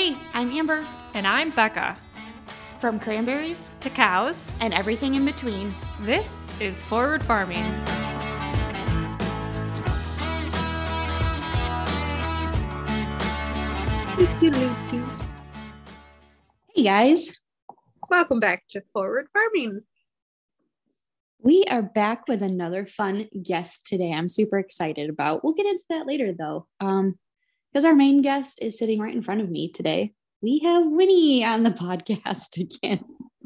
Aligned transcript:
Hey, 0.00 0.16
I'm 0.32 0.50
Amber 0.52 0.82
And 1.12 1.26
I'm 1.26 1.50
Becca. 1.50 1.94
from 2.78 2.98
Cranberries 2.98 3.68
To 3.80 3.90
cows, 3.90 4.50
and 4.62 4.72
everything 4.72 5.14
in 5.14 5.26
between. 5.26 5.74
this 6.00 6.48
is 6.58 6.82
Forward 6.84 7.22
Farming. 7.22 7.66
Hey 16.74 16.84
guys, 16.84 17.40
Welcome 18.08 18.40
back 18.40 18.64
to 18.70 18.82
Forward 18.92 19.26
Farming. 19.32 19.80
we 21.42 21.64
are 21.70 21.82
back 21.82 22.26
with 22.28 22.42
another 22.42 22.86
fun 22.86 23.28
guest 23.42 23.86
today. 23.86 24.12
I'm 24.12 24.28
super 24.28 24.58
excited 24.58 25.10
about. 25.10 25.44
We'll 25.44 25.54
get 25.54 25.66
into 25.66 25.84
that 25.90 26.06
later 26.06 26.32
though. 26.32 26.66
Um, 26.80 27.18
because 27.72 27.84
our 27.84 27.94
main 27.94 28.22
guest 28.22 28.58
is 28.62 28.78
sitting 28.78 28.98
right 29.00 29.14
in 29.14 29.22
front 29.22 29.40
of 29.40 29.50
me 29.50 29.70
today. 29.70 30.12
We 30.42 30.60
have 30.64 30.86
Winnie 30.86 31.44
on 31.44 31.62
the 31.62 31.70
podcast 31.84 32.56
again. 32.60 33.04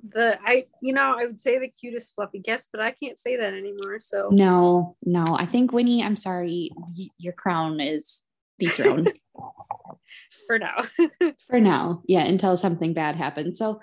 the 0.08 0.38
I 0.44 0.66
you 0.82 0.92
know 0.92 1.14
I 1.18 1.26
would 1.26 1.40
say 1.40 1.58
the 1.58 1.68
cutest 1.68 2.14
fluffy 2.14 2.38
guest, 2.38 2.68
but 2.72 2.80
I 2.80 2.90
can't 2.92 3.18
say 3.18 3.36
that 3.36 3.52
anymore. 3.54 3.98
So 4.00 4.28
No, 4.30 4.96
no, 5.04 5.24
I 5.36 5.46
think 5.46 5.72
Winnie, 5.72 6.02
I'm 6.02 6.16
sorry, 6.16 6.70
y- 6.96 7.08
your 7.18 7.32
crown 7.32 7.80
is 7.80 8.22
dethroned 8.58 9.12
for 10.46 10.58
now, 10.58 10.76
for 11.50 11.60
now. 11.60 12.02
Yeah, 12.06 12.24
until 12.24 12.56
something 12.56 12.92
bad 12.94 13.16
happens. 13.16 13.58
So 13.58 13.80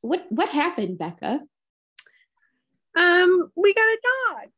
what 0.00 0.24
what 0.30 0.48
happened, 0.48 0.98
Becca? 0.98 1.40
um, 2.98 3.50
we 3.56 3.72
got 3.74 3.82
a 3.82 3.98
dog. 4.02 4.48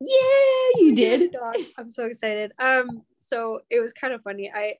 Yeah, 0.00 0.80
you 0.80 0.94
We 0.94 0.94
got 0.94 1.02
a 1.14 1.18
did. 1.18 1.32
dog. 1.32 1.56
I'm 1.78 1.90
so 1.90 2.04
excited. 2.06 2.52
Um, 2.58 3.02
so 3.32 3.60
it 3.70 3.80
was 3.80 3.92
kind 3.92 4.12
of 4.12 4.22
funny. 4.22 4.50
I 4.54 4.74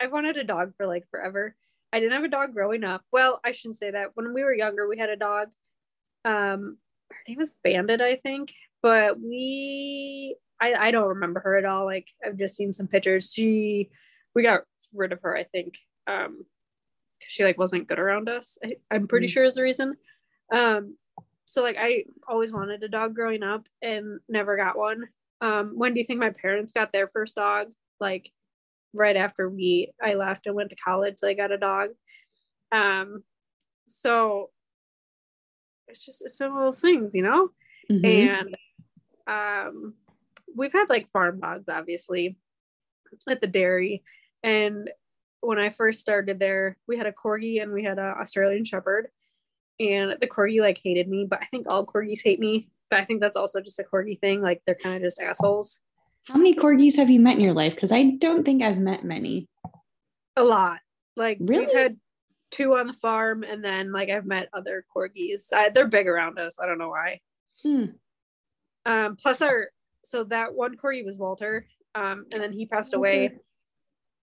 I 0.00 0.08
wanted 0.08 0.36
a 0.36 0.44
dog 0.44 0.72
for 0.76 0.86
like 0.86 1.04
forever. 1.10 1.54
I 1.92 2.00
didn't 2.00 2.12
have 2.14 2.24
a 2.24 2.28
dog 2.28 2.52
growing 2.54 2.84
up. 2.84 3.02
Well, 3.12 3.40
I 3.44 3.52
shouldn't 3.52 3.76
say 3.76 3.90
that. 3.92 4.10
When 4.14 4.34
we 4.34 4.42
were 4.42 4.54
younger, 4.54 4.88
we 4.88 4.98
had 4.98 5.10
a 5.10 5.16
dog. 5.16 5.48
Um, 6.24 6.78
her 7.10 7.18
name 7.28 7.38
was 7.38 7.52
Bandit, 7.62 8.00
I 8.00 8.16
think. 8.16 8.52
But 8.82 9.20
we, 9.20 10.36
I, 10.60 10.74
I 10.74 10.90
don't 10.90 11.08
remember 11.10 11.40
her 11.40 11.56
at 11.56 11.64
all. 11.64 11.84
Like 11.84 12.08
I've 12.24 12.36
just 12.38 12.56
seen 12.56 12.72
some 12.72 12.88
pictures. 12.88 13.30
She, 13.32 13.90
we 14.34 14.42
got 14.42 14.62
rid 14.94 15.12
of 15.12 15.20
her, 15.22 15.36
I 15.36 15.44
think. 15.44 15.78
um, 16.08 16.44
because 17.20 17.32
she 17.32 17.44
like 17.44 17.58
wasn't 17.58 17.86
good 17.86 18.00
around 18.00 18.28
us. 18.28 18.58
I, 18.64 18.76
I'm 18.90 19.06
pretty 19.06 19.26
Mm. 19.28 19.30
sure 19.30 19.44
is 19.44 19.54
the 19.54 19.62
reason. 19.62 19.94
Um, 20.52 20.96
so 21.44 21.62
like 21.62 21.76
I 21.78 22.04
always 22.26 22.50
wanted 22.50 22.82
a 22.82 22.88
dog 22.88 23.14
growing 23.14 23.44
up 23.44 23.68
and 23.82 24.18
never 24.28 24.56
got 24.56 24.76
one. 24.76 25.04
Um, 25.40 25.74
when 25.76 25.92
do 25.94 26.00
you 26.00 26.06
think 26.06 26.18
my 26.20 26.30
parents 26.30 26.72
got 26.72 26.90
their 26.92 27.06
first 27.06 27.36
dog? 27.36 27.68
Like 28.02 28.30
right 28.92 29.16
after 29.16 29.48
we 29.48 29.92
I 30.02 30.14
left 30.14 30.46
and 30.46 30.54
went 30.54 30.70
to 30.70 30.76
college, 30.76 31.18
I 31.24 31.32
got 31.32 31.52
a 31.52 31.56
dog. 31.56 31.90
Um, 32.72 33.22
so 33.88 34.50
it's 35.88 36.04
just 36.04 36.22
it's 36.22 36.36
been 36.36 36.52
one 36.52 36.62
of 36.62 36.66
those 36.66 36.80
things, 36.80 37.14
you 37.14 37.22
know. 37.22 37.50
Mhm. 37.90 38.04
And 38.28 38.56
um, 39.26 39.94
we've 40.54 40.72
had 40.72 40.88
like 40.88 41.08
farm 41.08 41.40
dogs, 41.40 41.68
obviously, 41.68 42.36
at 43.28 43.40
the 43.40 43.46
dairy. 43.46 44.02
And 44.42 44.90
when 45.40 45.58
I 45.58 45.70
first 45.70 46.00
started 46.00 46.38
there, 46.38 46.76
we 46.88 46.96
had 46.96 47.06
a 47.06 47.12
corgi 47.12 47.62
and 47.62 47.72
we 47.72 47.84
had 47.84 47.98
an 47.98 48.14
Australian 48.20 48.64
Shepherd. 48.64 49.08
And 49.80 50.16
the 50.20 50.28
corgi 50.28 50.60
like 50.60 50.80
hated 50.82 51.08
me, 51.08 51.26
but 51.28 51.40
I 51.42 51.46
think 51.46 51.66
all 51.68 51.86
corgis 51.86 52.22
hate 52.22 52.40
me. 52.40 52.68
But 52.90 53.00
I 53.00 53.04
think 53.04 53.20
that's 53.20 53.36
also 53.36 53.60
just 53.60 53.78
a 53.78 53.84
corgi 53.84 54.20
thing. 54.20 54.42
Like 54.42 54.62
they're 54.66 54.74
kind 54.74 54.96
of 54.96 55.02
just 55.02 55.20
assholes. 55.20 55.80
How 56.24 56.36
many 56.36 56.54
corgis 56.54 56.96
have 56.96 57.10
you 57.10 57.20
met 57.20 57.36
in 57.36 57.40
your 57.40 57.52
life? 57.52 57.74
Because 57.74 57.92
I 57.92 58.12
don't 58.18 58.44
think 58.44 58.62
I've 58.62 58.78
met 58.78 59.04
many. 59.04 59.48
A 60.36 60.42
lot. 60.42 60.78
Like 61.16 61.38
Really? 61.40 61.66
we've 61.66 61.74
had 61.74 61.96
two 62.50 62.76
on 62.76 62.86
the 62.86 62.92
farm, 62.92 63.42
and 63.42 63.64
then 63.64 63.92
like 63.92 64.08
I've 64.08 64.26
met 64.26 64.48
other 64.52 64.84
corgis. 64.94 65.52
I, 65.52 65.70
they're 65.70 65.88
big 65.88 66.06
around 66.06 66.38
us. 66.38 66.56
I 66.62 66.66
don't 66.66 66.78
know 66.78 66.90
why. 66.90 67.20
Hmm. 67.62 67.84
Um, 68.86 69.16
plus 69.16 69.42
our 69.42 69.68
so 70.04 70.24
that 70.24 70.54
one 70.54 70.76
corgi 70.76 71.04
was 71.04 71.18
Walter, 71.18 71.66
um, 71.94 72.26
and 72.32 72.42
then 72.42 72.52
he 72.52 72.66
passed 72.66 72.94
away. 72.94 73.32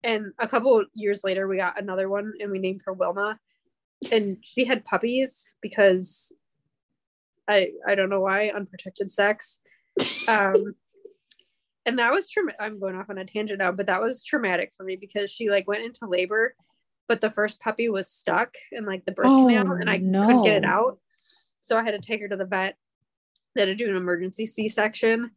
And 0.04 0.34
a 0.40 0.48
couple 0.48 0.84
years 0.94 1.24
later, 1.24 1.48
we 1.48 1.58
got 1.58 1.80
another 1.80 2.10
one, 2.10 2.34
and 2.40 2.52
we 2.52 2.60
named 2.60 2.82
her 2.86 2.94
Wilma. 2.94 3.38
And 4.12 4.38
she 4.42 4.66
had 4.66 4.84
puppies 4.84 5.52
because 5.62 6.34
I 7.48 7.72
I 7.88 7.96
don't 7.96 8.10
know 8.10 8.22
why 8.22 8.50
unprotected 8.50 9.12
sex. 9.12 9.60
Um, 10.28 10.76
and 11.86 12.00
that 12.00 12.12
was 12.12 12.30
traumatic. 12.30 12.60
I'm 12.60 12.80
going 12.80 12.96
off 12.96 13.10
on 13.10 13.18
a 13.18 13.26
tangent 13.26 13.60
now, 13.60 13.72
but 13.72 13.88
that 13.88 14.02
was 14.02 14.24
traumatic 14.24 14.72
for 14.78 14.84
me 14.84 14.96
because 14.96 15.32
she 15.32 15.50
like 15.50 15.68
went 15.68 15.84
into 15.84 16.08
labor, 16.08 16.56
but 17.08 17.22
the 17.22 17.32
first 17.32 17.60
puppy 17.60 17.90
was 17.90 18.10
stuck 18.10 18.54
in 18.72 18.86
like 18.86 19.04
the 19.06 19.12
birth 19.12 19.26
Oh, 19.28 19.48
canal, 19.48 19.74
and 19.74 19.90
I 19.90 19.98
couldn't 19.98 20.44
get 20.44 20.58
it 20.58 20.66
out. 20.66 21.00
So 21.60 21.78
I 21.78 21.84
had 21.84 21.92
to 21.92 22.00
take 22.00 22.22
her 22.22 22.28
to 22.28 22.36
the 22.36 22.46
vet. 22.46 22.76
They 23.56 23.62
had 23.62 23.68
to 23.68 23.76
do 23.76 23.90
an 23.90 23.96
emergency 23.96 24.46
C-section. 24.46 25.32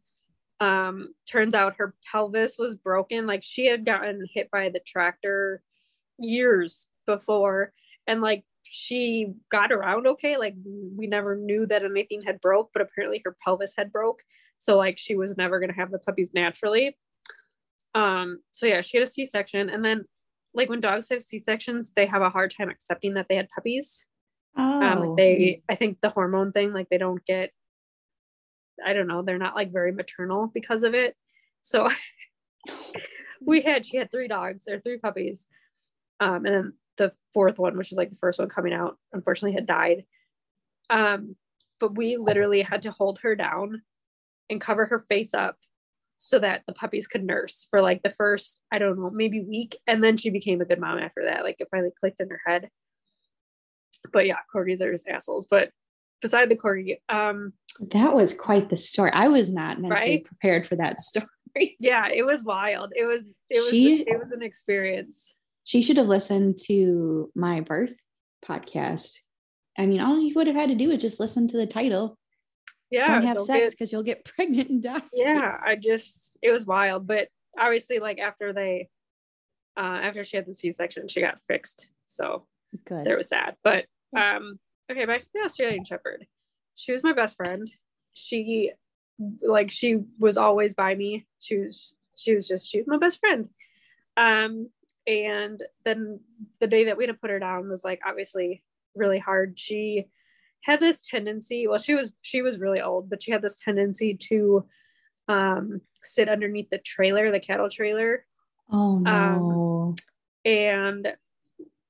Um, 0.59 1.13
turns 1.29 1.53
out 1.53 1.75
her 1.77 1.93
pelvis 2.09 2.57
was 2.57 2.75
broken. 2.75 3.27
Like 3.27 3.43
she 3.43 3.65
had 3.65 3.85
gotten 3.85 4.25
hit 4.33 4.49
by 4.51 4.69
the 4.69 4.79
tractor 4.79 5.61
years 6.17 6.87
before, 7.05 7.73
and 8.07 8.21
like 8.21 8.43
she 8.63 9.33
got 9.51 9.71
around 9.71 10.07
okay. 10.07 10.37
Like 10.37 10.55
we 10.63 11.07
never 11.07 11.35
knew 11.35 11.65
that 11.67 11.83
anything 11.83 12.21
had 12.21 12.39
broke, 12.39 12.69
but 12.71 12.81
apparently 12.81 13.21
her 13.25 13.35
pelvis 13.43 13.73
had 13.77 13.91
broke. 13.91 14.21
So 14.57 14.77
like 14.77 14.97
she 14.97 15.15
was 15.15 15.37
never 15.37 15.59
gonna 15.59 15.73
have 15.73 15.91
the 15.91 15.99
puppies 15.99 16.31
naturally. 16.33 16.97
Um, 17.93 18.39
so 18.51 18.65
yeah, 18.65 18.81
she 18.81 18.97
had 18.97 19.07
a 19.07 19.09
C-section, 19.09 19.69
and 19.69 19.83
then 19.83 20.05
like 20.53 20.69
when 20.69 20.81
dogs 20.81 21.09
have 21.09 21.21
C-sections, 21.21 21.93
they 21.95 22.05
have 22.05 22.21
a 22.21 22.29
hard 22.29 22.53
time 22.55 22.69
accepting 22.69 23.13
that 23.13 23.27
they 23.29 23.35
had 23.35 23.49
puppies. 23.49 24.03
Oh, 24.57 24.81
um 24.81 25.15
they 25.17 25.61
i 25.67 25.75
think 25.75 25.97
the 26.01 26.09
hormone 26.09 26.53
thing 26.53 26.71
like 26.71 26.87
they 26.89 26.97
don't 26.97 27.25
get 27.25 27.51
i 28.85 28.93
don't 28.93 29.07
know 29.07 29.21
they're 29.21 29.37
not 29.37 29.55
like 29.55 29.71
very 29.71 29.91
maternal 29.91 30.47
because 30.53 30.83
of 30.83 30.93
it. 30.93 31.15
So 31.61 31.89
we 33.41 33.61
had 33.61 33.85
she 33.85 33.97
had 33.97 34.11
three 34.11 34.27
dogs 34.27 34.65
or 34.69 34.79
three 34.79 34.97
puppies. 34.97 35.47
Um 36.19 36.45
and 36.45 36.55
then 36.55 36.73
the 36.97 37.11
fourth 37.33 37.57
one 37.59 37.77
which 37.77 37.91
is 37.91 37.97
like 37.97 38.09
the 38.09 38.15
first 38.15 38.39
one 38.39 38.47
coming 38.49 38.73
out 38.73 38.97
unfortunately 39.11 39.55
had 39.55 39.67
died. 39.67 40.05
Um 40.89 41.35
but 41.79 41.97
we 41.97 42.15
literally 42.15 42.61
had 42.61 42.83
to 42.83 42.91
hold 42.91 43.19
her 43.19 43.35
down 43.35 43.81
and 44.49 44.61
cover 44.61 44.85
her 44.85 44.99
face 44.99 45.33
up 45.33 45.57
so 46.17 46.39
that 46.39 46.63
the 46.67 46.73
puppies 46.73 47.07
could 47.07 47.23
nurse 47.23 47.67
for 47.69 47.81
like 47.81 48.01
the 48.03 48.09
first 48.09 48.61
i 48.71 48.77
don't 48.79 48.97
know 48.99 49.09
maybe 49.09 49.41
week 49.41 49.75
and 49.87 50.03
then 50.03 50.15
she 50.17 50.29
became 50.29 50.61
a 50.61 50.65
good 50.65 50.79
mom 50.79 50.97
after 50.97 51.25
that 51.25 51.43
like 51.43 51.57
it 51.59 51.67
finally 51.71 51.91
clicked 51.99 52.21
in 52.21 52.29
her 52.29 52.41
head 52.45 52.69
but 54.13 54.27
yeah, 54.27 54.35
corgis 54.53 54.81
are 54.81 54.91
just 54.91 55.07
assholes. 55.07 55.47
But 55.49 55.71
beside 56.21 56.49
the 56.49 56.55
corgi, 56.55 56.97
um, 57.09 57.53
that 57.91 58.13
was 58.13 58.37
quite 58.39 58.69
the 58.69 58.77
story. 58.77 59.09
I 59.13 59.29
was 59.29 59.51
not 59.51 59.81
mentally 59.81 59.99
Right? 60.17 60.23
prepared 60.25 60.67
for 60.67 60.75
that 60.75 61.01
story. 61.09 61.75
yeah, 61.79 62.09
it 62.13 62.23
was 62.23 62.43
wild. 62.43 62.91
It 62.95 63.05
was 63.05 63.33
it 63.49 63.59
was 63.61 63.69
She- 63.69 64.03
it 64.07 64.19
was 64.19 64.31
an 64.31 64.43
experience. 64.43 65.33
She 65.63 65.81
should 65.81 65.97
have 65.97 66.05
listened 66.05 66.59
to 66.67 67.31
my 67.35 67.61
birth 67.61 67.93
podcast. 68.47 69.17
I 69.75 69.87
mean, 69.87 70.01
all 70.01 70.19
you 70.19 70.35
would 70.35 70.45
have 70.45 70.55
had 70.55 70.69
to 70.69 70.75
do 70.75 70.91
is 70.91 71.01
just 71.01 71.19
listen 71.19 71.47
to 71.47 71.57
the 71.57 71.65
title. 71.65 72.15
Yeah, 72.95 73.07
don't 73.07 73.23
have 73.23 73.37
don't 73.37 73.45
sex 73.45 73.71
because 73.71 73.91
you'll 73.91 74.03
get 74.03 74.23
pregnant 74.35 74.69
and 74.69 74.81
die. 74.81 75.01
yeah, 75.11 75.59
I 75.63 75.75
just 75.75 76.37
it 76.41 76.51
was 76.51 76.65
wild. 76.65 77.05
But 77.05 77.27
obviously, 77.59 77.99
like 77.99 78.19
after 78.19 78.53
they, 78.53 78.87
uh, 79.77 79.99
after 80.01 80.23
she 80.23 80.37
had 80.37 80.45
the 80.45 80.53
C 80.53 80.71
section, 80.71 81.09
she 81.09 81.19
got 81.19 81.41
fixed. 81.41 81.89
So 82.07 82.45
Good. 82.85 83.03
there 83.03 83.17
was 83.17 83.27
sad. 83.27 83.57
But 83.65 83.85
um, 84.17 84.59
okay, 84.89 85.03
back 85.03 85.19
to 85.21 85.27
the 85.33 85.41
Australian 85.41 85.83
Shepherd. 85.83 86.25
She 86.75 86.93
was 86.93 87.03
my 87.03 87.11
best 87.11 87.35
friend. 87.35 87.69
She 88.13 88.71
like 89.41 89.71
she 89.71 89.99
was 90.17 90.37
always 90.37 90.73
by 90.73 90.95
me. 90.95 91.27
She 91.39 91.57
was 91.57 91.95
she 92.15 92.33
was 92.33 92.47
just 92.47 92.65
she 92.65 92.77
was 92.77 92.87
my 92.87 92.97
best 92.97 93.19
friend. 93.19 93.49
Um, 94.15 94.69
and 95.05 95.61
then 95.83 96.21
the 96.61 96.67
day 96.67 96.85
that 96.85 96.95
we 96.95 97.03
had 97.03 97.13
to 97.13 97.19
put 97.19 97.29
her 97.29 97.39
down 97.39 97.67
was 97.67 97.83
like 97.83 97.99
obviously 98.07 98.63
really 98.95 99.19
hard. 99.19 99.59
She 99.59 100.05
had 100.65 100.79
this 100.79 101.05
tendency. 101.05 101.67
Well, 101.67 101.77
she 101.77 101.93
was 101.93 102.11
she 102.21 102.41
was 102.41 102.57
really 102.57 102.81
old, 102.81 103.07
but 103.09 103.21
she 103.21 103.31
had 103.31 103.43
this 103.43 103.55
tendency 103.55 104.15
to 104.29 104.65
um 105.27 105.81
sit 106.03 106.27
underneath 106.27 106.69
the 106.71 106.79
trailer, 106.79 107.31
the 107.31 107.39
cattle 107.39 107.69
trailer, 107.69 108.25
oh 108.71 109.05
um, 109.05 109.05
no. 109.05 109.95
and 110.43 111.13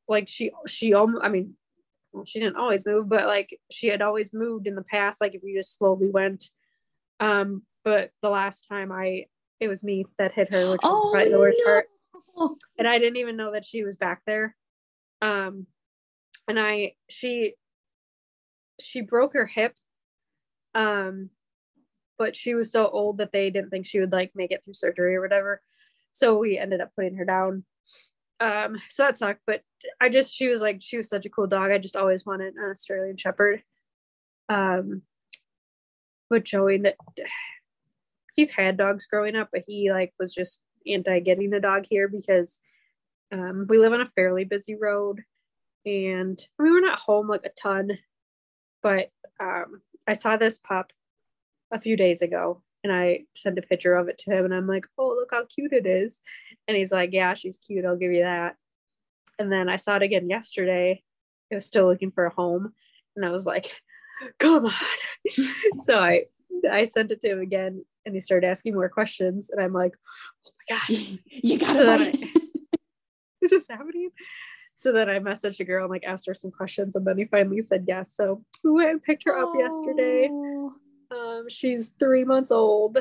like 0.08 0.28
she 0.28 0.52
she 0.68 0.94
almost 0.94 1.24
i 1.24 1.30
mean 1.30 1.56
she 2.26 2.40
didn't 2.40 2.58
always 2.58 2.86
move 2.86 3.10
but 3.10 3.26
like 3.26 3.60
she 3.72 3.88
had 3.88 4.02
always 4.02 4.34
moved 4.34 4.68
in 4.68 4.76
the 4.76 4.84
past 4.84 5.20
like 5.20 5.34
if 5.34 5.42
you 5.44 5.58
just 5.58 5.78
slowly 5.78 6.10
went 6.10 6.50
um 7.20 7.64
but 7.84 8.12
the 8.22 8.30
last 8.30 8.68
time 8.70 8.92
i 8.92 9.26
it 9.60 9.68
was 9.68 9.84
me 9.84 10.06
that 10.20 10.32
hit 10.32 10.54
her 10.54 10.72
which 10.72 10.82
was 10.84 11.02
oh 11.04 11.12
probably 11.12 11.32
the 11.32 11.40
worst 11.40 11.60
part 11.66 11.88
and 12.78 12.88
i 12.88 13.00
didn't 13.00 13.18
even 13.18 13.36
know 13.36 13.52
that 13.52 13.66
she 13.66 13.84
was 13.84 13.98
back 13.98 14.22
there 14.26 14.56
um 15.22 15.66
and 16.48 16.60
i 16.60 16.94
she 17.10 17.56
she 18.80 19.02
broke 19.02 19.34
her 19.34 19.46
hip 19.46 19.74
um 20.74 21.30
but 22.18 22.36
she 22.36 22.54
was 22.54 22.72
so 22.72 22.88
old 22.88 23.18
that 23.18 23.32
they 23.32 23.50
didn't 23.50 23.70
think 23.70 23.86
she 23.86 24.00
would 24.00 24.12
like 24.12 24.32
make 24.36 24.52
it 24.52 24.62
through 24.64 24.74
surgery 24.74 25.16
or 25.16 25.22
whatever 25.22 25.62
so 26.12 26.38
we 26.38 26.58
ended 26.58 26.82
up 26.82 26.92
putting 26.96 27.16
her 27.16 27.26
down 27.26 27.64
Um, 28.40 28.78
so 28.90 29.04
that 29.04 29.18
sucked, 29.18 29.42
but 29.48 29.62
I 30.02 30.10
just 30.10 30.34
she 30.34 30.48
was 30.48 30.62
like 30.62 30.82
she 30.82 30.98
was 30.98 31.08
such 31.10 31.26
a 31.26 31.30
cool 31.30 31.48
dog. 31.48 31.72
I 31.72 31.78
just 31.78 31.96
always 31.96 32.26
wanted 32.26 32.56
an 32.56 32.70
Australian 32.70 33.18
Shepherd. 33.18 33.64
Um, 34.50 35.04
with 36.30 36.44
Joey, 36.44 36.80
that 36.80 36.96
he's 38.36 38.52
had 38.52 38.78
dogs 38.78 39.08
growing 39.08 39.36
up, 39.36 39.50
but 39.54 39.64
he 39.66 39.92
like 39.92 40.14
was 40.20 40.34
just 40.34 40.64
anti 40.86 41.20
getting 41.20 41.54
a 41.54 41.60
dog 41.62 41.86
here 41.90 42.08
because 42.08 42.60
um, 43.32 43.68
we 43.70 43.78
live 43.78 43.94
on 43.94 44.02
a 44.02 44.06
fairly 44.06 44.44
busy 44.44 44.76
road, 44.76 45.22
and 45.86 46.38
we 46.60 46.72
were 46.72 46.82
not 46.82 47.00
home 47.00 47.28
like 47.30 47.46
a 47.46 47.50
ton. 47.62 47.98
But 48.86 49.10
um, 49.40 49.82
I 50.08 50.14
saw 50.14 50.38
this 50.38 50.60
pup 50.60 50.94
a 51.72 51.82
few 51.82 51.98
days 51.98 52.22
ago, 52.22 52.62
and 52.84 52.94
I 52.94 53.22
sent 53.36 53.58
a 53.58 53.64
picture 53.64 53.96
of 53.96 54.10
it 54.10 54.20
to 54.20 54.32
him, 54.32 54.46
and 54.46 54.54
I'm 54.54 54.68
like, 54.68 54.86
"Oh, 54.96 55.08
look 55.08 55.30
how 55.32 55.44
cute 55.46 55.74
it 55.74 55.88
is!" 55.88 56.22
And 56.68 56.78
he's 56.78 56.92
like, 56.92 57.10
"Yeah, 57.12 57.34
she's 57.34 57.58
cute. 57.58 57.84
I'll 57.84 57.98
give 57.98 58.12
you 58.12 58.22
that." 58.22 58.58
And 59.40 59.52
then 59.52 59.70
I 59.70 59.78
saw 59.78 59.96
it 59.96 60.04
again 60.04 60.30
yesterday. 60.30 61.02
It 61.50 61.56
was 61.56 61.66
still 61.66 61.88
looking 61.88 62.12
for 62.12 62.28
a 62.28 62.30
home, 62.30 62.74
and 63.16 63.26
I 63.26 63.32
was 63.32 63.48
like, 63.48 63.82
"Come 64.38 64.68
on!" 64.68 64.74
so 65.78 65.98
I 65.98 66.26
I 66.70 66.84
sent 66.84 67.12
it 67.12 67.22
to 67.22 67.32
him 67.32 67.40
again, 67.40 67.84
and 68.06 68.14
he 68.14 68.22
started 68.22 68.46
asking 68.46 68.76
more 68.76 68.90
questions, 68.90 69.50
and 69.50 69.60
I'm 69.60 69.74
like, 69.74 69.94
"Oh 70.46 70.52
my 70.70 70.78
god, 70.78 71.20
you 71.32 71.58
gotta 71.58 71.80
So 71.80 71.86
then 71.86 72.14
is 73.42 73.50
this 73.50 73.66
happening?" 73.68 74.12
So 74.76 74.92
then 74.92 75.10
I 75.10 75.20
messaged 75.20 75.62
a 75.62 75.64
girl 75.64 75.86
and 75.86 75.92
like 75.92 76.04
asked 76.04 76.28
her 76.28 76.34
some 76.34 76.52
questions, 76.52 76.96
and 76.96 77.06
then 77.06 77.18
he 77.18 77.26
finally 77.26 77.62
said 77.62 77.86
yes. 77.88 78.14
So 78.14 78.44
we 78.64 78.72
went 78.72 78.90
and 78.90 79.04
picked 79.04 79.24
her 79.26 79.38
up 79.38 79.54
yesterday. 79.58 80.28
Oh. 80.30 80.74
Um, 81.12 81.46
she's 81.50 81.90
three 81.90 82.26
months 82.26 82.52
old. 82.52 82.98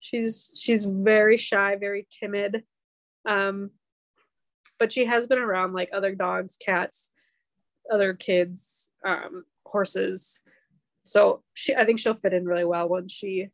She's 0.00 0.52
she's 0.62 0.84
very 0.84 1.38
shy, 1.38 1.76
very 1.76 2.06
timid. 2.10 2.64
Um, 3.26 3.70
but 4.78 4.92
she 4.92 5.06
has 5.06 5.26
been 5.26 5.38
around 5.38 5.72
like 5.72 5.88
other 5.94 6.14
dogs, 6.14 6.56
cats, 6.56 7.10
other 7.90 8.12
kids, 8.12 8.90
um, 9.04 9.44
horses. 9.64 10.40
So 11.04 11.42
she, 11.54 11.74
I 11.74 11.86
think 11.86 12.00
she'll 12.00 12.14
fit 12.14 12.34
in 12.34 12.44
really 12.44 12.64
well 12.64 12.88
once 12.88 13.12
she 13.12 13.48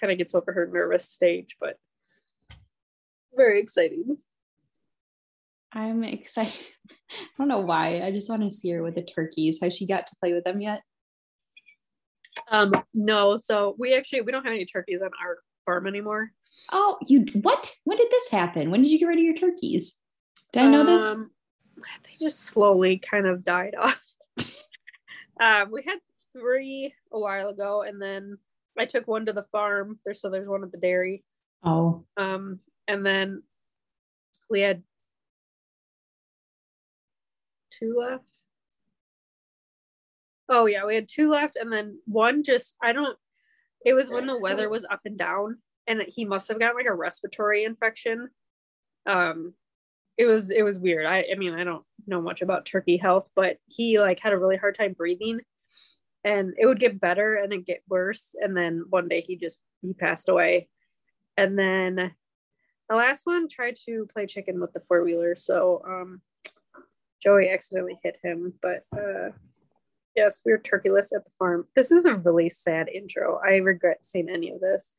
kind 0.00 0.10
of 0.10 0.18
gets 0.18 0.34
over 0.34 0.52
her 0.52 0.66
nervous 0.66 1.04
stage. 1.04 1.56
But 1.60 1.78
very 3.36 3.60
exciting. 3.60 4.18
I'm 5.72 6.02
excited. 6.04 6.54
I 7.10 7.24
don't 7.38 7.48
know 7.48 7.60
why. 7.60 8.02
I 8.02 8.10
just 8.12 8.28
want 8.30 8.42
to 8.42 8.50
see 8.50 8.70
her 8.70 8.82
with 8.82 8.94
the 8.94 9.02
turkeys. 9.02 9.58
Has 9.62 9.74
she 9.76 9.86
got 9.86 10.06
to 10.06 10.16
play 10.20 10.32
with 10.32 10.44
them 10.44 10.60
yet? 10.60 10.82
Um, 12.50 12.72
no, 12.94 13.36
so 13.36 13.74
we 13.78 13.94
actually 13.94 14.20
we 14.22 14.32
don't 14.32 14.44
have 14.44 14.54
any 14.54 14.64
turkeys 14.64 15.00
on 15.02 15.10
our 15.22 15.38
farm 15.66 15.86
anymore. 15.86 16.30
Oh, 16.72 16.98
you 17.06 17.26
what? 17.42 17.74
When 17.84 17.98
did 17.98 18.10
this 18.10 18.28
happen? 18.28 18.70
When 18.70 18.82
did 18.82 18.90
you 18.90 18.98
get 18.98 19.06
rid 19.06 19.18
of 19.18 19.24
your 19.24 19.34
turkeys? 19.34 19.96
Did 20.52 20.64
I 20.64 20.68
know 20.68 20.84
this? 20.84 21.04
Um, 21.04 21.30
They 21.76 22.12
just 22.18 22.40
slowly 22.40 22.98
kind 22.98 23.26
of 23.26 23.44
died 23.44 23.74
off. 23.78 24.00
um, 25.40 25.70
we 25.70 25.82
had 25.82 25.98
three 26.32 26.94
a 27.12 27.18
while 27.18 27.48
ago, 27.48 27.82
and 27.82 28.00
then 28.00 28.38
I 28.78 28.84
took 28.84 29.06
one 29.06 29.26
to 29.26 29.32
the 29.32 29.46
farm. 29.52 29.98
There's 30.04 30.20
so 30.20 30.30
there's 30.30 30.48
one 30.48 30.62
at 30.62 30.72
the 30.72 30.78
dairy. 30.78 31.24
Oh, 31.64 32.04
Um, 32.16 32.60
and 32.86 33.04
then 33.04 33.42
we 34.48 34.60
had 34.60 34.82
two 37.70 37.96
left. 37.98 38.42
Oh 40.48 40.66
yeah, 40.66 40.86
we 40.86 40.94
had 40.94 41.08
two 41.08 41.30
left, 41.30 41.56
and 41.56 41.72
then 41.72 41.98
one 42.06 42.42
just 42.42 42.76
I 42.82 42.92
don't. 42.92 43.16
It 43.84 43.92
was 43.92 44.10
when 44.10 44.26
the 44.26 44.38
weather 44.38 44.68
was 44.68 44.84
up 44.84 45.00
and 45.04 45.16
down, 45.16 45.58
and 45.86 46.04
he 46.08 46.24
must 46.24 46.48
have 46.48 46.58
got 46.58 46.74
like 46.74 46.86
a 46.86 46.94
respiratory 46.94 47.64
infection. 47.64 48.28
Um, 49.06 49.54
it 50.16 50.26
was 50.26 50.50
it 50.50 50.62
was 50.62 50.78
weird. 50.78 51.06
I 51.06 51.26
I 51.32 51.36
mean 51.36 51.54
I 51.54 51.64
don't 51.64 51.84
know 52.06 52.20
much 52.20 52.42
about 52.42 52.66
turkey 52.66 52.96
health, 52.96 53.28
but 53.36 53.58
he 53.66 54.00
like 54.00 54.20
had 54.20 54.32
a 54.32 54.38
really 54.38 54.56
hard 54.56 54.76
time 54.76 54.94
breathing, 54.94 55.40
and 56.24 56.54
it 56.58 56.66
would 56.66 56.80
get 56.80 57.00
better 57.00 57.36
and 57.36 57.52
it 57.52 57.66
get 57.66 57.82
worse, 57.88 58.34
and 58.40 58.56
then 58.56 58.84
one 58.88 59.08
day 59.08 59.20
he 59.20 59.36
just 59.36 59.60
he 59.82 59.92
passed 59.92 60.28
away, 60.28 60.68
and 61.36 61.58
then 61.58 62.12
the 62.88 62.96
last 62.96 63.26
one 63.26 63.48
tried 63.48 63.76
to 63.84 64.06
play 64.12 64.26
chicken 64.26 64.60
with 64.60 64.72
the 64.72 64.80
four 64.80 65.04
wheeler, 65.04 65.36
so 65.36 65.82
um, 65.86 66.22
Joey 67.22 67.50
accidentally 67.50 67.98
hit 68.02 68.18
him. 68.22 68.54
But 68.62 68.84
uh, 68.96 69.30
yes, 70.14 70.42
we 70.44 70.52
were 70.52 70.58
turkeyless 70.58 71.14
at 71.14 71.24
the 71.24 71.30
farm. 71.38 71.66
This 71.74 71.90
is 71.90 72.04
a 72.04 72.14
really 72.14 72.48
sad 72.48 72.88
intro. 72.88 73.40
I 73.44 73.56
regret 73.56 74.04
saying 74.04 74.28
any 74.28 74.50
of 74.50 74.60
this. 74.60 74.94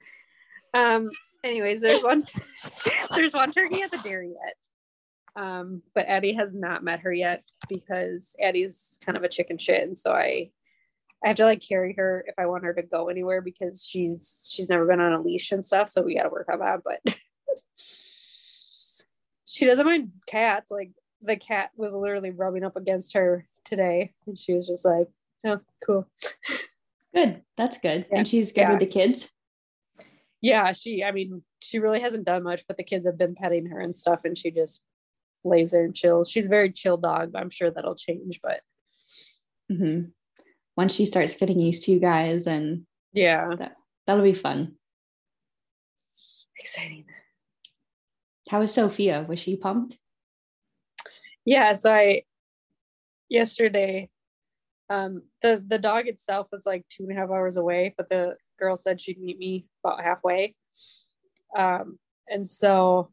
Um, 0.74 1.10
anyways, 1.44 1.82
there's 1.82 2.04
one 2.04 2.24
there's 3.16 3.34
one 3.34 3.52
turkey 3.52 3.82
at 3.82 3.92
the 3.92 3.98
dairy 3.98 4.30
yet. 4.30 4.56
Um, 5.36 5.84
but 5.96 6.08
Addie 6.08 6.34
has 6.34 6.54
not 6.54 6.84
met 6.84 7.02
her 7.02 7.14
yet 7.14 7.44
because 7.70 8.36
Addie's 8.42 9.00
kind 9.06 9.18
of 9.18 9.24
a 9.24 9.30
chicken 9.30 9.58
shit, 9.58 9.84
and 9.84 9.98
so 9.98 10.12
I 10.12 10.52
I 11.24 11.28
have 11.28 11.38
to 11.38 11.46
like 11.46 11.62
carry 11.62 11.94
her 11.98 12.26
if 12.28 12.36
I 12.38 12.46
want 12.46 12.64
her 12.64 12.74
to 12.74 12.82
go 12.82 13.10
anywhere 13.10 13.42
because 13.42 13.86
she's 13.86 14.50
she's 14.50 14.70
never 14.70 14.86
been 14.86 15.02
on 15.02 15.14
a 15.14 15.22
leash 15.22 15.52
and 15.52 15.64
stuff. 15.64 15.90
So 15.90 16.02
we 16.02 16.16
got 16.16 16.24
to 16.24 16.30
work 16.30 16.48
on 16.52 16.60
that. 16.60 16.82
But 16.84 17.02
she 19.46 19.66
doesn't 19.66 19.86
mind 19.86 20.12
cats. 20.28 20.72
Like 20.72 20.92
the 21.22 21.36
cat 21.36 21.72
was 21.76 21.94
literally 21.94 22.32
rubbing 22.32 22.64
up 22.64 22.76
against 22.76 23.14
her 23.14 23.46
today, 23.66 24.14
and 24.26 24.38
she 24.38 24.54
was 24.54 24.68
just 24.68 24.86
like, 24.86 25.08
"Oh, 25.46 25.60
cool." 25.86 26.08
good. 27.14 27.42
That's 27.58 27.78
good. 27.78 28.06
Yeah. 28.12 28.20
And 28.20 28.28
she's 28.28 28.52
good 28.52 28.62
Yeah. 28.62 28.72
with 28.72 28.80
the 28.80 28.86
kids. 28.86 29.32
Yeah, 30.42 30.72
she. 30.72 31.04
I 31.04 31.12
mean, 31.12 31.44
she 31.60 31.80
really 31.80 32.00
hasn't 32.00 32.24
done 32.26 32.44
much, 32.44 32.64
but 32.68 32.78
the 32.78 32.84
kids 32.84 33.06
have 33.06 33.18
been 33.18 33.36
petting 33.36 33.66
her 33.68 33.80
and 33.80 33.96
stuff, 33.96 34.22
and 34.24 34.38
she 34.38 34.52
just 34.52 34.82
lays 35.44 35.72
there 35.72 35.84
and 35.84 35.96
chills. 35.96 36.30
She's 36.30 36.46
a 36.46 36.50
very 36.50 36.72
chill 36.72 36.98
dog. 36.98 37.34
But 37.34 37.40
I'm 37.42 37.50
sure 37.50 37.70
that'll 37.72 37.96
change, 37.96 38.40
but 38.42 38.62
hmm 39.70 40.02
Once 40.78 40.96
she 40.96 41.06
starts 41.06 41.36
getting 41.36 41.60
used 41.60 41.84
to 41.84 41.92
you 41.92 42.00
guys, 42.00 42.48
and 42.48 42.86
yeah, 43.12 43.54
that'll 44.08 44.24
be 44.24 44.34
fun. 44.34 44.76
exciting. 46.58 47.06
How 48.50 48.60
was 48.60 48.74
Sophia? 48.74 49.26
Was 49.28 49.40
she 49.40 49.56
pumped? 49.56 49.98
Yeah 51.50 51.74
so 51.74 51.92
i 51.92 52.22
yesterday 53.28 54.08
um 54.92 55.24
the 55.42 55.64
the 55.66 55.80
dog 55.80 56.08
itself 56.08 56.48
was 56.52 56.64
like 56.66 56.86
two 56.90 57.04
and 57.04 57.12
a 57.12 57.16
half 57.16 57.32
hours 57.32 57.58
away 57.58 57.92
but 57.98 58.08
the 58.08 58.36
girl 58.60 58.78
said 58.78 59.02
she'd 59.02 59.20
meet 59.20 59.40
me 59.40 59.66
about 59.84 60.04
halfway. 60.04 60.54
Um 61.58 61.98
and 62.28 62.48
so 62.48 63.10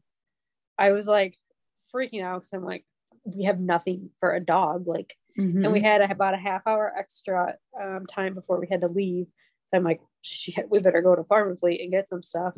i 0.77 0.91
was 0.91 1.07
like 1.07 1.35
freaking 1.91 2.23
out 2.23 2.41
because 2.41 2.53
i'm 2.53 2.63
like 2.63 2.85
we 3.23 3.45
have 3.45 3.59
nothing 3.59 4.11
for 4.19 4.33
a 4.33 4.39
dog 4.39 4.87
like 4.87 5.15
and 5.63 5.71
we 5.71 5.81
had 5.81 6.01
about 6.01 6.35
a 6.35 6.37
half 6.37 6.61
hour 6.67 6.93
extra 6.97 7.55
um, 7.81 8.05
time 8.05 8.33
before 8.35 8.59
we 8.59 8.67
had 8.69 8.81
to 8.81 8.87
leave. 8.87 9.25
So 9.69 9.77
i'm 9.77 9.83
like 9.83 10.01
shit 10.21 10.67
we 10.69 10.79
better 10.79 11.01
go 11.01 11.15
to 11.15 11.23
farm 11.23 11.49
and 11.49 11.59
fleet 11.59 11.81
and 11.81 11.91
get 11.91 12.07
some 12.07 12.21
stuff. 12.21 12.53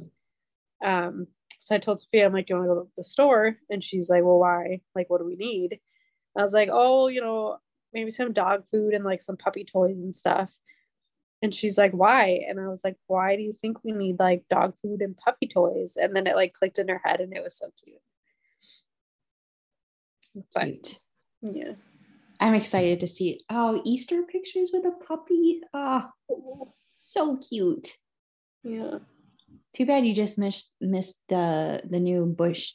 Um 0.84 1.28
so 1.60 1.76
I 1.76 1.78
told 1.78 2.00
Sophia, 2.00 2.26
I'm 2.26 2.34
like, 2.34 2.48
do 2.48 2.54
you 2.54 2.58
want 2.60 2.70
to 2.70 2.74
go 2.76 2.82
to 2.82 2.90
the 2.98 3.04
store? 3.04 3.58
And 3.70 3.84
she's 3.84 4.10
like, 4.10 4.24
well, 4.24 4.40
why? 4.40 4.80
Like, 4.96 5.10
what 5.10 5.20
do 5.20 5.26
we 5.26 5.36
need? 5.36 5.80
I 6.38 6.42
was 6.42 6.54
like, 6.54 6.70
oh, 6.72 7.08
you 7.08 7.22
know, 7.22 7.58
maybe 7.94 8.10
some 8.12 8.32
dog 8.32 8.64
food 8.72 8.94
and 8.94 9.04
like 9.04 9.22
some 9.22 9.36
puppy 9.38 9.66
toys 9.66 10.02
and 10.02 10.16
stuff. 10.16 10.50
And 11.42 11.54
she's 11.54 11.78
like, 11.78 11.92
why? 11.92 12.42
And 12.48 12.60
I 12.60 12.68
was 12.68 12.82
like, 12.84 12.96
why 13.08 13.36
do 13.36 13.42
you 13.42 13.54
think 13.62 13.84
we 13.84 13.92
need 13.92 14.20
like 14.20 14.44
dog 14.50 14.74
food 14.82 15.02
and 15.02 15.18
puppy 15.18 15.48
toys? 15.48 15.98
And 16.00 16.16
then 16.16 16.28
it 16.28 16.36
like 16.36 16.54
clicked 16.54 16.80
in 16.80 16.88
her 16.88 17.02
head 17.04 17.20
and 17.20 17.34
it 17.36 17.44
was 17.44 17.58
so 17.58 17.72
cute. 17.84 17.98
But 20.54 20.64
Cute. 20.64 21.00
yeah. 21.42 21.74
I'm 22.40 22.56
excited 22.56 23.02
to 23.02 23.08
see. 23.08 23.42
Oh, 23.50 23.82
Easter 23.84 24.24
pictures 24.24 24.72
with 24.74 24.86
a 24.86 24.92
puppy. 25.06 25.62
Ah, 25.74 26.12
oh, 26.32 26.74
so 26.94 27.38
cute. 27.38 27.98
Yeah. 28.64 29.00
Too 29.76 29.86
bad 29.86 30.06
you 30.06 30.14
just 30.16 30.38
missed 30.40 30.74
missed 30.82 31.20
the 31.30 31.82
the 31.90 32.00
new 32.00 32.26
Busch 32.26 32.74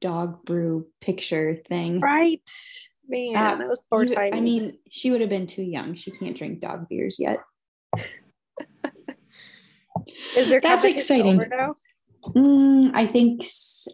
dog 0.00 0.44
brew 0.44 0.86
picture 1.00 1.58
thing. 1.68 2.00
Right. 2.00 2.40
Man, 3.06 3.36
Uh, 3.36 3.56
that 3.56 3.68
was 3.68 3.80
poor 3.90 4.04
You- 4.04 4.14
timing. 4.14 4.34
I 4.34 4.40
mean, 4.40 4.78
she 4.90 5.10
would 5.10 5.20
have 5.20 5.30
been 5.30 5.46
too 5.46 5.62
young. 5.62 5.94
She 5.94 6.10
can't 6.10 6.36
drink 6.36 6.60
dog 6.60 6.88
beers 6.88 7.18
yet. 7.20 7.40
is 10.36 10.48
there 10.50 10.60
that's 10.60 10.84
exciting. 10.84 11.34
over 11.34 11.46
now? 11.46 11.76
Mm, 12.28 12.90
I 12.94 13.06
think 13.06 13.44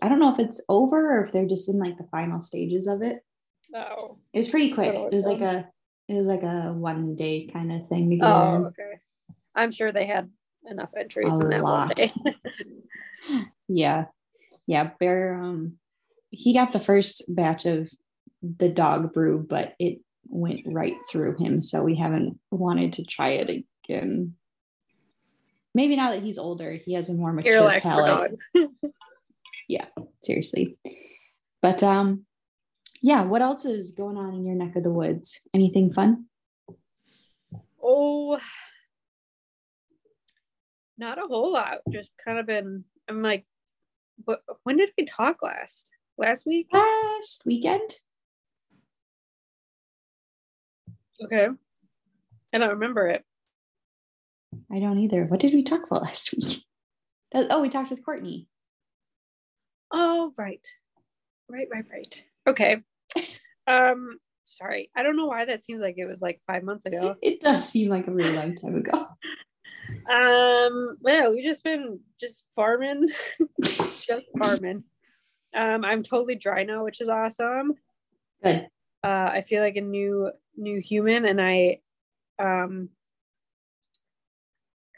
I 0.03 0.09
don't 0.09 0.21
know 0.21 0.33
if 0.33 0.39
it's 0.39 0.63
over 0.69 1.19
or 1.19 1.27
if 1.27 1.33
they're 1.33 1.49
just 1.49 1.69
in 1.69 1.79
like 1.79 1.99
the 1.99 2.07
final 2.11 2.41
stages 2.41 2.87
of 2.87 3.03
it. 3.03 3.19
Oh. 3.75 4.19
It 4.33 4.39
was 4.39 4.49
pretty 4.49 4.71
quick. 4.73 4.95
It 4.95 5.13
was 5.13 5.27
like 5.27 5.41
a 5.41 5.69
it 6.09 6.15
was 6.15 6.27
like 6.29 6.43
a 6.43 6.73
one 6.73 7.17
day 7.17 7.47
kind 7.53 7.73
of 7.73 7.89
thing 7.89 8.11
to 8.11 8.27
Oh, 8.27 8.65
okay. 8.67 8.99
I'm 9.55 9.73
sure 9.73 9.91
they 9.93 10.07
had 10.07 10.31
enough 10.69 10.91
entries 10.97 11.39
A 11.39 11.41
in 11.41 11.49
that 11.51 11.63
one 11.63 11.89
day. 11.89 12.13
Yeah. 13.69 14.07
Yeah. 14.67 14.91
Bear 14.99 15.41
um 15.41 15.79
he 16.31 16.55
got 16.55 16.73
the 16.73 16.81
first 16.81 17.25
batch 17.29 17.67
of 17.67 17.89
the 18.43 18.69
dog 18.69 19.13
brew, 19.13 19.45
but 19.49 19.75
it 19.79 20.01
went 20.27 20.61
right 20.67 20.97
through 21.11 21.37
him. 21.39 21.63
So 21.63 21.83
we 21.83 21.97
haven't 21.97 22.39
wanted 22.51 22.95
to 22.95 23.05
try 23.05 23.31
it 23.31 23.65
again. 23.85 24.35
Maybe 25.75 25.97
now 25.97 26.11
that 26.11 26.23
he's 26.23 26.39
older, 26.39 26.73
he 26.73 26.95
has 26.95 27.09
a 27.09 27.15
more 27.15 27.33
mature 27.33 27.53
for 27.75 27.81
palate. 27.81 28.07
dogs. 28.07 28.49
Seriously. 30.23 30.77
But 31.63 31.83
um, 31.83 32.25
yeah, 33.03 33.25
what 33.25 33.43
else 33.43 33.65
is 33.65 33.93
going 33.93 34.17
on 34.17 34.35
in 34.35 34.45
your 34.45 34.55
neck 34.55 34.77
of 34.77 34.83
the 34.83 34.91
woods? 34.91 35.41
Anything 35.55 35.93
fun? 35.93 36.27
Oh, 37.83 38.39
not 41.01 41.19
a 41.19 41.27
whole 41.27 41.53
lot. 41.53 41.79
Just 41.91 42.13
kind 42.23 42.39
of 42.39 42.47
been. 42.47 42.85
I'm 43.09 43.23
like, 43.23 43.45
but 44.25 44.43
when 44.63 44.77
did 44.77 44.91
we 44.97 45.05
talk 45.05 45.43
last? 45.43 45.91
Last 46.17 46.47
week? 46.47 46.69
Last 46.73 47.43
weekend? 47.47 47.95
Okay. 51.25 51.49
I 52.53 52.59
don't 52.59 52.71
remember 52.71 53.09
it. 53.09 53.25
I 54.71 54.79
don't 54.79 54.99
either. 54.99 55.25
What 55.25 55.41
did 55.41 55.55
we 55.55 55.63
talk 55.63 55.85
about 55.85 56.03
last 56.05 56.33
week? 56.33 56.65
Oh, 57.35 57.63
we 57.63 57.69
talked 57.69 57.91
with 57.91 58.05
Courtney. 58.05 58.49
Oh, 59.93 60.33
right. 60.37 60.67
Right, 61.49 61.69
right, 61.73 61.85
right. 61.91 62.23
Okay. 62.47 62.83
um, 63.67 64.19
sorry. 64.45 64.91
I 64.95 65.03
don't 65.03 65.17
know 65.17 65.27
why 65.27 65.47
that 65.47 65.65
seems 65.65 65.81
like 65.81 65.95
it 65.97 66.07
was 66.07 66.21
like 66.21 66.41
five 66.47 66.63
months 66.63 66.87
ago. 66.87 67.17
It 67.23 67.41
does 67.41 67.69
seem 67.69 67.89
like 67.89 68.07
a 68.07 68.13
really 68.13 68.37
long 68.37 68.57
time 68.57 68.77
ago. 68.77 69.07
Um, 70.09 70.97
well, 71.01 71.31
we've 71.31 71.45
just 71.45 71.65
been 71.65 72.01
just 72.21 72.47
farming. 72.55 73.09
just 74.07 74.31
farming. 74.39 74.85
Um, 75.55 75.85
I'm 75.85 76.03
totally 76.03 76.37
dry 76.37 76.65
now, 76.65 76.85
which 76.85 77.01
is 77.01 77.09
awesome. 77.09 77.75
Good. 78.43 78.69
Uh, 79.03 79.31
I 79.33 79.45
feel 79.49 79.63
like 79.63 79.77
a 79.77 79.81
new 79.81 80.31
new 80.57 80.81
human, 80.81 81.25
and 81.25 81.41
I 81.41 81.81
um 82.39 82.91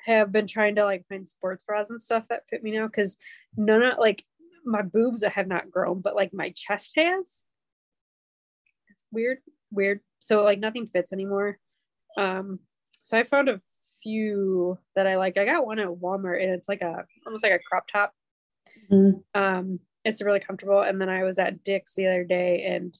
have 0.04 0.32
been 0.32 0.46
trying 0.46 0.74
to 0.74 0.84
like 0.84 1.06
find 1.08 1.28
sports 1.28 1.62
bras 1.62 1.90
and 1.90 2.00
stuff 2.00 2.24
that 2.28 2.42
fit 2.50 2.62
me 2.62 2.72
now 2.72 2.86
because 2.86 3.16
none 3.56 3.82
of 3.82 3.98
like 3.98 4.24
my 4.64 4.82
boobs 4.82 5.24
have 5.24 5.46
not 5.46 5.70
grown, 5.70 6.00
but 6.00 6.16
like 6.16 6.32
my 6.32 6.52
chest 6.56 6.92
has. 6.96 7.44
It's 8.88 9.04
weird, 9.12 9.38
weird. 9.70 10.00
So 10.20 10.42
like 10.42 10.58
nothing 10.58 10.88
fits 10.88 11.12
anymore. 11.12 11.58
Um, 12.16 12.60
so 13.00 13.18
I 13.18 13.24
found 13.24 13.48
a 13.48 13.60
few 14.02 14.78
that 14.96 15.06
I 15.06 15.16
like. 15.16 15.36
I 15.36 15.44
got 15.44 15.66
one 15.66 15.78
at 15.78 15.88
Walmart 15.88 16.42
and 16.42 16.52
it's 16.52 16.68
like 16.68 16.82
a 16.82 17.04
almost 17.26 17.42
like 17.44 17.52
a 17.52 17.58
crop 17.58 17.84
top. 17.92 18.12
Mhm. 18.90 19.22
Um, 19.34 19.80
it's 20.04 20.22
really 20.22 20.40
comfortable. 20.40 20.80
And 20.82 21.00
then 21.00 21.08
I 21.08 21.22
was 21.24 21.38
at 21.38 21.62
Dick's 21.64 21.94
the 21.94 22.06
other 22.06 22.24
day 22.24 22.64
and 22.64 22.96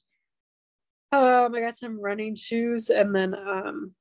um 1.11 1.53
I 1.53 1.59
got 1.61 1.77
some 1.77 1.99
running 2.01 2.35
shoes 2.35 2.89
and 2.89 3.13
then 3.15 3.35
um 3.35 3.93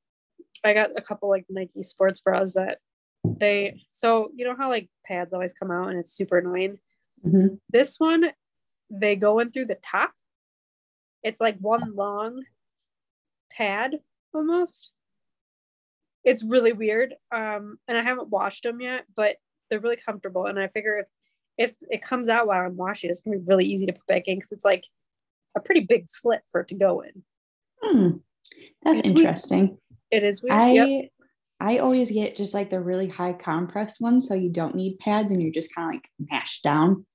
I 0.65 0.73
got 0.75 0.91
a 0.97 1.03
couple 1.03 1.29
like 1.29 1.45
Nike 1.51 1.83
sports 1.83 2.21
bras 2.21 2.55
that 2.55 2.79
they 3.25 3.83
so 3.89 4.31
you 4.35 4.45
know 4.45 4.55
how 4.57 4.69
like 4.71 4.89
pads 5.05 5.33
always 5.33 5.53
come 5.53 5.71
out 5.71 5.89
and 5.89 5.99
it's 5.99 6.13
super 6.13 6.39
annoying. 6.39 6.79
Mhm. 7.27 7.59
This 7.71 7.99
one 7.99 8.31
they 8.91 9.17
go 9.17 9.39
in 9.41 9.51
through 9.51 9.67
the 9.67 9.79
top. 9.83 10.13
It's 11.23 11.41
like 11.41 11.57
one 11.59 11.95
long 11.95 12.43
pad 13.51 14.01
almost. 14.35 14.93
It's 16.25 16.43
really 16.43 16.73
weird. 16.73 17.15
Um, 17.35 17.79
and 17.89 17.97
I 17.99 18.03
haven't 18.03 18.29
washed 18.29 18.63
them 18.63 18.81
yet, 18.81 19.05
but 19.17 19.37
they're 19.71 19.81
really 19.81 19.97
comfortable. 19.97 20.47
And 20.47 20.59
I 20.59 20.69
figure 20.69 20.99
if 20.99 21.07
if 21.59 21.75
it 21.91 22.03
comes 22.03 22.29
out 22.29 22.47
while 22.47 22.65
I'm 22.65 22.77
washing, 22.77 23.11
it's 23.11 23.21
gonna 23.21 23.39
be 23.39 23.45
really 23.47 23.67
easy 23.67 23.87
to 23.87 23.93
put 23.93 24.07
back 24.07 24.27
in 24.29 24.37
because 24.37 24.53
it's 24.53 24.65
like 24.65 24.85
a 25.57 25.61
pretty 25.61 25.81
big 25.83 26.09
slit 26.09 26.41
for 26.51 26.61
it 26.63 26.69
to 26.69 26.75
go 26.75 27.01
in. 27.03 27.23
Hmm. 27.83 28.09
That's 28.83 29.01
It's 29.01 29.09
weird. 29.09 29.19
interesting. 29.19 29.79
It 30.11 30.25
is 30.25 30.43
weird. 30.43 30.53
I 30.55 30.71
Yep. 30.73 31.11
I 31.61 31.79
always 31.79 32.11
get 32.11 32.35
just 32.37 32.55
like 32.55 32.71
the 32.71 32.81
really 32.81 33.09
high 33.09 33.35
compress 33.35 34.01
ones, 34.01 34.27
so 34.29 34.35
you 34.35 34.51
don't 34.51 34.75
need 34.75 34.99
pads 34.99 35.31
and 35.31 35.41
you're 35.41 35.53
just 35.53 35.75
kind 35.75 35.89
of 35.89 35.95
like 35.95 36.09
mashed 36.31 36.65
down. 36.65 37.07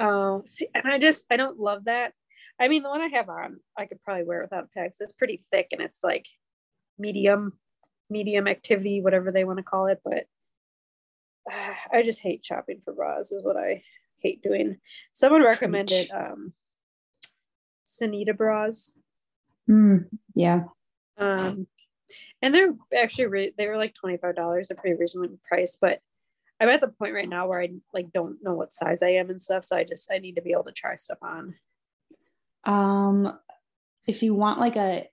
Oh, 0.00 0.42
see, 0.46 0.68
and 0.74 0.86
I 0.86 0.98
just 0.98 1.24
I 1.30 1.36
don't 1.36 1.58
love 1.58 1.84
that. 1.84 2.12
I 2.60 2.68
mean, 2.68 2.82
the 2.82 2.88
one 2.90 3.00
I 3.00 3.08
have 3.08 3.28
on, 3.28 3.60
I 3.78 3.86
could 3.86 4.02
probably 4.02 4.24
wear 4.24 4.40
without 4.42 4.70
pads. 4.72 4.98
It's 5.00 5.12
pretty 5.12 5.42
thick 5.50 5.68
and 5.72 5.80
it's 5.80 6.00
like 6.02 6.26
medium, 6.98 7.58
medium 8.10 8.46
activity, 8.46 9.00
whatever 9.00 9.30
they 9.32 9.44
want 9.44 9.58
to 9.58 9.62
call 9.64 9.86
it. 9.86 10.00
But 10.04 10.26
uh, 11.52 11.74
I 11.92 12.02
just 12.02 12.20
hate 12.20 12.44
shopping 12.44 12.80
for 12.84 12.92
bras. 12.92 13.32
Is 13.32 13.44
what 13.44 13.56
I 13.56 13.82
hate 14.18 14.42
doing. 14.42 14.78
Someone 15.12 15.42
recommended 15.42 16.10
um, 16.10 16.52
Senita 17.86 18.36
bras, 18.36 18.94
Hmm. 19.66 19.96
Yeah. 20.34 20.64
um, 21.18 21.66
and 22.42 22.54
they're 22.54 22.74
actually 22.98 23.26
re- 23.26 23.54
they 23.56 23.66
were 23.66 23.76
like 23.78 23.94
twenty 23.94 24.16
five 24.18 24.36
dollars, 24.36 24.70
a 24.70 24.74
pretty 24.74 24.96
reasonable 24.96 25.38
price. 25.46 25.76
But 25.80 26.00
I'm 26.60 26.68
at 26.68 26.80
the 26.80 26.88
point 26.88 27.14
right 27.14 27.28
now 27.28 27.48
where 27.48 27.60
I 27.60 27.68
like 27.92 28.12
don't 28.12 28.42
know 28.42 28.54
what 28.54 28.72
size 28.72 29.02
I 29.02 29.10
am 29.10 29.30
and 29.30 29.40
stuff, 29.40 29.64
so 29.64 29.76
I 29.76 29.84
just 29.84 30.10
I 30.12 30.18
need 30.18 30.36
to 30.36 30.42
be 30.42 30.52
able 30.52 30.64
to 30.64 30.72
try 30.72 30.94
stuff 30.94 31.18
on. 31.22 31.54
Um, 32.64 33.38
if 34.06 34.22
you 34.22 34.34
want 34.34 34.60
like 34.60 34.76
a 34.76 35.06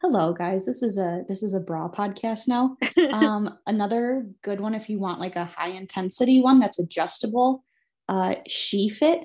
hello 0.00 0.32
guys, 0.32 0.64
this 0.64 0.82
is 0.82 0.98
a 0.98 1.24
this 1.28 1.42
is 1.42 1.54
a 1.54 1.60
bra 1.60 1.88
podcast 1.88 2.48
now. 2.48 2.76
um, 3.12 3.58
another 3.66 4.26
good 4.42 4.60
one 4.60 4.74
if 4.74 4.88
you 4.88 4.98
want 4.98 5.20
like 5.20 5.36
a 5.36 5.44
high 5.44 5.70
intensity 5.70 6.40
one 6.40 6.60
that's 6.60 6.78
adjustable. 6.78 7.64
Uh, 8.08 8.36
She 8.46 8.88
Fit. 8.88 9.24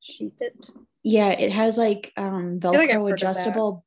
she 0.00 0.30
fit 0.38 0.70
Yeah, 1.02 1.30
it 1.30 1.52
has 1.52 1.78
like 1.78 2.12
um 2.16 2.58
like 2.60 2.88
Velcro 2.90 3.08
that. 3.08 3.14
adjustable 3.14 3.84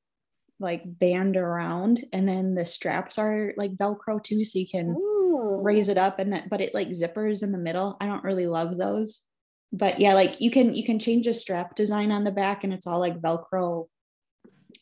like 0.59 0.83
band 0.85 1.37
around, 1.37 2.05
and 2.13 2.27
then 2.27 2.55
the 2.55 2.65
straps 2.65 3.17
are 3.17 3.53
like 3.57 3.75
Velcro 3.75 4.21
too, 4.23 4.45
so 4.45 4.59
you 4.59 4.67
can 4.67 4.89
Ooh. 4.89 5.59
raise 5.61 5.89
it 5.89 5.97
up 5.97 6.19
and 6.19 6.33
that 6.33 6.49
but 6.49 6.61
it 6.61 6.73
like 6.73 6.89
zippers 6.89 7.43
in 7.43 7.51
the 7.51 7.57
middle. 7.57 7.97
I 7.99 8.05
don't 8.05 8.23
really 8.23 8.47
love 8.47 8.77
those. 8.77 9.23
But 9.73 9.99
yeah, 9.99 10.13
like 10.13 10.39
you 10.39 10.51
can 10.51 10.73
you 10.73 10.85
can 10.85 10.99
change 10.99 11.25
the 11.25 11.33
strap 11.33 11.75
design 11.75 12.11
on 12.11 12.23
the 12.23 12.31
back 12.31 12.63
and 12.63 12.73
it's 12.73 12.87
all 12.87 12.99
like 12.99 13.19
Velcro 13.21 13.87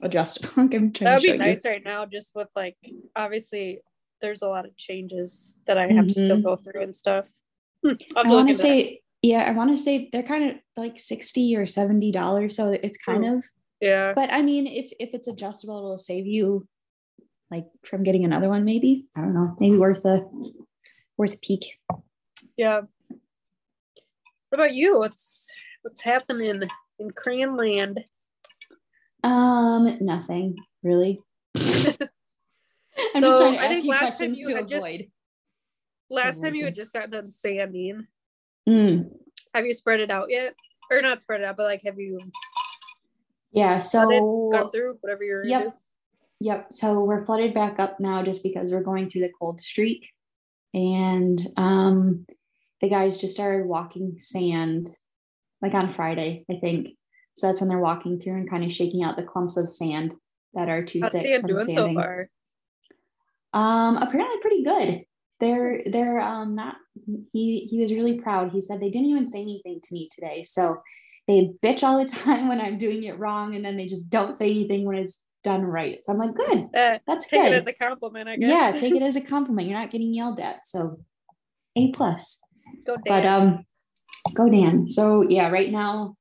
adjustable. 0.02 0.50
I'm 0.58 0.70
trying 0.70 0.92
That 0.92 1.22
to 1.22 1.28
be 1.28 1.32
you. 1.34 1.38
nice 1.38 1.66
right 1.66 1.84
now, 1.84 2.06
just 2.06 2.34
with 2.36 2.50
like 2.56 2.78
obviously 3.16 3.80
there's 4.22 4.42
a 4.42 4.48
lot 4.48 4.66
of 4.66 4.76
changes 4.78 5.56
that 5.68 5.78
I 5.78 5.88
have 5.92 6.08
to 6.08 6.14
still 6.14 6.38
Mhm. 6.38 6.44
go 6.44 6.56
through 6.56 6.82
and 6.82 6.96
stuff. 6.96 7.26
Hmm, 7.84 7.90
I 7.90 7.94
have 7.94 8.00
to 8.00 8.30
look 8.30 8.30
want 8.30 8.50
to 8.50 8.56
say, 8.56 9.02
yeah, 9.22 9.44
I 9.44 9.52
want 9.52 9.72
to 9.72 9.78
say 9.78 10.10
they're 10.12 10.24
kind 10.24 10.52
of 10.52 10.56
like 10.78 10.98
60 11.00 11.56
or 11.58 11.68
70 11.68 12.12
dollars. 12.12 12.56
So 12.56 12.72
it's 12.72 12.98
kind 12.98 13.26
of, 13.26 13.44
yeah. 13.82 14.14
but 14.16 14.32
I 14.32 14.42
mean, 14.42 14.66
if 14.68 14.92
if 15.00 15.10
it's 15.14 15.28
adjustable, 15.28 15.78
it'll 15.78 15.98
save 15.98 16.26
you 16.26 16.68
like 17.52 17.66
from 17.86 18.04
getting 18.04 18.24
another 18.26 18.50
one, 18.50 18.64
maybe. 18.66 19.08
I 19.16 19.22
don't 19.22 19.34
know, 19.34 19.56
maybe 19.60 19.78
worth 19.78 20.04
a 20.06 20.26
worth 21.18 21.34
a 21.34 21.38
peek. 21.38 21.78
Yeah. 22.58 22.82
What 24.50 24.60
about 24.60 24.74
you? 24.74 25.00
What's 25.00 25.52
what's 25.82 26.02
happening 26.02 26.64
in 27.00 27.12
Crayon 27.12 27.58
Land? 27.58 28.00
Um, 29.24 29.98
nothing 30.02 30.56
really. 30.84 31.22
I'm 31.56 31.64
So, 33.22 33.22
just 33.22 33.38
trying 33.40 33.54
to 33.54 33.60
I 33.60 33.66
ask 33.66 33.70
think 33.70 33.84
you 33.86 33.90
last 33.92 34.00
time 34.02 34.02
questions 34.02 34.40
you 34.40 34.46
to 34.50 34.56
had 34.56 34.68
just- 34.68 35.02
Last 36.10 36.42
time 36.42 36.54
you 36.56 36.66
had 36.66 36.76
just 36.76 36.94
gotten 36.94 37.10
done 37.10 37.32
sanding. 37.32 38.06
Mm, 38.70 39.10
Have 39.56 39.66
you 39.66 39.74
spread 39.74 40.00
it 40.00 40.12
out 40.12 40.30
yet? 40.30 40.54
Or 40.92 41.02
not 41.02 41.22
spread 41.22 41.42
it 41.42 41.46
out, 41.46 41.58
but 41.58 41.64
like 41.64 41.82
have 41.84 41.98
you 42.00 42.20
yeah, 43.52 43.80
so 43.80 44.50
gone 44.52 44.72
through 44.72 44.98
whatever 45.02 45.24
you're 45.24 45.46
Yep. 45.46 45.64
into? 45.64 45.76
Yep. 46.42 46.74
So 46.74 47.00
we're 47.02 47.26
flooded 47.26 47.54
back 47.54 47.80
up 47.80 48.00
now 48.00 48.24
just 48.24 48.44
because 48.44 48.72
we're 48.72 48.84
going 48.84 49.10
through 49.10 49.22
the 49.22 49.32
cold 49.40 49.60
streak. 49.62 50.06
And 50.74 51.40
um 51.58 52.26
the 52.82 52.90
guys 52.90 53.20
just 53.20 53.36
started 53.36 53.66
walking 53.66 54.16
sand 54.20 54.90
like 55.62 55.74
on 55.74 55.94
Friday, 55.94 56.46
I 56.52 56.56
think. 56.60 56.90
So 57.36 57.48
that's 57.48 57.62
when 57.62 57.68
they're 57.70 57.80
walking 57.80 58.20
through 58.20 58.36
and 58.36 58.50
kind 58.50 58.64
of 58.64 58.72
shaking 58.72 59.04
out 59.04 59.16
the 59.18 59.24
clumps 59.24 59.58
of 59.58 59.74
sand 59.74 60.14
that 60.54 60.70
are 60.70 60.84
too 60.86 61.02
How's 61.02 61.12
thick 61.12 61.42
from 61.42 61.48
doing 61.48 61.66
so 61.66 61.74
sanding. 61.74 61.96
far? 61.96 62.30
Um 63.54 63.98
apparently 63.98 64.40
pretty 64.42 64.64
good. 64.64 65.06
They're 65.40 65.82
they're 65.86 66.22
um 66.22 66.56
not 66.56 66.76
he 67.34 67.68
he 67.70 67.80
was 67.80 67.92
really 67.92 68.20
proud. 68.20 68.52
He 68.52 68.62
said 68.62 68.80
they 68.80 68.90
didn't 68.90 69.08
even 69.08 69.28
say 69.28 69.42
anything 69.42 69.82
to 69.84 69.94
me 69.94 70.10
today. 70.14 70.44
So 70.44 70.82
they 71.28 71.52
bitch 71.64 71.84
all 71.84 71.98
the 71.98 72.06
time 72.10 72.48
when 72.48 72.62
I'm 72.62 72.78
doing 72.78 73.04
it 73.04 73.18
wrong 73.20 73.56
and 73.56 73.64
then 73.66 73.78
they 73.78 73.88
just 73.88 74.10
don't 74.10 74.38
say 74.38 74.50
anything 74.50 74.86
when 74.86 74.98
it's 74.98 75.22
done 75.44 75.64
right. 75.64 76.00
So 76.04 76.14
I'm 76.14 76.20
like, 76.20 76.36
good. 76.36 76.70
Uh, 76.76 77.00
That's 77.06 77.26
take 77.26 77.42
good. 77.42 77.52
it 77.52 77.56
as 77.56 77.68
a 77.68 77.74
compliment, 77.74 78.30
I 78.30 78.38
guess. 78.38 78.50
yeah, 78.50 78.72
take 78.72 78.96
it 78.96 79.02
as 79.04 79.16
a 79.16 79.22
compliment. 79.22 79.68
You're 79.68 79.80
not 79.80 79.92
getting 79.92 80.14
yelled 80.14 80.40
at. 80.40 80.66
So 80.66 81.00
A 81.76 81.92
plus. 81.92 82.40
Go 82.86 82.96
Dan. 82.96 83.04
But 83.08 83.26
um 83.26 83.66
go 84.34 84.50
Dan. 84.50 84.88
So 84.90 85.24
yeah, 85.28 85.50
right 85.50 85.72
now, 85.72 86.16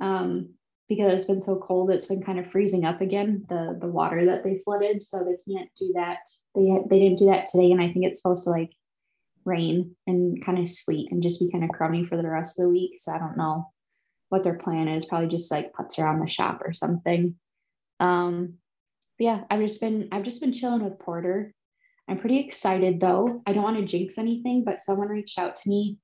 um, 0.00 0.50
because 0.88 1.12
it's 1.12 1.24
been 1.24 1.42
so 1.42 1.56
cold, 1.56 1.90
it's 1.90 2.06
been 2.06 2.22
kind 2.22 2.38
of 2.38 2.50
freezing 2.50 2.84
up 2.84 3.00
again, 3.00 3.44
the 3.48 3.76
the 3.80 3.88
water 3.88 4.24
that 4.26 4.44
they 4.44 4.60
flooded. 4.64 5.04
So 5.04 5.18
they 5.18 5.52
can't 5.52 5.70
do 5.78 5.92
that. 5.94 6.18
They 6.54 6.70
they 6.88 7.00
didn't 7.00 7.18
do 7.18 7.26
that 7.26 7.46
today. 7.48 7.72
And 7.72 7.80
I 7.80 7.92
think 7.92 8.04
it's 8.04 8.20
supposed 8.20 8.44
to 8.44 8.50
like 8.50 8.70
rain 9.44 9.96
and 10.06 10.44
kind 10.44 10.58
of 10.58 10.70
sleet 10.70 11.10
and 11.10 11.22
just 11.22 11.40
be 11.40 11.50
kind 11.50 11.64
of 11.64 11.70
crummy 11.70 12.04
for 12.04 12.16
the 12.16 12.28
rest 12.28 12.58
of 12.58 12.64
the 12.64 12.70
week. 12.70 12.94
So 12.98 13.12
I 13.12 13.18
don't 13.18 13.36
know 13.36 13.70
what 14.28 14.42
their 14.44 14.58
plan 14.58 14.88
is. 14.88 15.06
Probably 15.06 15.28
just 15.28 15.50
like 15.50 15.72
puts 15.72 15.98
around 15.98 16.20
the 16.20 16.30
shop 16.30 16.60
or 16.64 16.72
something. 16.72 17.36
Um 18.00 18.54
yeah, 19.18 19.44
I've 19.50 19.60
just 19.60 19.80
been 19.80 20.08
I've 20.12 20.24
just 20.24 20.40
been 20.40 20.52
chilling 20.52 20.84
with 20.84 20.98
Porter. 20.98 21.52
I'm 22.08 22.18
pretty 22.18 22.38
excited 22.38 23.00
though. 23.00 23.42
I 23.46 23.52
don't 23.52 23.64
want 23.64 23.78
to 23.78 23.84
jinx 23.84 24.18
anything, 24.18 24.62
but 24.62 24.80
someone 24.80 25.08
reached 25.08 25.38
out 25.38 25.56
to 25.56 25.68
me 25.68 25.98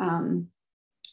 um 0.00 0.48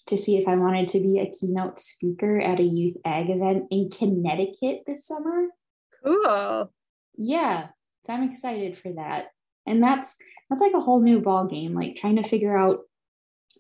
to 0.08 0.17
see 0.17 0.38
if 0.38 0.48
I 0.48 0.55
wanted 0.55 0.88
to 0.89 1.00
be 1.00 1.19
a 1.19 1.29
keynote 1.29 1.79
speaker 1.79 2.39
at 2.39 2.60
a 2.60 2.63
youth 2.63 2.98
ag 3.05 3.29
event 3.29 3.65
in 3.72 3.89
Connecticut 3.89 4.84
this 4.88 5.05
summer. 5.08 5.48
Cool. 6.03 6.72
Yeah, 7.17 7.69
so 8.05 8.13
I'm 8.13 8.31
excited 8.31 8.77
for 8.77 8.91
that. 8.93 9.27
And 9.65 9.84
that's 9.84 10.17
that's 10.50 10.62
like 10.62 10.74
a 10.74 10.79
whole 10.79 11.01
new 11.01 11.22
ball 11.22 11.46
game, 11.46 11.75
like 11.75 11.96
trying 11.96 12.15
to 12.15 12.27
figure 12.27 12.58
out 12.58 12.79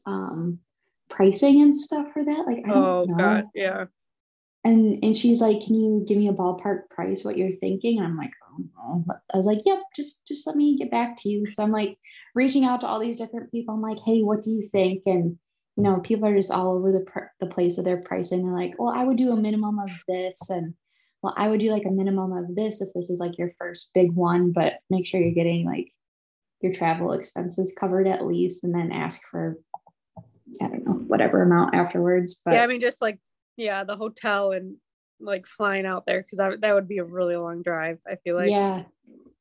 um 0.05 0.59
pricing 1.09 1.61
and 1.61 1.75
stuff 1.75 2.07
for 2.13 2.23
that. 2.23 2.43
Like, 2.47 2.63
I 2.65 2.69
Oh 2.71 3.05
don't 3.05 3.17
know. 3.17 3.17
god, 3.17 3.45
yeah. 3.53 3.85
And 4.63 5.01
and 5.03 5.15
she's 5.15 5.41
like, 5.41 5.61
"Can 5.65 5.75
you 5.75 6.03
give 6.07 6.17
me 6.17 6.27
a 6.27 6.33
ballpark 6.33 6.89
price? 6.89 7.23
What 7.23 7.37
you're 7.37 7.55
thinking?" 7.57 7.97
And 7.97 8.07
I'm 8.07 8.17
like, 8.17 8.31
"Oh 8.49 8.63
no." 9.07 9.15
I 9.33 9.37
was 9.37 9.45
like, 9.47 9.59
"Yep, 9.65 9.79
just 9.95 10.27
just 10.27 10.45
let 10.47 10.55
me 10.57 10.77
get 10.77 10.91
back 10.91 11.15
to 11.17 11.29
you." 11.29 11.49
So 11.49 11.63
I'm 11.63 11.71
like 11.71 11.97
reaching 12.35 12.65
out 12.65 12.81
to 12.81 12.87
all 12.87 12.99
these 12.99 13.17
different 13.17 13.51
people. 13.51 13.73
I'm 13.75 13.81
like, 13.81 13.99
"Hey, 14.05 14.21
what 14.21 14.41
do 14.41 14.51
you 14.51 14.67
think?" 14.71 15.03
And 15.05 15.39
you 15.79 15.83
know, 15.83 16.01
people 16.01 16.27
are 16.27 16.35
just 16.35 16.51
all 16.51 16.75
over 16.75 16.91
the 16.91 16.99
pr- 16.99 17.31
the 17.39 17.45
place 17.45 17.77
with 17.77 17.85
their 17.85 18.01
pricing. 18.01 18.43
They're 18.43 18.53
like, 18.53 18.73
"Well, 18.77 18.93
I 18.93 19.05
would 19.05 19.15
do 19.15 19.31
a 19.31 19.37
minimum 19.37 19.79
of 19.79 19.89
this," 20.09 20.49
and 20.49 20.73
well, 21.23 21.33
I 21.37 21.47
would 21.47 21.61
do 21.61 21.71
like 21.71 21.85
a 21.85 21.89
minimum 21.91 22.33
of 22.33 22.53
this 22.53 22.81
if 22.81 22.89
this 22.93 23.09
is 23.09 23.21
like 23.21 23.37
your 23.37 23.53
first 23.57 23.91
big 23.93 24.11
one, 24.11 24.51
but 24.51 24.79
make 24.89 25.05
sure 25.05 25.21
you're 25.21 25.31
getting 25.31 25.65
like 25.65 25.93
your 26.59 26.73
travel 26.73 27.13
expenses 27.13 27.73
covered 27.79 28.07
at 28.07 28.25
least, 28.25 28.65
and 28.65 28.75
then 28.75 28.91
ask 28.91 29.21
for 29.31 29.57
I 30.61 30.67
don't 30.67 30.85
know 30.85 30.95
whatever 31.07 31.43
amount 31.43 31.73
afterwards. 31.73 32.41
But 32.43 32.55
yeah, 32.55 32.63
I 32.63 32.67
mean 32.67 32.81
just 32.81 33.01
like 33.01 33.17
yeah, 33.55 33.85
the 33.85 33.95
hotel 33.95 34.51
and 34.51 34.75
like 35.21 35.47
flying 35.47 35.85
out 35.85 36.05
there 36.05 36.21
because 36.21 36.59
that 36.59 36.73
would 36.73 36.89
be 36.89 36.97
a 36.97 37.05
really 37.05 37.37
long 37.37 37.61
drive. 37.61 37.99
I 38.05 38.17
feel 38.17 38.35
like 38.35 38.49
yeah 38.49 38.83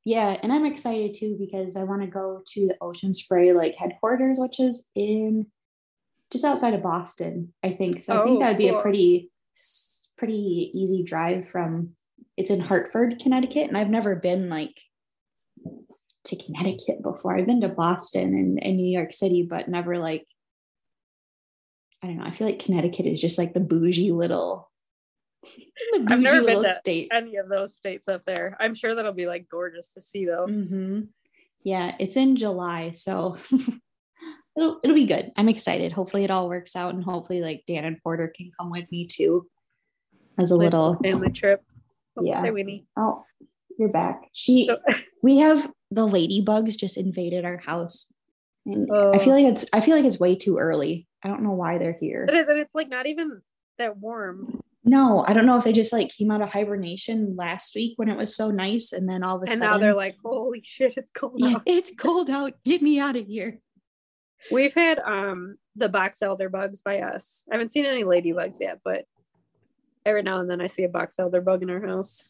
yeah 0.05 0.39
and 0.43 0.53
i'm 0.53 0.65
excited 0.65 1.13
too 1.13 1.37
because 1.39 1.77
i 1.77 1.83
want 1.83 2.01
to 2.01 2.07
go 2.07 2.41
to 2.47 2.69
the 2.69 2.77
ocean 2.81 3.13
spray 3.13 3.53
like 3.53 3.75
headquarters 3.75 4.39
which 4.41 4.61
is 4.61 4.87
in 4.95 5.45
just 6.33 6.45
outside 6.45 6.75
of 6.75 6.83
boston 6.83 7.53
i 7.63 7.71
think 7.73 8.01
so 8.01 8.21
i 8.21 8.25
think 8.25 8.37
Oh, 8.37 8.41
that 8.41 8.49
would 8.51 8.59
be 8.59 8.69
cool. 8.69 8.79
a 8.79 8.83
pretty 8.83 9.31
pretty 10.17 10.71
easy 10.75 11.03
drive 11.03 11.49
from 11.51 11.91
it's 12.37 12.51
in 12.51 12.61
hartford 12.61 13.19
connecticut 13.21 13.69
and 13.69 13.77
i've 13.77 13.91
never 13.91 14.15
been 14.17 14.49
like 14.49 14.81
to 16.25 16.37
connecticut 16.37 17.03
before 17.03 17.37
i've 17.37 17.47
been 17.47 17.61
to 17.61 17.69
boston 17.69 18.35
and, 18.35 18.63
and 18.63 18.77
new 18.77 18.87
york 18.91 19.15
city 19.15 19.47
but 19.49 19.69
never 19.69 19.99
like 19.99 20.27
i 22.03 22.07
don't 22.07 22.19
know 22.19 22.25
i 22.25 22.31
feel 22.35 22.47
like 22.47 22.59
connecticut 22.59 23.07
is 23.07 23.21
just 23.21 23.39
like 23.39 23.55
the 23.55 23.61
bougie 23.61 24.13
little 24.13 24.71
the 25.93 26.01
bougie 26.01 26.13
I've 26.15 26.21
never 26.21 26.45
been 26.45 26.63
to 26.63 26.75
state 26.75 27.09
any 27.13 27.37
of 27.37 27.49
those 27.49 27.75
states 27.77 28.09
up 28.09 28.25
there. 28.27 28.57
I'm 28.59 28.75
sure 28.75 28.95
that'll 28.97 29.13
be 29.13 29.27
like 29.27 29.49
gorgeous 29.49 29.93
to 29.95 30.03
see 30.03 30.27
though. 30.27 30.47
hmm 30.47 31.03
Yeah, 31.63 31.95
it's 32.01 32.17
in 32.17 32.35
July, 32.35 32.91
so 32.91 33.39
it'll 34.59 34.81
it'll 34.83 34.95
be 34.97 35.07
good. 35.07 35.33
I'm 35.37 35.49
excited. 35.49 35.93
Hopefully, 35.93 36.25
it 36.25 36.31
all 36.31 36.49
works 36.49 36.75
out, 36.77 36.95
and 36.95 37.03
hopefully, 37.05 37.41
like 37.41 37.65
Dan 37.67 37.85
and 37.85 38.03
Porter 38.03 38.33
can 38.37 38.51
come 38.59 38.71
with 38.71 38.91
me 38.91 39.07
too, 39.07 39.47
as 40.39 40.51
a 40.51 40.55
Nice 40.59 40.73
little. 40.73 40.97
family 41.03 41.31
trip. 41.31 41.63
Oh, 42.17 42.25
Yeah. 42.25 42.41
Hi. 42.43 42.83
Oh, 42.97 43.25
you're 43.79 43.89
back. 43.91 44.23
She. 44.33 44.71
We 45.23 45.39
have 45.39 45.69
the 45.91 46.07
ladybugs 46.07 46.77
just 46.77 46.97
invaded 46.97 47.45
our 47.45 47.57
house, 47.59 48.13
and 48.67 48.89
I 48.93 48.95
Oh. 48.95 49.19
feel 49.19 49.33
like 49.35 49.47
it's 49.47 49.65
I 49.73 49.81
feel 49.81 49.97
like 49.97 50.05
it's 50.05 50.21
way 50.21 50.37
too 50.37 50.59
early. 50.59 51.09
I 51.25 51.29
don't 51.29 51.43
know 51.43 51.53
why 51.55 51.79
they're 51.79 51.99
here. 52.01 52.25
It 52.29 52.35
is, 52.35 52.47
and 52.49 52.59
it's 52.61 52.75
like 52.75 52.89
not 52.89 53.07
even 53.07 53.41
that 53.79 53.97
warm. 53.99 54.61
No, 54.85 55.25
I 55.27 55.33
don't 55.35 55.45
know 55.45 55.59
if 55.59 55.65
they 55.65 55.73
just 55.73 55.93
like 55.93 56.15
came 56.15 56.31
out 56.31 56.41
of 56.41 56.51
hibernation 56.51 57.35
last 57.37 57.75
week 57.75 57.95
when 57.97 58.09
it 58.09 58.17
was 58.17 58.37
so 58.37 58.51
nice, 58.53 58.93
and 58.93 59.09
then 59.09 59.25
all 59.25 59.37
of 59.37 59.43
a 59.43 59.51
And 59.51 59.59
sudden, 59.59 59.73
now 59.73 59.79
they're 59.79 59.95
like, 59.95 60.15
holy 60.25 60.63
shit, 60.65 60.95
it's 60.97 61.11
cold 61.11 61.35
yeah, 61.37 61.57
out. 61.57 61.63
it's 61.67 61.91
cold 61.99 62.31
out. 62.31 62.53
Get 62.65 62.81
me 62.81 63.01
out 63.01 63.17
of 63.17 63.27
here. 63.27 63.59
We've 64.51 64.75
had 64.75 64.99
um 65.01 65.57
the 65.77 65.89
box 65.89 66.23
elder 66.23 66.49
bugs 66.49 66.81
by 66.81 67.01
us. 67.01 67.45
I 67.51 67.55
haven't 67.55 67.73
seen 67.73 67.85
any 67.87 68.05
ladybugs 68.05 68.59
yet, 68.61 68.81
but 68.85 69.05
every 70.07 70.23
now 70.23 70.41
and 70.41 70.51
then 70.51 70.61
I 70.61 70.67
see 70.67 70.85
a 70.85 70.89
box 70.89 71.19
elder 71.19 71.41
bug 71.41 71.63
in 71.63 71.71
our 71.71 71.85
house. 71.87 72.25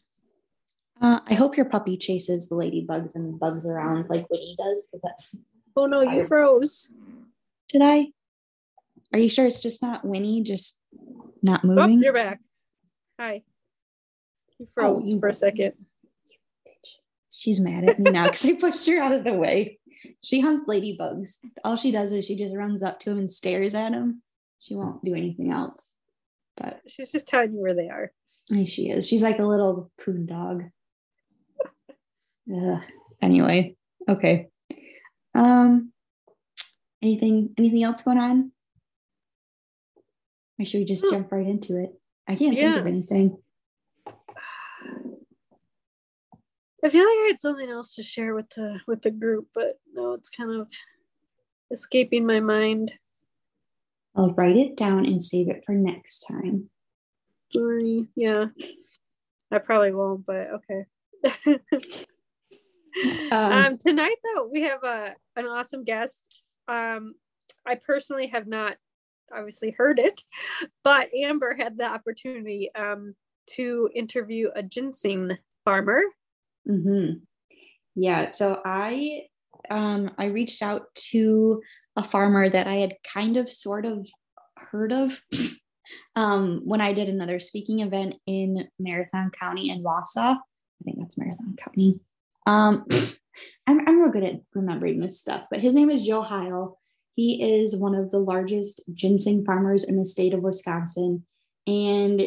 Uh, 1.01 1.19
I 1.25 1.33
hope 1.33 1.55
your 1.55 1.65
puppy 1.65 1.95
chases 1.97 2.49
the 2.49 2.55
ladybugs 2.55 3.15
and 3.15 3.39
bugs 3.39 3.65
around 3.65 4.09
like 4.09 4.29
Winnie 4.29 4.55
does, 4.57 4.87
because 4.87 5.01
that's. 5.01 5.35
Oh 5.77 5.85
no, 5.85 6.01
you 6.01 6.21
I- 6.21 6.25
froze. 6.25 6.89
Did 7.69 7.81
I? 7.83 8.07
Are 9.13 9.19
you 9.19 9.29
sure 9.29 9.45
it's 9.47 9.61
just 9.61 9.81
not 9.81 10.03
Winnie, 10.05 10.43
just 10.43 10.79
not 11.41 11.61
Oh, 11.63 11.67
moving? 11.67 12.01
you're 12.01 12.13
back. 12.13 12.39
Hi. 13.19 13.43
You 14.59 14.65
froze 14.73 15.07
you- 15.09 15.19
for 15.19 15.29
a 15.29 15.33
second. 15.33 15.73
She's 17.31 17.59
mad 17.61 17.87
at 17.89 17.99
me 17.99 18.11
now 18.11 18.25
because 18.25 18.43
I 18.45 18.53
pushed 18.53 18.87
her 18.89 18.99
out 18.99 19.13
of 19.13 19.23
the 19.23 19.33
way. 19.33 19.78
She 20.21 20.41
hunts 20.41 20.67
ladybugs. 20.67 21.39
All 21.63 21.75
she 21.75 21.91
does 21.91 22.11
is 22.11 22.25
she 22.25 22.35
just 22.35 22.55
runs 22.55 22.83
up 22.83 22.99
to 23.01 23.11
him 23.11 23.17
and 23.19 23.31
stares 23.31 23.75
at 23.75 23.93
him. 23.93 24.21
She 24.59 24.75
won't 24.75 25.03
do 25.03 25.15
anything 25.15 25.51
else. 25.51 25.93
But 26.57 26.81
She's 26.87 27.11
just 27.11 27.27
telling 27.27 27.53
you 27.53 27.61
where 27.61 27.73
they 27.73 27.89
are. 27.89 28.11
She 28.65 28.89
is. 28.89 29.07
She's 29.07 29.21
like 29.21 29.39
a 29.39 29.45
little 29.45 29.91
coon 29.99 30.25
dog. 30.25 30.63
Ugh. 32.53 32.83
Anyway, 33.21 33.75
okay. 34.07 34.47
Um, 35.33 35.91
anything 37.01 37.53
anything 37.57 37.83
else 37.83 38.01
going 38.01 38.17
on? 38.17 38.51
Or 40.59 40.65
should 40.65 40.79
we 40.79 40.85
just 40.85 41.05
jump 41.09 41.31
right 41.31 41.47
into 41.47 41.77
it? 41.81 41.93
I 42.27 42.35
can't 42.35 42.55
think 42.55 42.77
of 42.77 42.87
anything. 42.87 43.37
I 46.83 46.89
feel 46.89 47.03
like 47.03 47.07
I 47.07 47.27
had 47.31 47.39
something 47.39 47.69
else 47.69 47.95
to 47.95 48.03
share 48.03 48.33
with 48.33 48.49
the 48.55 48.79
with 48.87 49.01
the 49.01 49.11
group, 49.11 49.47
but 49.53 49.79
no, 49.93 50.13
it's 50.13 50.29
kind 50.29 50.51
of 50.51 50.67
escaping 51.71 52.25
my 52.25 52.39
mind. 52.39 52.91
I'll 54.15 54.33
write 54.33 54.57
it 54.57 54.77
down 54.77 55.05
and 55.05 55.23
save 55.23 55.49
it 55.49 55.63
for 55.65 55.73
next 55.73 56.21
time. 56.21 56.69
Sorry. 57.53 58.07
Yeah. 58.15 58.45
I 59.51 59.57
probably 59.59 59.93
won't, 59.93 60.25
but 60.25 60.47
okay. 60.51 62.05
Um, 63.31 63.53
um 63.53 63.77
tonight 63.77 64.15
though 64.23 64.49
we 64.51 64.63
have 64.63 64.83
a 64.83 65.13
an 65.35 65.45
awesome 65.45 65.83
guest 65.83 66.27
um 66.67 67.13
i 67.65 67.75
personally 67.75 68.27
have 68.27 68.47
not 68.47 68.77
obviously 69.31 69.69
heard 69.69 69.99
it 69.99 70.21
but 70.83 71.13
amber 71.13 71.53
had 71.53 71.77
the 71.77 71.85
opportunity 71.85 72.71
um 72.73 73.13
to 73.45 73.89
interview 73.93 74.49
a 74.55 74.63
ginseng 74.63 75.37
farmer 75.63 76.01
mhm. 76.69 77.21
Yeah. 77.95 78.29
So 78.29 78.61
I 78.63 79.23
um 79.69 80.11
I 80.17 80.25
reached 80.25 80.61
out 80.61 80.83
to 81.11 81.61
a 81.95 82.03
farmer 82.03 82.49
that 82.49 82.67
I 82.67 82.75
had 82.75 82.95
kind 83.03 83.37
of 83.37 83.51
sort 83.51 83.85
of 83.85 84.07
heard 84.55 84.91
of 84.91 85.19
um 86.15 86.61
when 86.63 86.81
I 86.81 86.93
did 86.93 87.09
another 87.09 87.39
speaking 87.39 87.79
event 87.79 88.15
in 88.25 88.67
Marathon 88.79 89.31
County 89.37 89.69
in 89.69 89.83
Wausau. 89.83 90.35
I 90.37 90.83
think 90.83 90.97
that's 90.99 91.17
Marathon 91.17 91.55
County. 91.63 91.99
Um 92.47 92.85
I'm 93.67 93.87
I'm 93.87 93.99
real 93.99 94.11
good 94.11 94.23
at 94.23 94.41
remembering 94.53 94.99
this 94.99 95.19
stuff, 95.19 95.43
but 95.49 95.59
his 95.59 95.75
name 95.75 95.89
is 95.89 96.03
Joe 96.03 96.21
Heil. 96.21 96.79
He 97.15 97.43
is 97.61 97.75
one 97.75 97.95
of 97.95 98.11
the 98.11 98.19
largest 98.19 98.81
ginseng 98.93 99.43
farmers 99.43 99.83
in 99.83 99.97
the 99.97 100.05
state 100.05 100.33
of 100.33 100.41
Wisconsin. 100.41 101.25
And 101.67 102.21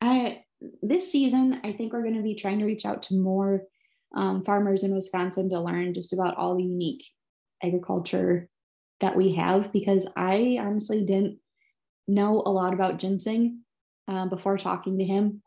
I 0.00 0.42
this 0.88 1.10
season, 1.10 1.60
I 1.64 1.72
think 1.72 1.92
we're 1.92 2.02
going 2.02 2.16
to 2.16 2.22
be 2.22 2.34
trying 2.34 2.58
to 2.60 2.64
reach 2.64 2.84
out 2.84 3.02
to 3.04 3.14
more 3.14 3.62
um, 4.14 4.44
farmers 4.44 4.84
in 4.84 4.94
Wisconsin 4.94 5.50
to 5.50 5.60
learn 5.60 5.94
just 5.94 6.12
about 6.12 6.36
all 6.36 6.56
the 6.56 6.62
unique 6.62 7.04
agriculture 7.62 8.48
that 9.00 9.16
we 9.16 9.34
have 9.34 9.72
because 9.72 10.06
I 10.16 10.58
honestly 10.60 11.04
didn't 11.04 11.38
know 12.08 12.42
a 12.44 12.50
lot 12.50 12.72
about 12.72 12.98
ginseng 12.98 13.62
uh, 14.08 14.26
before 14.26 14.58
talking 14.58 14.98
to 14.98 15.04
him. 15.04 15.42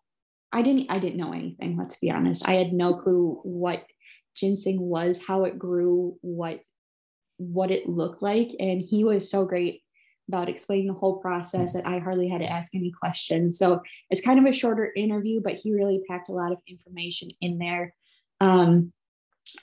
I 0.52 0.62
didn't 0.62 0.92
I 0.92 1.00
didn't 1.00 1.18
know 1.18 1.34
anything, 1.34 1.78
let's 1.78 1.96
be 1.96 2.12
honest. 2.12 2.48
I 2.48 2.56
had 2.56 2.74
no 2.74 2.96
clue 2.96 3.40
what 3.44 3.86
ginseng 4.36 4.80
was, 4.80 5.20
how 5.26 5.46
it 5.46 5.60
grew, 5.60 6.18
what 6.22 6.62
what 7.38 7.72
it 7.72 7.88
looked 7.88 8.22
like 8.22 8.50
and 8.60 8.82
he 8.82 9.06
was 9.06 9.32
so 9.32 9.46
great 9.46 9.82
about 10.30 10.48
explaining 10.48 10.88
the 10.88 10.94
whole 10.94 11.18
process 11.18 11.74
that 11.74 11.86
I 11.86 12.00
hardly 12.00 12.30
had 12.30 12.40
to 12.40 12.50
ask 12.50 12.74
any 12.74 12.92
questions. 12.92 13.60
So 13.60 13.82
it's 14.10 14.22
kind 14.22 14.40
of 14.40 14.46
a 14.46 14.54
shorter 14.54 14.94
interview, 14.96 15.42
but 15.44 15.56
he 15.56 15.74
really 15.74 16.02
packed 16.08 16.30
a 16.30 16.34
lot 16.34 16.54
of 16.54 16.60
information 16.68 17.32
in 17.42 17.58
there. 17.58 17.94
Um, 18.40 18.94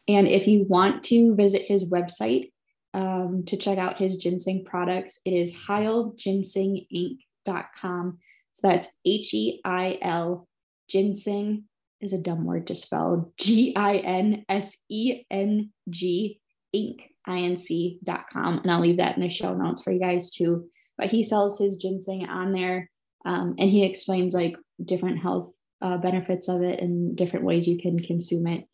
and 0.08 0.26
if 0.28 0.46
you 0.46 0.64
want 0.64 1.04
to 1.04 1.34
visit 1.36 1.62
his 1.62 1.90
website 1.90 2.52
um, 2.92 3.44
to 3.46 3.56
check 3.56 3.78
out 3.78 3.96
his 3.98 4.16
ginseng 4.16 4.64
products, 4.64 5.20
it 5.24 5.30
is 5.30 5.56
heilginsenginc.com. 5.56 8.18
So 8.52 8.68
that's 8.68 8.88
H 9.04 9.32
E 9.32 9.60
I 9.64 9.98
L 10.02 10.48
ginseng 10.88 11.64
is 12.00 12.12
a 12.12 12.18
dumb 12.18 12.44
word 12.44 12.66
to 12.66 12.74
spell 12.74 13.32
G 13.38 13.72
I 13.76 13.98
N 13.98 14.44
S 14.48 14.76
E 14.88 15.22
N 15.30 15.70
G 15.88 16.40
Inc. 16.74 17.02
inc.com. 17.28 18.58
And 18.58 18.70
I'll 18.70 18.80
leave 18.80 18.98
that 18.98 19.16
in 19.16 19.22
the 19.22 19.30
show 19.30 19.54
notes 19.54 19.82
for 19.82 19.92
you 19.92 20.00
guys 20.00 20.30
too. 20.30 20.66
But 20.98 21.10
he 21.10 21.22
sells 21.22 21.58
his 21.58 21.76
ginseng 21.76 22.26
on 22.28 22.52
there 22.52 22.90
um, 23.24 23.54
and 23.58 23.70
he 23.70 23.84
explains 23.84 24.34
like 24.34 24.56
different 24.82 25.18
health 25.18 25.52
uh, 25.82 25.98
benefits 25.98 26.48
of 26.48 26.62
it 26.62 26.80
and 26.80 27.16
different 27.16 27.44
ways 27.44 27.66
you 27.68 27.78
can 27.78 27.98
consume 27.98 28.46
it. 28.46 28.64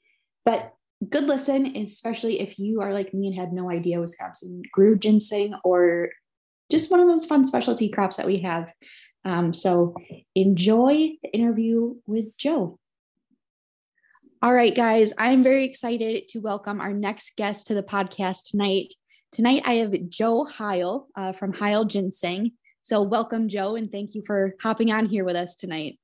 But 0.45 0.73
good 1.09 1.25
listen, 1.25 1.77
especially 1.77 2.41
if 2.41 2.59
you 2.59 2.81
are 2.81 2.93
like 2.93 3.13
me 3.13 3.29
and 3.29 3.37
had 3.37 3.53
no 3.53 3.71
idea 3.71 4.01
Wisconsin 4.01 4.63
grew 4.73 4.97
ginseng 4.97 5.55
or 5.65 6.11
just 6.71 6.91
one 6.91 7.01
of 7.01 7.09
those 7.09 7.27
fun 7.27 7.45
specialty 7.45 7.89
crops 7.89 8.17
that 8.17 8.27
we 8.27 8.39
have. 8.41 8.73
Um, 9.25 9.55
so 9.55 9.95
enjoy 10.35 11.11
the 11.23 11.31
interview 11.33 11.95
with 12.07 12.37
Joe. 12.37 12.79
All 14.45 14.53
right, 14.53 14.75
guys, 14.75 15.13
I'm 15.19 15.45
very 15.45 15.63
excited 15.63 16.27
to 16.31 16.41
welcome 16.41 16.81
our 16.81 16.93
next 16.93 17.37
guest 17.37 17.69
to 17.69 17.75
the 17.75 17.83
podcast 17.85 18.51
tonight. 18.51 18.93
Tonight, 19.31 19.63
I 19.65 19.75
have 19.75 19.95
Joe 20.09 20.45
Heil 20.45 21.07
uh, 21.15 21.31
from 21.31 21.53
Heil 21.53 21.85
Ginseng. 21.85 22.51
So, 22.83 23.03
welcome, 23.03 23.49
Joe, 23.49 23.77
and 23.77 23.93
thank 23.93 24.17
you 24.17 24.25
for 24.27 24.57
hopping 24.61 24.91
on 24.91 25.07
here 25.07 25.25
with 25.25 25.37
us 25.37 25.55
tonight. 25.55 26.01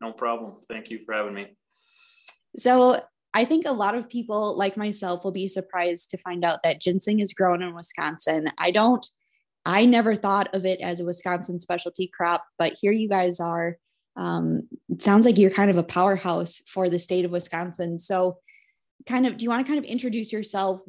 No 0.00 0.10
problem. 0.10 0.54
Thank 0.66 0.88
you 0.88 1.00
for 1.00 1.12
having 1.12 1.34
me. 1.34 1.48
So, 2.56 3.02
I 3.34 3.44
think 3.44 3.66
a 3.66 3.72
lot 3.72 3.94
of 3.94 4.08
people 4.08 4.56
like 4.56 4.78
myself 4.78 5.22
will 5.22 5.30
be 5.30 5.46
surprised 5.46 6.12
to 6.12 6.16
find 6.16 6.46
out 6.46 6.62
that 6.62 6.80
ginseng 6.80 7.20
is 7.20 7.34
grown 7.34 7.60
in 7.60 7.74
Wisconsin. 7.74 8.50
I 8.56 8.70
don't, 8.70 9.06
I 9.66 9.84
never 9.84 10.16
thought 10.16 10.54
of 10.54 10.64
it 10.64 10.80
as 10.80 11.00
a 11.00 11.04
Wisconsin 11.04 11.58
specialty 11.58 12.10
crop, 12.10 12.42
but 12.56 12.72
here 12.80 12.92
you 12.92 13.10
guys 13.10 13.38
are 13.38 13.76
um, 14.16 14.68
it 14.90 15.02
sounds 15.02 15.24
like 15.24 15.38
you're 15.38 15.50
kind 15.50 15.70
of 15.70 15.78
a 15.78 15.82
powerhouse 15.82 16.62
for 16.68 16.90
the 16.90 16.98
state 16.98 17.24
of 17.24 17.30
Wisconsin. 17.30 17.98
So, 17.98 18.38
kind 19.06 19.26
of, 19.26 19.36
do 19.36 19.44
you 19.44 19.50
want 19.50 19.64
to 19.64 19.70
kind 19.70 19.78
of 19.78 19.84
introduce 19.84 20.32
yourself, 20.32 20.80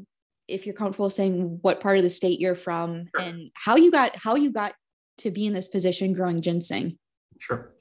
if 0.47 0.65
you're 0.65 0.75
comfortable 0.75 1.09
saying 1.09 1.59
what 1.62 1.79
part 1.79 1.97
of 1.97 2.03
the 2.03 2.09
state 2.09 2.39
you're 2.39 2.55
from, 2.55 3.05
sure. 3.15 3.25
and 3.25 3.51
how 3.55 3.75
you 3.75 3.91
got 3.91 4.15
how 4.15 4.36
you 4.36 4.51
got 4.51 4.73
to 5.19 5.31
be 5.31 5.45
in 5.45 5.53
this 5.53 5.67
position 5.67 6.13
growing 6.13 6.41
ginseng? 6.41 6.97
Sure. 7.39 7.73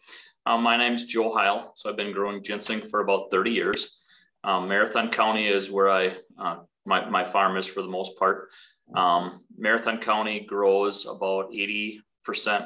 Um, 0.47 0.63
my 0.63 0.77
name's 0.77 1.05
Joe 1.05 1.35
Heil. 1.35 1.73
So 1.75 1.91
I've 1.91 1.97
been 1.97 2.13
growing 2.13 2.43
ginseng 2.43 2.81
for 2.81 3.01
about 3.01 3.31
30 3.31 3.53
years. 3.53 4.01
Um, 4.45 4.69
Marathon 4.69 5.11
County 5.11 5.47
is 5.47 5.71
where 5.71 5.91
I 5.91 6.17
uh, 6.39 6.59
my 6.85 7.09
my 7.09 7.25
farm 7.25 7.57
is 7.57 7.67
for 7.67 7.83
the 7.83 7.89
most 7.89 8.19
part. 8.19 8.51
Um, 8.95 9.41
Marathon 9.57 9.99
County 9.99 10.41
grows 10.41 11.07
about 11.07 11.51
80% 11.53 12.01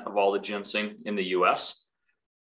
of 0.06 0.16
all 0.16 0.32
the 0.32 0.40
ginseng 0.40 0.96
in 1.04 1.14
the 1.14 1.24
U.S. 1.24 1.85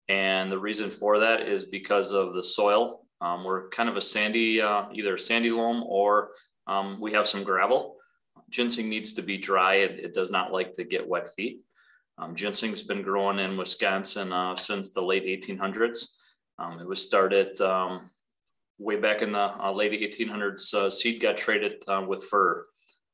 And 0.09 0.51
the 0.51 0.59
reason 0.59 0.89
for 0.89 1.19
that 1.19 1.41
is 1.41 1.65
because 1.65 2.11
of 2.11 2.33
the 2.33 2.43
soil. 2.43 3.05
Um, 3.21 3.43
we're 3.43 3.69
kind 3.69 3.87
of 3.87 3.95
a 3.95 4.01
sandy, 4.01 4.61
uh, 4.61 4.85
either 4.93 5.17
sandy 5.17 5.51
loam 5.51 5.83
or 5.85 6.31
um, 6.67 6.99
we 6.99 7.13
have 7.13 7.27
some 7.27 7.43
gravel. 7.43 7.95
Ginseng 8.49 8.89
needs 8.89 9.13
to 9.13 9.21
be 9.21 9.37
dry. 9.37 9.75
It, 9.75 9.99
it 9.99 10.13
does 10.13 10.29
not 10.29 10.51
like 10.51 10.73
to 10.73 10.83
get 10.83 11.07
wet 11.07 11.27
feet. 11.33 11.61
Um, 12.17 12.35
ginseng's 12.35 12.83
been 12.83 13.01
growing 13.01 13.39
in 13.39 13.57
Wisconsin 13.57 14.31
uh, 14.31 14.55
since 14.55 14.89
the 14.89 15.01
late 15.01 15.25
1800s. 15.25 16.15
Um, 16.59 16.79
it 16.79 16.87
was 16.87 17.05
started 17.05 17.59
um, 17.61 18.09
way 18.77 18.97
back 18.97 19.21
in 19.21 19.31
the 19.31 19.39
uh, 19.39 19.71
late 19.71 19.91
1800s. 19.91 20.73
Uh, 20.73 20.89
seed 20.89 21.21
got 21.21 21.37
traded 21.37 21.83
uh, 21.87 22.03
with 22.07 22.23
fur. 22.23 22.65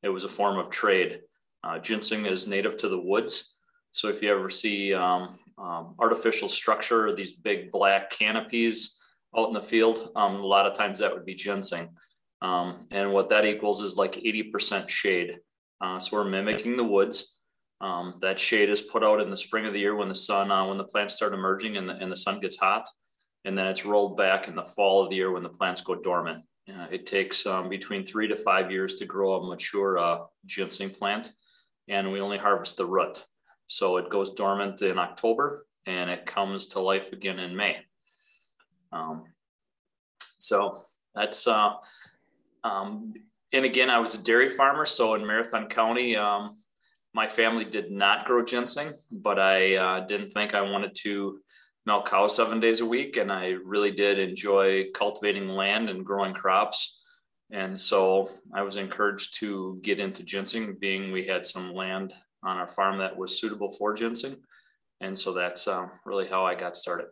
It 0.02 0.08
was 0.08 0.24
a 0.24 0.28
form 0.28 0.58
of 0.58 0.70
trade. 0.70 1.20
Uh, 1.62 1.78
ginseng 1.78 2.26
is 2.26 2.46
native 2.46 2.76
to 2.78 2.88
the 2.88 3.00
woods. 3.00 3.58
So 3.92 4.08
if 4.08 4.22
you 4.22 4.32
ever 4.32 4.50
see 4.50 4.94
um, 4.94 5.38
um, 5.60 5.94
artificial 5.98 6.48
structure, 6.48 7.14
these 7.14 7.34
big 7.34 7.70
black 7.70 8.10
canopies 8.10 9.00
out 9.36 9.48
in 9.48 9.54
the 9.54 9.60
field. 9.60 10.10
Um, 10.16 10.36
a 10.36 10.46
lot 10.46 10.66
of 10.66 10.74
times 10.74 10.98
that 10.98 11.12
would 11.12 11.26
be 11.26 11.34
ginseng. 11.34 11.90
Um, 12.42 12.86
and 12.90 13.12
what 13.12 13.28
that 13.28 13.44
equals 13.44 13.82
is 13.82 13.96
like 13.96 14.12
80% 14.12 14.88
shade. 14.88 15.38
Uh, 15.80 15.98
so 15.98 16.16
we're 16.16 16.24
mimicking 16.24 16.76
the 16.76 16.84
woods. 16.84 17.38
Um, 17.80 18.16
that 18.20 18.38
shade 18.38 18.68
is 18.68 18.82
put 18.82 19.02
out 19.02 19.20
in 19.20 19.30
the 19.30 19.36
spring 19.36 19.66
of 19.66 19.72
the 19.72 19.80
year 19.80 19.94
when 19.94 20.08
the 20.08 20.14
sun, 20.14 20.50
uh, 20.50 20.66
when 20.66 20.78
the 20.78 20.84
plants 20.84 21.14
start 21.14 21.32
emerging 21.32 21.76
and 21.76 21.88
the, 21.88 21.94
and 21.94 22.10
the 22.10 22.16
sun 22.16 22.40
gets 22.40 22.56
hot. 22.56 22.86
And 23.44 23.56
then 23.56 23.66
it's 23.66 23.86
rolled 23.86 24.18
back 24.18 24.48
in 24.48 24.54
the 24.54 24.64
fall 24.64 25.02
of 25.02 25.10
the 25.10 25.16
year 25.16 25.32
when 25.32 25.42
the 25.42 25.48
plants 25.48 25.80
go 25.80 25.94
dormant. 25.94 26.44
Uh, 26.68 26.86
it 26.90 27.06
takes 27.06 27.46
um, 27.46 27.68
between 27.68 28.04
three 28.04 28.28
to 28.28 28.36
five 28.36 28.70
years 28.70 28.94
to 28.96 29.06
grow 29.06 29.34
a 29.34 29.46
mature 29.46 29.98
uh, 29.98 30.18
ginseng 30.44 30.90
plant. 30.90 31.32
And 31.88 32.12
we 32.12 32.20
only 32.20 32.38
harvest 32.38 32.76
the 32.76 32.84
root. 32.84 33.24
So 33.70 33.98
it 33.98 34.10
goes 34.10 34.30
dormant 34.30 34.82
in 34.82 34.98
October 34.98 35.64
and 35.86 36.10
it 36.10 36.26
comes 36.26 36.66
to 36.68 36.80
life 36.80 37.12
again 37.12 37.38
in 37.38 37.54
May. 37.54 37.76
Um, 38.90 39.22
so 40.38 40.82
that's, 41.14 41.46
uh, 41.46 41.74
um, 42.64 43.14
and 43.52 43.64
again, 43.64 43.88
I 43.88 44.00
was 44.00 44.16
a 44.16 44.24
dairy 44.24 44.48
farmer. 44.48 44.84
So 44.84 45.14
in 45.14 45.24
Marathon 45.24 45.68
County, 45.68 46.16
um, 46.16 46.56
my 47.14 47.28
family 47.28 47.64
did 47.64 47.92
not 47.92 48.26
grow 48.26 48.44
ginseng, 48.44 48.92
but 49.12 49.38
I 49.38 49.76
uh, 49.76 50.00
didn't 50.04 50.32
think 50.32 50.52
I 50.52 50.62
wanted 50.62 50.96
to 51.02 51.38
milk 51.86 52.10
cows 52.10 52.34
seven 52.34 52.58
days 52.58 52.80
a 52.80 52.86
week. 52.86 53.18
And 53.18 53.30
I 53.30 53.50
really 53.64 53.92
did 53.92 54.18
enjoy 54.18 54.90
cultivating 54.92 55.48
land 55.48 55.88
and 55.88 56.04
growing 56.04 56.34
crops. 56.34 57.04
And 57.52 57.78
so 57.78 58.30
I 58.52 58.62
was 58.62 58.76
encouraged 58.76 59.38
to 59.38 59.78
get 59.82 60.00
into 60.00 60.24
ginseng, 60.24 60.76
being 60.80 61.12
we 61.12 61.24
had 61.24 61.46
some 61.46 61.72
land 61.72 62.12
on 62.42 62.56
our 62.56 62.68
farm 62.68 62.98
that 62.98 63.16
was 63.16 63.40
suitable 63.40 63.70
for 63.70 63.94
ginseng. 63.94 64.36
And 65.00 65.18
so 65.18 65.32
that's 65.32 65.66
um, 65.66 65.90
really 66.04 66.28
how 66.28 66.44
I 66.44 66.54
got 66.54 66.76
started. 66.76 67.06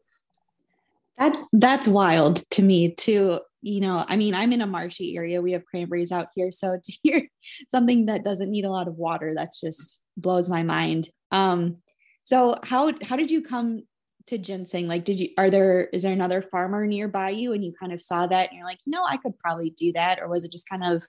That 1.17 1.37
that's 1.53 1.89
wild 1.89 2.49
to 2.51 2.63
me 2.63 2.95
too. 2.95 3.41
You 3.61 3.81
know, 3.81 4.05
I 4.07 4.17
mean, 4.17 4.35
I'm 4.35 4.53
in 4.53 4.61
a 4.61 4.67
marshy 4.67 5.17
area. 5.17 5.43
We 5.43 5.53
have 5.53 5.65
cranberries 5.65 6.13
out 6.13 6.29
here, 6.35 6.53
so 6.53 6.79
to 6.83 6.93
hear 7.03 7.29
something 7.69 8.07
that 8.07 8.25
doesn't 8.25 8.51
need 8.51 8.65
a 8.65 8.71
lot 8.71 8.89
of 8.89 8.95
water, 8.95 9.35
that 9.37 9.53
just 9.61 10.01
blows 10.17 10.49
my 10.49 10.63
mind. 10.63 11.09
Um, 11.33 11.79
so 12.25 12.57
how 12.63 12.93
how 13.03 13.17
did 13.17 13.31
you 13.31 13.43
come 13.43 13.83
to 14.29 14.39
ginseng? 14.39 14.87
Like, 14.87 15.05
did 15.05 15.19
you 15.19 15.31
are 15.39 15.51
there 15.51 15.87
is 15.87 16.03
there 16.03 16.13
another 16.13 16.43
farmer 16.43 16.87
nearby 16.87 17.31
you, 17.31 17.53
and 17.53 17.65
you 17.65 17.73
kind 17.73 17.93
of 17.93 18.01
saw 18.01 18.27
that, 18.27 18.51
and 18.51 18.59
you're 18.59 18.67
like, 18.67 18.79
know, 18.87 19.03
I 19.05 19.17
could 19.17 19.37
probably 19.39 19.71
do 19.71 19.93
that, 19.95 20.21
or 20.21 20.29
was 20.29 20.45
it 20.45 20.53
just 20.53 20.69
kind 20.69 20.85
of 20.85 21.03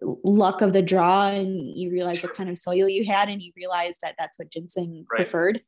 luck 0.00 0.62
of 0.62 0.72
the 0.72 0.82
draw 0.82 1.28
and 1.28 1.76
you 1.76 1.90
realize 1.90 2.20
sure. 2.20 2.30
what 2.30 2.36
kind 2.36 2.50
of 2.50 2.58
soil 2.58 2.88
you 2.88 3.04
had 3.04 3.28
and 3.28 3.42
you 3.42 3.52
realize 3.56 3.98
that 4.02 4.14
that's 4.18 4.38
what 4.38 4.50
ginseng 4.50 5.04
right. 5.10 5.22
preferred? 5.22 5.60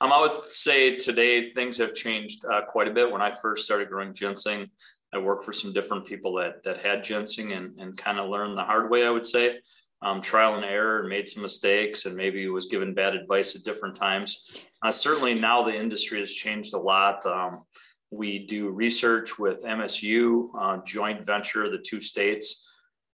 Um, 0.00 0.12
I 0.12 0.20
would 0.20 0.44
say 0.44 0.96
today 0.96 1.50
things 1.50 1.76
have 1.78 1.94
changed 1.94 2.44
uh, 2.46 2.62
quite 2.66 2.88
a 2.88 2.92
bit. 2.92 3.10
When 3.10 3.20
I 3.20 3.30
first 3.30 3.64
started 3.64 3.88
growing 3.88 4.14
ginseng, 4.14 4.68
I 5.12 5.18
worked 5.18 5.44
for 5.44 5.52
some 5.52 5.72
different 5.72 6.06
people 6.06 6.34
that 6.34 6.62
that 6.64 6.78
had 6.78 7.04
ginseng 7.04 7.52
and, 7.52 7.78
and 7.78 7.96
kind 7.96 8.18
of 8.18 8.28
learned 8.28 8.56
the 8.56 8.64
hard 8.64 8.90
way, 8.90 9.06
I 9.06 9.10
would 9.10 9.26
say. 9.26 9.58
Um, 10.00 10.20
trial 10.20 10.54
and 10.54 10.64
error 10.64 11.00
and 11.00 11.08
made 11.08 11.28
some 11.28 11.42
mistakes 11.42 12.06
and 12.06 12.14
maybe 12.14 12.48
was 12.48 12.66
given 12.66 12.94
bad 12.94 13.16
advice 13.16 13.56
at 13.56 13.64
different 13.64 13.96
times. 13.96 14.64
Uh, 14.80 14.92
certainly 14.92 15.34
now 15.34 15.64
the 15.64 15.74
industry 15.74 16.20
has 16.20 16.32
changed 16.32 16.72
a 16.72 16.78
lot. 16.78 17.26
Um, 17.26 17.64
we 18.12 18.46
do 18.46 18.70
research 18.70 19.40
with 19.40 19.64
MSU, 19.64 20.50
uh, 20.56 20.78
joint 20.86 21.26
venture, 21.26 21.68
the 21.68 21.78
two 21.78 22.00
states. 22.00 22.67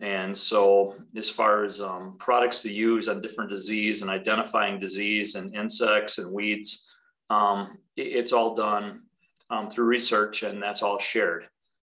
And 0.02 0.36
so, 0.36 0.96
as 1.16 1.30
far 1.30 1.64
as 1.64 1.80
um, 1.80 2.16
products 2.18 2.62
to 2.64 2.74
use 2.74 3.08
on 3.08 3.22
different 3.22 3.52
disease 3.52 4.02
and 4.02 4.10
identifying 4.10 4.80
disease 4.80 5.36
and 5.36 5.56
insects 5.56 6.18
and 6.18 6.34
weeds, 6.34 6.98
um, 7.30 7.78
it, 7.96 8.08
it's 8.08 8.34
all 8.34 8.56
done 8.56 9.04
um, 9.52 9.70
through 9.70 9.86
research 9.86 10.42
and 10.42 10.62
that's 10.62 10.82
all 10.82 10.98
shared. 10.98 11.46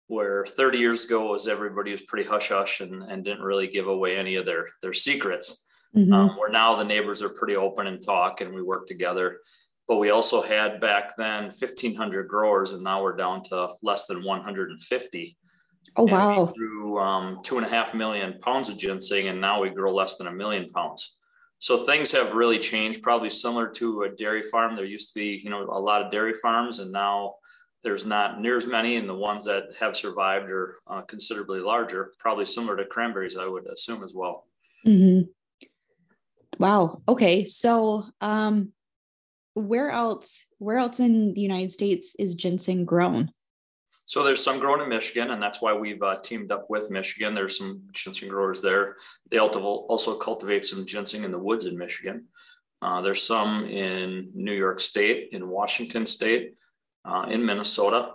Where 0.09 0.45
30 0.45 0.79
years 0.79 1.05
ago 1.05 1.29
was 1.29 1.47
everybody 1.47 1.93
was 1.93 2.03
pretty 2.03 2.29
hush 2.29 2.49
hush 2.49 2.81
and, 2.81 3.05
and 3.05 3.25
didn't 3.25 3.45
really 3.45 3.69
give 3.69 3.87
away 3.87 4.17
any 4.17 4.35
of 4.35 4.47
their 4.47 4.67
their 4.83 4.93
secrets. 4.93 5.67
Mm-hmm. 5.97 6.13
Um, 6.13 6.31
where 6.39 6.51
now 6.51 6.75
the 6.75 6.85
neighbors 6.85 7.23
are 7.23 7.29
pretty 7.29 7.55
open 7.55 7.87
and 7.87 8.03
talk 8.03 8.41
and 8.41 8.53
we 8.53 8.63
work 8.63 8.87
together. 8.87 9.41
But 9.87 9.99
we 9.99 10.11
also 10.11 10.41
had 10.41 10.81
back 10.81 11.17
then 11.17 11.45
1,500 11.45 12.27
growers 12.27 12.73
and 12.73 12.83
now 12.83 13.03
we're 13.03 13.15
down 13.15 13.43
to 13.45 13.75
less 13.83 14.07
than 14.07 14.25
150 14.25 15.37
Oh 15.97 16.05
wow! 16.05 16.45
We 16.45 16.59
grew 16.59 16.99
um, 16.99 17.41
two 17.43 17.59
and 17.59 17.67
a 17.67 17.69
half 17.69 17.95
million 17.95 18.39
pounds 18.41 18.69
of 18.69 18.79
ginseng, 18.79 19.29
and 19.29 19.41
now 19.41 19.61
we 19.61 19.71
grow 19.71 19.95
less 19.95 20.17
than 20.17 20.27
a 20.27 20.33
million 20.33 20.67
pounds. 20.69 21.19
So 21.59 21.85
things 21.85 22.11
have 22.13 22.35
really 22.35 22.59
changed. 22.59 23.03
Probably 23.03 23.31
similar 23.31 23.69
to 23.71 24.03
a 24.03 24.09
dairy 24.09 24.43
farm. 24.43 24.75
There 24.75 24.85
used 24.85 25.13
to 25.13 25.21
be, 25.21 25.41
you 25.45 25.51
know, 25.51 25.63
a 25.63 25.79
lot 25.79 26.03
of 26.03 26.11
dairy 26.11 26.35
farms, 26.35 26.79
and 26.79 26.91
now 26.91 27.35
there's 27.85 28.07
not 28.07 28.41
near 28.41 28.57
as 28.57 28.67
many. 28.67 28.97
And 28.97 29.09
the 29.09 29.15
ones 29.15 29.45
that 29.45 29.65
have 29.79 29.97
survived 29.97 30.51
are 30.51 30.77
uh, 30.87 31.03
considerably 31.03 31.61
larger. 31.61 32.13
Probably 32.19 32.47
similar 32.47 32.77
to 32.79 32.87
cranberries, 32.87 33.37
I 33.37 33.47
would 33.47 33.67
assume 33.67 34.03
as 34.03 34.15
well. 34.15 34.47
Mm-hmm. 34.87 35.31
Wow. 36.59 37.03
Okay. 37.09 37.45
So, 37.45 38.07
um, 38.21 38.73
where 39.55 39.91
else? 39.91 40.47
Where 40.59 40.79
else 40.79 41.01
in 41.01 41.35
the 41.35 41.41
United 41.41 41.71
States 41.71 42.17
is 42.19 42.35
ginseng 42.35 42.87
grown? 42.87 43.31
So 44.13 44.23
there's 44.23 44.45
some 44.45 44.59
grown 44.59 44.83
in 44.83 44.91
Michigan, 44.91 45.31
and 45.31 45.43
that's 45.43 45.63
why 45.63 45.73
we've 45.73 46.03
uh, 46.03 46.21
teamed 46.21 46.53
up 46.53 46.69
with 46.69 46.91
Michigan. 46.91 47.35
There's 47.35 47.57
some 47.57 47.81
ginseng 47.93 48.29
growers 48.29 48.61
there. 48.61 48.97
They 49.31 49.39
also 49.39 50.19
cultivate 50.19 50.67
some 50.67 50.85
ginseng 50.85 51.25
in 51.25 51.33
the 51.33 51.43
woods 51.43 51.65
in 51.65 51.79
Michigan. 51.79 52.27
Uh, 52.83 53.01
there's 53.01 53.23
some 53.23 53.65
in 53.65 54.31
New 54.35 54.53
York 54.53 54.81
State, 54.81 55.31
in 55.33 55.49
Washington 55.49 56.05
State, 56.05 56.57
uh, 57.07 57.25
in 57.31 57.43
Minnesota. 57.43 58.11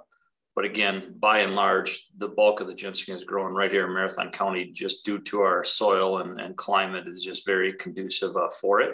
But 0.55 0.65
again, 0.65 1.15
by 1.17 1.39
and 1.39 1.55
large, 1.55 2.05
the 2.15 2.27
bulk 2.27 2.61
of 2.61 2.67
the 2.67 2.75
ginseng 2.75 3.15
is 3.15 3.23
grown 3.23 3.55
right 3.55 3.71
here 3.71 3.87
in 3.87 3.93
Marathon 3.95 4.29
County, 4.29 4.65
just 4.65 5.03
due 5.03 5.17
to 5.17 5.41
our 5.41 5.63
soil 5.63 6.19
and, 6.19 6.39
and 6.39 6.55
climate 6.55 7.07
is 7.07 7.23
just 7.23 7.43
very 7.43 7.73
conducive 7.73 8.37
uh, 8.37 8.49
for 8.49 8.81
it. 8.81 8.93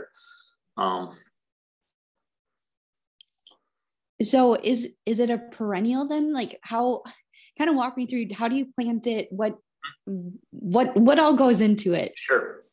Um, 0.77 1.11
so 4.23 4.55
is 4.55 4.93
is 5.05 5.19
it 5.19 5.29
a 5.29 5.37
perennial 5.37 6.07
then 6.07 6.33
like 6.33 6.59
how 6.61 7.03
kind 7.57 7.69
of 7.69 7.75
walk 7.75 7.97
me 7.97 8.05
through 8.05 8.25
how 8.33 8.47
do 8.47 8.55
you 8.55 8.67
plant 8.75 9.07
it 9.07 9.27
what 9.31 9.57
what 10.51 10.95
what 10.97 11.19
all 11.19 11.33
goes 11.33 11.61
into 11.61 11.93
it 11.93 12.11
sure 12.15 12.63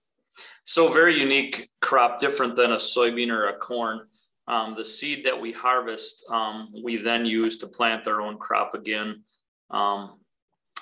so 0.70 0.88
very 0.88 1.18
unique 1.18 1.68
crop 1.80 2.20
different 2.20 2.54
than 2.54 2.70
a 2.70 2.76
soybean 2.76 3.30
or 3.30 3.48
a 3.48 3.56
corn. 3.56 4.06
Um, 4.46 4.76
the 4.76 4.84
seed 4.84 5.26
that 5.26 5.40
we 5.40 5.50
harvest, 5.50 6.24
um, 6.30 6.68
we 6.84 6.96
then 6.96 7.26
use 7.26 7.58
to 7.58 7.66
plant 7.66 8.06
our 8.06 8.20
own 8.20 8.38
crop 8.38 8.74
again 8.74 9.24
um, 9.70 10.20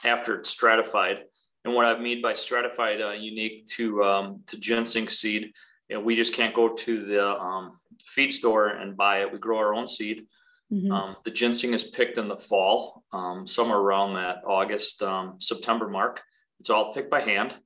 after 0.04 0.34
it's 0.34 0.50
stratified. 0.50 1.24
And 1.64 1.74
what 1.74 1.86
I 1.86 1.98
mean 1.98 2.20
by 2.20 2.34
stratified, 2.34 3.00
uh, 3.00 3.12
unique 3.12 3.64
to 3.76 4.04
um, 4.04 4.42
to 4.48 4.58
ginseng 4.58 5.08
seed, 5.08 5.52
you 5.88 5.96
know, 5.96 6.02
we 6.02 6.14
just 6.16 6.34
can't 6.34 6.54
go 6.54 6.74
to 6.74 7.04
the 7.06 7.26
um, 7.26 7.78
feed 8.04 8.32
store 8.32 8.68
and 8.68 8.94
buy 8.94 9.20
it. 9.20 9.32
We 9.32 9.38
grow 9.38 9.56
our 9.56 9.74
own 9.74 9.88
seed. 9.88 10.26
Mm-hmm. 10.72 10.92
Um, 10.92 11.16
the 11.24 11.30
ginseng 11.30 11.72
is 11.72 11.84
picked 11.84 12.18
in 12.18 12.28
the 12.28 12.36
fall, 12.36 13.04
um, 13.12 13.46
somewhere 13.46 13.78
around 13.78 14.14
that 14.14 14.42
August, 14.46 15.02
um, 15.02 15.36
September 15.38 15.88
mark. 15.88 16.22
It's 16.60 16.70
all 16.70 16.92
picked 16.92 17.10
by 17.10 17.20
hand. 17.20 17.56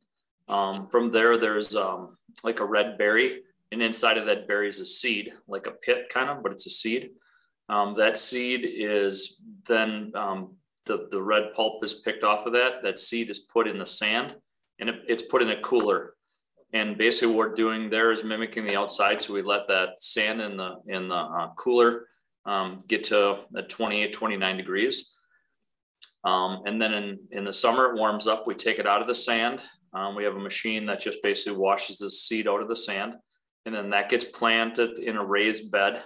Um, 0.48 0.86
from 0.86 1.10
there, 1.10 1.36
there's 1.36 1.74
um, 1.74 2.16
like 2.44 2.60
a 2.60 2.64
red 2.64 2.98
berry, 2.98 3.42
and 3.72 3.82
inside 3.82 4.18
of 4.18 4.26
that 4.26 4.46
berry 4.46 4.68
is 4.68 4.80
a 4.80 4.86
seed, 4.86 5.32
like 5.48 5.66
a 5.66 5.72
pit 5.72 6.08
kind 6.10 6.28
of, 6.28 6.42
but 6.42 6.52
it's 6.52 6.66
a 6.66 6.70
seed. 6.70 7.10
Um, 7.68 7.94
that 7.96 8.18
seed 8.18 8.64
is 8.64 9.42
then 9.66 10.12
the, 10.84 11.08
the 11.10 11.22
red 11.22 11.52
pulp 11.54 11.84
is 11.84 11.94
picked 11.94 12.24
off 12.24 12.46
of 12.46 12.52
that. 12.52 12.82
That 12.82 12.98
seed 12.98 13.30
is 13.30 13.38
put 13.38 13.68
in 13.68 13.78
the 13.78 13.86
sand 13.86 14.34
and 14.78 14.88
it, 14.88 15.02
it's 15.08 15.22
put 15.22 15.42
in 15.42 15.50
a 15.50 15.60
cooler. 15.60 16.14
And 16.72 16.96
basically, 16.96 17.34
what 17.34 17.50
we're 17.50 17.54
doing 17.54 17.90
there 17.90 18.12
is 18.12 18.24
mimicking 18.24 18.66
the 18.66 18.76
outside. 18.76 19.20
So 19.20 19.34
we 19.34 19.42
let 19.42 19.68
that 19.68 20.00
sand 20.00 20.40
in 20.40 20.56
the 20.56 20.80
in 20.86 21.08
the 21.08 21.14
uh, 21.14 21.48
cooler 21.56 22.06
um, 22.46 22.82
get 22.88 23.04
to 23.04 23.40
28, 23.68 24.12
29 24.12 24.56
degrees. 24.56 25.18
Um, 26.24 26.62
and 26.66 26.80
then 26.80 26.92
in, 26.94 27.18
in 27.30 27.44
the 27.44 27.52
summer, 27.52 27.90
it 27.90 27.98
warms 27.98 28.26
up. 28.26 28.46
We 28.46 28.54
take 28.54 28.78
it 28.78 28.86
out 28.86 29.00
of 29.00 29.08
the 29.08 29.14
sand. 29.14 29.60
Um, 29.94 30.14
we 30.14 30.24
have 30.24 30.36
a 30.36 30.40
machine 30.40 30.86
that 30.86 31.00
just 31.00 31.22
basically 31.22 31.58
washes 31.58 31.98
the 31.98 32.10
seed 32.10 32.48
out 32.48 32.62
of 32.62 32.68
the 32.68 32.76
sand. 32.76 33.14
And 33.66 33.74
then 33.74 33.90
that 33.90 34.08
gets 34.08 34.24
planted 34.24 34.98
in 34.98 35.16
a 35.16 35.24
raised 35.24 35.70
bed. 35.70 36.02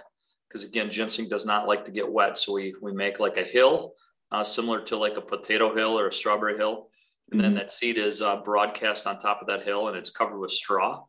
Because 0.47 0.63
again, 0.63 0.89
ginseng 0.89 1.27
does 1.27 1.45
not 1.45 1.67
like 1.67 1.85
to 1.85 1.91
get 1.91 2.11
wet. 2.11 2.37
So 2.37 2.53
we, 2.53 2.73
we 2.81 2.93
make 2.93 3.19
like 3.19 3.37
a 3.37 3.43
hill, 3.43 3.93
uh, 4.31 4.43
similar 4.43 4.81
to 4.83 4.97
like 4.97 5.17
a 5.17 5.21
potato 5.21 5.75
hill 5.75 5.99
or 5.99 6.07
a 6.07 6.13
strawberry 6.13 6.57
hill. 6.57 6.89
And 7.31 7.41
then 7.41 7.51
mm-hmm. 7.51 7.57
that 7.57 7.71
seed 7.71 7.97
is 7.97 8.21
uh, 8.21 8.41
broadcast 8.41 9.05
on 9.05 9.19
top 9.19 9.41
of 9.41 9.47
that 9.47 9.63
hill 9.63 9.89
and 9.89 9.97
it's 9.97 10.09
covered 10.09 10.39
with 10.39 10.51
straw. 10.51 11.03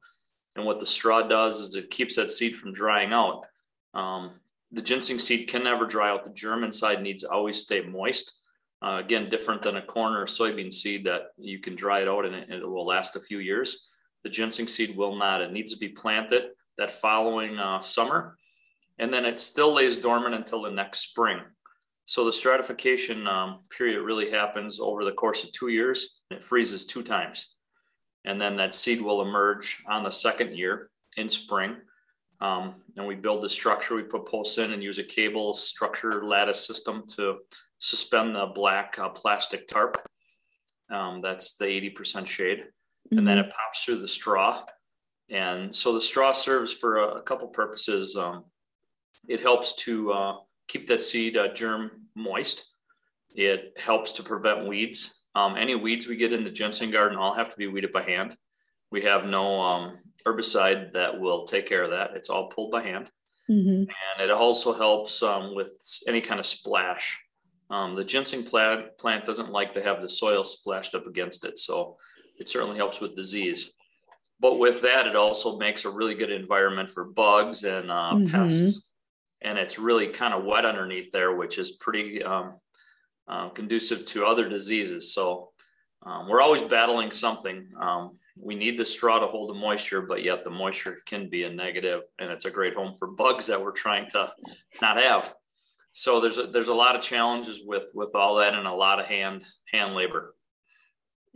And 0.56 0.66
what 0.66 0.80
the 0.80 0.86
straw 0.86 1.22
does 1.22 1.60
is 1.60 1.76
it 1.76 1.90
keeps 1.90 2.16
that 2.16 2.32
seed 2.32 2.56
from 2.56 2.72
drying 2.72 3.12
out. 3.12 3.44
Um, 3.94 4.32
the 4.72 4.82
ginseng 4.82 5.18
seed 5.18 5.48
can 5.48 5.64
never 5.64 5.86
dry 5.86 6.10
out. 6.10 6.24
The 6.24 6.30
germ 6.30 6.64
inside 6.64 7.02
needs 7.02 7.22
to 7.22 7.30
always 7.30 7.60
stay 7.60 7.82
moist. 7.82 8.42
Uh, 8.80 9.00
again, 9.02 9.28
different 9.28 9.62
than 9.62 9.76
a 9.76 9.82
corn 9.82 10.14
or 10.14 10.26
soybean 10.26 10.72
seed 10.72 11.04
that 11.04 11.32
you 11.36 11.58
can 11.58 11.74
dry 11.74 12.00
it 12.00 12.08
out 12.08 12.24
and 12.24 12.34
it, 12.34 12.50
it, 12.50 12.68
will 12.68 12.86
last 12.86 13.16
a 13.16 13.20
few 13.20 13.38
years. 13.38 13.92
The 14.22 14.30
ginseng 14.30 14.68
seed 14.68 14.96
will 14.96 15.16
not. 15.16 15.40
It 15.40 15.52
needs 15.52 15.72
to 15.72 15.78
be 15.78 15.88
planted 15.88 16.50
that 16.76 16.90
following 16.90 17.58
uh, 17.58 17.80
summer, 17.80 18.36
and 18.98 19.12
then 19.12 19.24
it 19.24 19.40
still 19.40 19.72
lays 19.72 19.96
dormant 19.96 20.34
until 20.34 20.62
the 20.62 20.70
next 20.70 21.00
spring. 21.00 21.40
So 22.04 22.24
the 22.24 22.32
stratification 22.32 23.26
um, 23.26 23.60
period 23.76 24.02
really 24.02 24.30
happens 24.30 24.78
over 24.80 25.04
the 25.04 25.12
course 25.12 25.42
of 25.42 25.52
two 25.52 25.68
years. 25.68 26.22
It 26.30 26.42
freezes 26.42 26.86
two 26.86 27.02
times, 27.02 27.56
and 28.24 28.40
then 28.40 28.56
that 28.58 28.74
seed 28.74 29.00
will 29.00 29.22
emerge 29.22 29.82
on 29.88 30.04
the 30.04 30.10
second 30.10 30.56
year 30.56 30.90
in 31.16 31.28
spring 31.28 31.76
um, 32.40 32.74
and 32.96 33.06
we 33.06 33.14
build 33.14 33.42
the 33.42 33.48
structure. 33.48 33.96
We 33.96 34.02
put 34.02 34.26
posts 34.26 34.58
in 34.58 34.72
and 34.72 34.82
use 34.82 34.98
a 34.98 35.04
cable 35.04 35.54
structure 35.54 36.24
lattice 36.24 36.64
system 36.64 37.04
to 37.16 37.38
suspend 37.78 38.34
the 38.34 38.46
black 38.54 38.98
uh, 38.98 39.08
plastic 39.08 39.66
tarp. 39.66 40.00
Um, 40.90 41.20
that's 41.20 41.56
the 41.56 41.66
80% 41.66 42.26
shade. 42.26 42.60
Mm-hmm. 42.60 43.18
And 43.18 43.26
then 43.26 43.38
mm-hmm. 43.38 43.48
it 43.48 43.54
pops 43.54 43.84
through 43.84 43.98
the 43.98 44.08
straw. 44.08 44.64
And 45.30 45.74
so 45.74 45.92
the 45.92 46.00
straw 46.00 46.32
serves 46.32 46.72
for 46.72 46.98
a, 46.98 47.08
a 47.16 47.22
couple 47.22 47.48
purposes. 47.48 48.16
Um, 48.16 48.44
it 49.26 49.42
helps 49.42 49.74
to 49.84 50.12
uh, 50.12 50.36
keep 50.68 50.86
that 50.86 51.02
seed 51.02 51.36
uh, 51.36 51.52
germ 51.52 51.90
moist. 52.14 52.74
It 53.34 53.78
helps 53.78 54.12
to 54.12 54.22
prevent 54.22 54.66
weeds. 54.66 55.24
Um, 55.34 55.56
any 55.56 55.74
weeds 55.74 56.08
we 56.08 56.16
get 56.16 56.32
in 56.32 56.44
the 56.44 56.50
ginseng 56.50 56.90
garden 56.90 57.18
all 57.18 57.34
have 57.34 57.50
to 57.50 57.56
be 57.56 57.66
weeded 57.66 57.92
by 57.92 58.02
hand. 58.02 58.36
We 58.90 59.02
have 59.02 59.26
no 59.26 59.60
um, 59.60 59.98
herbicide 60.26 60.92
that 60.92 61.20
will 61.20 61.44
take 61.44 61.66
care 61.66 61.82
of 61.82 61.90
that. 61.90 62.10
It's 62.14 62.30
all 62.30 62.48
pulled 62.48 62.70
by 62.70 62.82
hand. 62.82 63.10
Mm-hmm. 63.50 63.84
And 63.90 64.20
it 64.20 64.30
also 64.30 64.72
helps 64.72 65.22
um, 65.22 65.54
with 65.54 65.72
any 66.06 66.20
kind 66.20 66.38
of 66.38 66.46
splash. 66.46 67.24
Um, 67.70 67.94
the 67.94 68.04
ginseng 68.04 68.44
plant, 68.44 68.98
plant 68.98 69.24
doesn't 69.24 69.50
like 69.50 69.74
to 69.74 69.82
have 69.82 70.02
the 70.02 70.08
soil 70.08 70.44
splashed 70.44 70.94
up 70.94 71.06
against 71.06 71.44
it. 71.44 71.58
So 71.58 71.96
it 72.38 72.48
certainly 72.48 72.76
helps 72.76 73.00
with 73.00 73.16
disease. 73.16 73.72
But 74.40 74.58
with 74.58 74.82
that, 74.82 75.06
it 75.06 75.16
also 75.16 75.58
makes 75.58 75.84
a 75.84 75.90
really 75.90 76.14
good 76.14 76.30
environment 76.30 76.88
for 76.90 77.04
bugs 77.04 77.64
and 77.64 77.90
uh, 77.90 78.12
mm-hmm. 78.14 78.28
pests. 78.28 78.92
And 79.40 79.58
it's 79.58 79.78
really 79.78 80.08
kind 80.08 80.34
of 80.34 80.44
wet 80.44 80.64
underneath 80.64 81.10
there, 81.12 81.34
which 81.34 81.58
is 81.58 81.72
pretty 81.72 82.22
um, 82.22 82.54
uh, 83.26 83.48
conducive 83.50 84.04
to 84.06 84.26
other 84.26 84.48
diseases. 84.48 85.12
So 85.12 85.50
um, 86.04 86.28
we're 86.28 86.40
always 86.40 86.62
battling 86.62 87.12
something. 87.12 87.68
We 88.40 88.54
need 88.54 88.78
the 88.78 88.84
straw 88.84 89.18
to 89.18 89.26
hold 89.26 89.50
the 89.50 89.54
moisture, 89.54 90.02
but 90.02 90.22
yet 90.22 90.44
the 90.44 90.50
moisture 90.50 90.98
can 91.06 91.28
be 91.28 91.44
a 91.44 91.50
negative, 91.50 92.02
and 92.18 92.30
it's 92.30 92.44
a 92.44 92.50
great 92.50 92.74
home 92.74 92.94
for 92.98 93.08
bugs 93.08 93.46
that 93.48 93.60
we're 93.60 93.72
trying 93.72 94.08
to 94.10 94.32
not 94.80 94.96
have. 94.96 95.34
So 95.92 96.20
there's 96.20 96.38
a, 96.38 96.46
there's 96.46 96.68
a 96.68 96.74
lot 96.74 96.94
of 96.94 97.02
challenges 97.02 97.62
with 97.64 97.90
with 97.94 98.14
all 98.14 98.36
that, 98.36 98.54
and 98.54 98.66
a 98.66 98.72
lot 98.72 99.00
of 99.00 99.06
hand 99.06 99.44
hand 99.72 99.94
labor. 99.94 100.34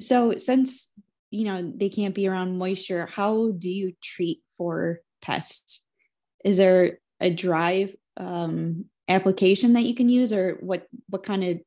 So 0.00 0.38
since 0.38 0.88
you 1.30 1.44
know 1.44 1.72
they 1.74 1.88
can't 1.88 2.14
be 2.14 2.28
around 2.28 2.58
moisture, 2.58 3.06
how 3.06 3.52
do 3.58 3.68
you 3.68 3.94
treat 4.02 4.40
for 4.56 5.00
pests? 5.20 5.82
Is 6.44 6.56
there 6.56 6.98
a 7.20 7.30
dry 7.30 7.94
um, 8.16 8.84
application 9.08 9.72
that 9.72 9.84
you 9.84 9.94
can 9.94 10.08
use, 10.08 10.32
or 10.32 10.58
what 10.60 10.86
what 11.08 11.24
kind 11.24 11.42
of 11.42 11.60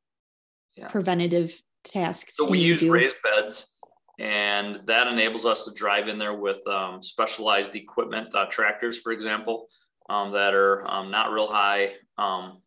yeah. 0.76 0.88
preventative 0.88 1.54
tasks? 1.84 2.36
So 2.36 2.48
we 2.48 2.60
use 2.60 2.80
do? 2.80 2.92
raised 2.92 3.16
beds 3.22 3.75
and 4.18 4.80
that 4.86 5.06
enables 5.06 5.44
us 5.44 5.64
to 5.64 5.74
drive 5.74 6.08
in 6.08 6.18
there 6.18 6.34
with 6.34 6.66
um, 6.66 7.02
specialized 7.02 7.74
equipment, 7.74 8.34
uh, 8.34 8.46
tractors, 8.46 8.98
for 8.98 9.12
example, 9.12 9.68
um, 10.08 10.32
that 10.32 10.54
are 10.54 10.88
um, 10.88 11.10
not 11.10 11.32
real 11.32 11.46
high 11.46 11.90
um, 12.16 12.62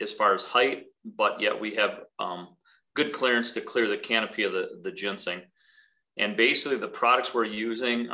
as 0.00 0.12
far 0.12 0.34
as 0.34 0.44
height, 0.44 0.86
but 1.04 1.40
yet 1.40 1.60
we 1.60 1.74
have 1.74 2.00
um, 2.18 2.48
good 2.94 3.12
clearance 3.12 3.52
to 3.52 3.60
clear 3.60 3.86
the 3.86 3.98
canopy 3.98 4.42
of 4.42 4.52
the, 4.52 4.80
the 4.82 4.90
ginseng. 4.90 5.42
And 6.16 6.36
basically, 6.36 6.78
the 6.78 6.88
products 6.88 7.32
we're 7.32 7.44
using 7.44 8.08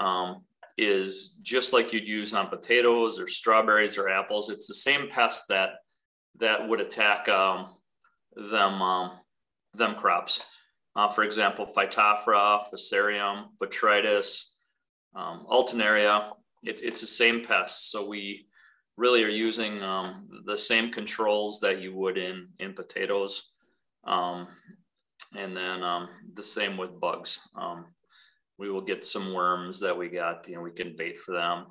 is 0.79 1.39
just 1.43 1.73
like 1.73 1.95
you'd 1.95 2.07
use 2.07 2.35
on 2.35 2.49
potatoes 2.49 3.19
or 3.19 3.27
strawberries 3.27 3.97
or 3.97 4.11
apples. 4.11 4.51
It's 4.51 4.67
the 4.67 4.75
same 4.75 5.09
pest 5.09 5.45
that 5.49 5.71
that 6.39 6.69
would 6.69 6.81
attack 6.81 7.25
them 7.27 8.83
them 9.77 9.95
crops. 9.95 10.43
Uh, 10.97 11.09
for 11.09 11.25
example, 11.25 11.67
Phytophthora, 11.67 12.63
Fusarium, 12.73 13.49
Botrytis, 13.59 14.53
um, 15.15 15.47
Alternaria, 15.51 16.31
it, 16.63 16.81
it's 16.83 17.03
the 17.03 17.07
same 17.07 17.45
pests. 17.45 17.93
So 17.93 18.09
we 18.09 18.47
really 18.97 19.23
are 19.23 19.29
using 19.29 19.83
um, 19.83 20.27
the 20.47 20.57
same 20.57 20.91
controls 20.91 21.61
that 21.61 21.81
you 21.81 21.95
would 21.95 22.17
in, 22.17 22.49
in 22.59 22.73
potatoes. 22.73 23.53
Um, 24.05 24.49
and 25.37 25.55
then 25.55 25.83
um, 25.83 26.09
the 26.33 26.43
same 26.43 26.79
with 26.79 26.99
bugs. 26.99 27.47
Um, 27.55 27.87
we 28.59 28.71
will 28.71 28.81
get 28.81 29.05
some 29.05 29.35
worms 29.35 29.81
that 29.81 29.97
we 29.97 30.09
got, 30.09 30.49
you 30.49 30.55
know, 30.55 30.63
we 30.63 30.71
can 30.71 30.97
bait 30.97 31.19
for 31.19 31.33
them 31.33 31.67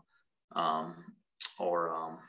um, 0.56 0.96
or, 1.58 2.20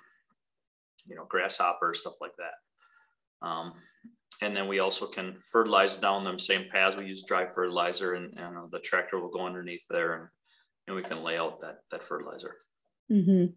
you 1.07 1.15
know, 1.15 1.27
grasshoppers, 1.29 2.01
stuff 2.01 2.15
like 2.23 2.37
that. 2.39 3.47
And 4.43 4.57
then 4.57 4.69
we 4.69 4.81
also 4.81 5.07
can 5.07 5.37
fertilize 5.41 5.97
down 5.97 6.25
them 6.25 6.39
same 6.39 6.69
paths. 6.69 6.97
We 6.97 7.07
use 7.07 7.25
dry 7.25 7.47
fertilizer 7.47 8.15
and, 8.15 8.39
and 8.39 8.57
uh, 8.57 8.67
the 8.71 8.81
tractor 8.81 9.19
will 9.19 9.31
go 9.31 9.47
underneath 9.47 9.87
there 9.89 10.15
and, 10.15 10.29
and 10.87 10.97
we 10.97 11.03
can 11.03 11.23
lay 11.23 11.39
out 11.39 11.61
that, 11.61 11.79
that 11.91 12.03
fertilizer. 12.03 12.57
Mm-hmm. 13.11 13.53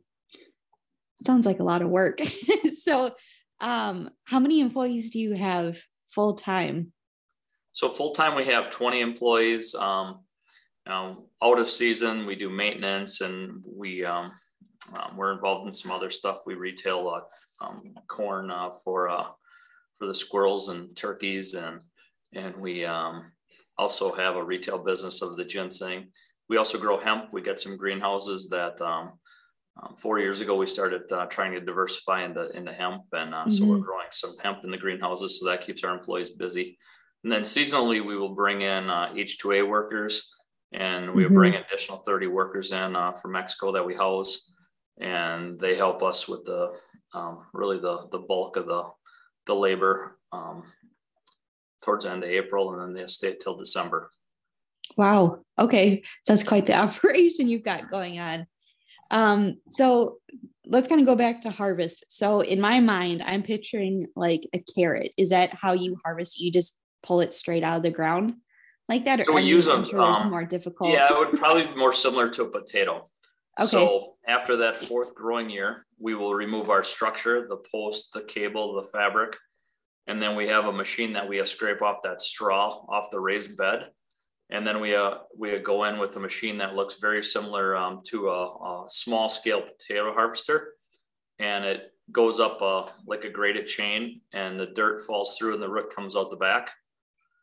Sounds 1.25 1.45
like 1.45 1.59
a 1.59 1.63
lot 1.63 1.81
of 1.81 1.89
work. 1.89 2.21
so 2.83 3.13
um, 3.59 4.09
how 4.23 4.39
many 4.39 4.61
employees 4.61 5.11
do 5.11 5.19
you 5.19 5.33
have 5.33 5.77
full 6.09 6.33
time? 6.33 6.93
So 7.71 7.89
full 7.89 8.11
time, 8.11 8.35
we 8.35 8.45
have 8.45 8.69
20 8.69 9.01
employees. 9.01 9.75
Um, 9.75 10.21
um, 10.87 11.25
out 11.43 11.59
of 11.59 11.69
season, 11.69 12.25
we 12.25 12.35
do 12.35 12.49
maintenance 12.49 13.21
and 13.21 13.61
we, 13.65 14.03
um, 14.03 14.31
um, 14.97 15.17
we're 15.17 15.33
involved 15.33 15.67
in 15.67 15.73
some 15.73 15.91
other 15.91 16.09
stuff. 16.09 16.41
We 16.45 16.55
retail 16.55 17.07
uh, 17.09 17.65
um, 17.65 17.93
corn 18.07 18.49
uh, 18.49 18.71
for 18.83 19.09
uh, 19.09 19.27
for 19.99 20.07
the 20.07 20.15
squirrels 20.15 20.69
and 20.69 20.95
turkeys 20.95 21.53
and 21.53 21.81
and 22.33 22.55
we 22.57 22.85
um, 22.85 23.31
also 23.77 24.13
have 24.13 24.35
a 24.35 24.43
retail 24.43 24.77
business 24.77 25.21
of 25.23 25.35
the 25.35 25.43
ginseng. 25.43 26.07
We 26.47 26.57
also 26.57 26.77
grow 26.77 26.99
hemp. 26.99 27.29
We 27.31 27.41
got 27.41 27.59
some 27.59 27.75
greenhouses 27.75 28.49
that 28.49 28.79
um, 28.81 29.13
um, 29.81 29.95
four 29.95 30.19
years 30.19 30.41
ago 30.41 30.55
we 30.55 30.67
started 30.67 31.11
uh, 31.11 31.25
trying 31.25 31.53
to 31.53 31.61
diversify 31.61 32.23
into 32.23 32.49
into 32.55 32.73
hemp, 32.73 33.03
and 33.13 33.33
uh, 33.33 33.37
mm-hmm. 33.37 33.49
so 33.49 33.65
we're 33.65 33.75
mm-hmm. 33.75 33.85
growing 33.85 34.07
some 34.11 34.35
hemp 34.43 34.59
in 34.63 34.71
the 34.71 34.77
greenhouses. 34.77 35.39
So 35.39 35.47
that 35.47 35.61
keeps 35.61 35.83
our 35.83 35.93
employees 35.93 36.31
busy. 36.31 36.77
And 37.23 37.31
then 37.31 37.41
seasonally, 37.41 38.05
we 38.05 38.15
will 38.15 38.33
bring 38.33 38.61
in 38.61 38.89
uh, 38.89 39.11
H2A 39.13 39.67
workers 39.67 40.33
and 40.71 41.13
we 41.13 41.23
mm-hmm. 41.23 41.33
bring 41.33 41.55
additional 41.55 41.97
30 41.99 42.27
workers 42.27 42.71
in 42.71 42.95
uh, 42.95 43.11
from 43.13 43.31
Mexico 43.31 43.71
that 43.71 43.85
we 43.85 43.95
house, 43.95 44.53
and 44.99 45.59
they 45.59 45.75
help 45.75 46.03
us 46.03 46.27
with 46.27 46.43
the 46.45 46.75
um, 47.13 47.45
really 47.53 47.79
the 47.79 48.07
the 48.11 48.19
bulk 48.19 48.55
of 48.55 48.67
the 48.67 48.83
the 49.45 49.55
labor 49.55 50.17
um, 50.31 50.63
towards 51.83 52.05
the 52.05 52.11
end 52.11 52.23
of 52.23 52.29
April, 52.29 52.73
and 52.73 52.81
then 52.81 52.93
they 52.93 53.07
stay 53.07 53.35
till 53.35 53.55
December. 53.55 54.09
Wow. 54.97 55.41
Okay, 55.57 56.03
so 56.23 56.33
that's 56.33 56.47
quite 56.47 56.65
the 56.65 56.75
operation 56.83 57.47
you've 57.47 57.63
got 57.63 57.89
going 57.89 58.19
on. 58.19 58.47
Um, 59.11 59.57
so 59.69 60.17
let's 60.65 60.87
kind 60.87 61.01
of 61.01 61.07
go 61.07 61.15
back 61.15 61.41
to 61.41 61.49
harvest. 61.49 62.05
So 62.09 62.41
in 62.41 62.61
my 62.61 62.79
mind, 62.79 63.23
I'm 63.25 63.43
picturing 63.43 64.07
like 64.15 64.47
a 64.53 64.59
carrot. 64.59 65.13
Is 65.17 65.29
that 65.29 65.53
how 65.53 65.73
you 65.73 65.97
harvest? 66.03 66.39
You 66.39 66.51
just 66.51 66.77
pull 67.01 67.21
it 67.21 67.33
straight 67.33 67.63
out 67.63 67.77
of 67.77 67.83
the 67.83 67.91
ground 67.91 68.35
like 68.87 69.05
that? 69.05 69.21
Or 69.21 69.25
so 69.25 69.35
we 69.35 69.43
use 69.43 69.67
a 69.67 69.75
um, 69.75 70.29
more 70.29 70.45
difficult. 70.45 70.91
Yeah, 70.91 71.07
it 71.11 71.17
would 71.17 71.31
probably 71.39 71.65
be 71.65 71.75
more 71.75 71.93
similar 71.93 72.29
to 72.29 72.43
a 72.43 72.49
potato. 72.49 73.09
Okay. 73.59 73.67
So 73.67 74.13
after 74.27 74.57
that 74.57 74.77
fourth 74.77 75.15
growing 75.15 75.49
year, 75.49 75.85
we 75.99 76.15
will 76.15 76.33
remove 76.33 76.69
our 76.69 76.83
structure, 76.83 77.47
the 77.47 77.61
post, 77.71 78.13
the 78.13 78.21
cable, 78.23 78.75
the 78.75 78.87
fabric, 78.87 79.35
and 80.07 80.21
then 80.21 80.35
we 80.35 80.47
have 80.47 80.65
a 80.65 80.71
machine 80.71 81.13
that 81.13 81.27
we 81.27 81.43
scrape 81.45 81.81
off 81.81 81.97
that 82.03 82.21
straw 82.21 82.69
off 82.89 83.11
the 83.11 83.19
raised 83.19 83.57
bed 83.57 83.89
and 84.49 84.65
then 84.65 84.79
we 84.79 84.95
uh, 84.95 85.15
we 85.37 85.57
go 85.59 85.83
in 85.83 85.99
with 85.99 86.15
a 86.15 86.19
machine 86.19 86.57
that 86.57 86.75
looks 86.75 86.99
very 86.99 87.23
similar 87.23 87.75
um, 87.75 88.01
to 88.05 88.29
a, 88.29 88.45
a, 88.45 88.85
small 88.89 89.29
scale 89.29 89.61
potato 89.61 90.11
harvester, 90.13 90.73
and 91.37 91.63
it 91.65 91.93
goes 92.11 92.39
up 92.39 92.61
uh, 92.61 92.87
like 93.05 93.25
a 93.25 93.29
graded 93.29 93.67
chain, 93.67 94.21
and 94.33 94.59
the 94.59 94.67
dirt 94.67 95.01
falls 95.01 95.37
through, 95.37 95.53
and 95.53 95.61
the 95.61 95.69
root 95.69 95.93
comes 95.93 96.15
out 96.15 96.31
the 96.31 96.35
back. 96.35 96.71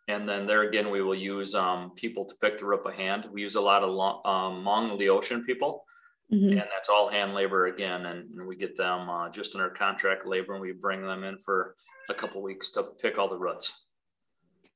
And 0.08 0.28
then 0.28 0.46
there 0.46 0.62
again, 0.62 0.90
we 0.90 1.02
will 1.02 1.16
use 1.16 1.54
um, 1.54 1.92
people 1.96 2.24
to 2.24 2.34
pick 2.40 2.58
the 2.58 2.64
root 2.64 2.84
by 2.84 2.92
hand. 2.92 3.26
We 3.32 3.42
use 3.42 3.56
a 3.56 3.60
lot 3.60 3.82
of 3.82 3.90
Hmong, 3.90 4.90
um, 4.90 4.98
Laotian 4.98 5.44
people, 5.44 5.84
mm-hmm. 6.32 6.58
and 6.58 6.68
that's 6.74 6.88
all 6.88 7.08
hand 7.08 7.34
labor 7.34 7.66
again. 7.66 8.06
And, 8.06 8.30
and 8.30 8.46
we 8.46 8.56
get 8.56 8.76
them 8.76 9.08
uh, 9.08 9.28
just 9.30 9.54
under 9.54 9.68
contract 9.70 10.26
labor, 10.26 10.52
and 10.52 10.62
we 10.62 10.72
bring 10.72 11.02
them 11.02 11.24
in 11.24 11.38
for 11.38 11.74
a 12.08 12.14
couple 12.14 12.42
weeks 12.42 12.70
to 12.72 12.82
pick 13.00 13.18
all 13.18 13.28
the 13.28 13.38
roots. 13.38 13.86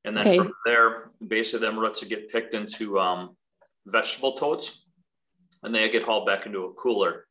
And 0.04 0.16
then 0.16 0.26
okay. 0.26 0.38
from 0.38 0.52
there, 0.64 1.10
basically 1.26 1.66
them 1.66 1.78
roots 1.78 2.02
get 2.04 2.30
picked 2.30 2.54
into 2.54 2.98
um, 2.98 3.36
vegetable 3.86 4.32
totes 4.32 4.86
and 5.62 5.74
they 5.74 5.88
get 5.90 6.04
hauled 6.04 6.26
back 6.26 6.46
into 6.46 6.64
a 6.64 6.72
cooler. 6.74 7.26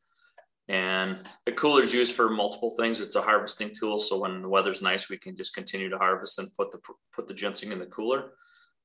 And 0.68 1.26
the 1.46 1.52
cooler 1.52 1.82
is 1.82 1.92
used 1.92 2.14
for 2.14 2.30
multiple 2.30 2.72
things. 2.78 3.00
It's 3.00 3.16
a 3.16 3.22
harvesting 3.22 3.72
tool. 3.78 3.98
So 3.98 4.20
when 4.20 4.42
the 4.42 4.48
weather's 4.48 4.82
nice, 4.82 5.10
we 5.10 5.16
can 5.16 5.36
just 5.36 5.52
continue 5.52 5.88
to 5.88 5.98
harvest 5.98 6.38
and 6.38 6.54
put 6.54 6.70
the, 6.70 6.78
put 7.12 7.26
the 7.26 7.34
ginseng 7.34 7.72
in 7.72 7.80
the 7.80 7.86
cooler. 7.86 8.34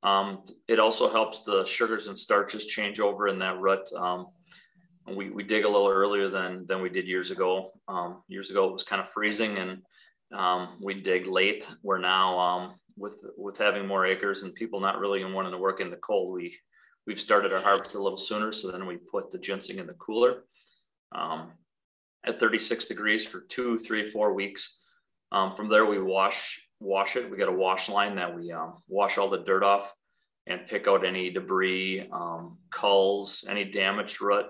Um, 0.01 0.43
it 0.67 0.79
also 0.79 1.11
helps 1.11 1.43
the 1.43 1.63
sugars 1.63 2.07
and 2.07 2.17
starches 2.17 2.65
change 2.65 2.99
over 2.99 3.27
in 3.27 3.37
that 3.39 3.59
root. 3.59 3.87
Um, 3.95 4.27
we, 5.07 5.29
we 5.29 5.43
dig 5.43 5.65
a 5.65 5.69
little 5.69 5.87
earlier 5.87 6.29
than, 6.29 6.65
than 6.65 6.81
we 6.81 6.89
did 6.89 7.07
years 7.07 7.31
ago. 7.31 7.71
Um, 7.87 8.23
years 8.27 8.49
ago, 8.49 8.67
it 8.67 8.71
was 8.71 8.83
kind 8.83 9.01
of 9.01 9.09
freezing 9.09 9.57
and 9.57 9.81
um, 10.33 10.77
we 10.81 11.01
dig 11.01 11.27
late. 11.27 11.69
We're 11.83 11.99
now 11.99 12.39
um, 12.39 12.73
with 12.97 13.25
with 13.37 13.57
having 13.57 13.87
more 13.87 14.05
acres 14.05 14.43
and 14.43 14.55
people 14.55 14.79
not 14.79 14.99
really 14.99 15.23
wanting 15.23 15.51
to 15.51 15.57
work 15.57 15.79
in 15.79 15.89
the 15.89 15.97
cold, 15.97 16.33
we 16.33 16.55
we've 17.05 17.19
started 17.19 17.53
our 17.53 17.61
harvest 17.61 17.95
a 17.95 18.01
little 18.01 18.17
sooner. 18.17 18.51
So 18.51 18.71
then 18.71 18.85
we 18.85 18.97
put 18.97 19.31
the 19.31 19.39
ginseng 19.39 19.79
in 19.79 19.87
the 19.87 19.93
cooler 19.93 20.43
um, 21.11 21.51
at 22.25 22.39
36 22.39 22.85
degrees 22.85 23.25
for 23.25 23.41
two, 23.41 23.77
three, 23.77 24.05
four 24.05 24.33
weeks. 24.33 24.83
Um, 25.31 25.51
from 25.51 25.69
there, 25.69 25.85
we 25.85 26.01
wash 26.01 26.61
wash 26.79 27.15
it. 27.15 27.29
We 27.29 27.37
got 27.37 27.49
a 27.49 27.53
wash 27.53 27.89
line 27.89 28.15
that 28.15 28.35
we 28.35 28.51
um, 28.51 28.75
wash 28.87 29.17
all 29.17 29.29
the 29.29 29.43
dirt 29.43 29.63
off 29.63 29.93
and 30.47 30.67
pick 30.67 30.87
out 30.87 31.05
any 31.05 31.31
debris, 31.31 32.07
culls, 32.69 33.45
any 33.49 33.63
damaged 33.63 34.21
root. 34.21 34.45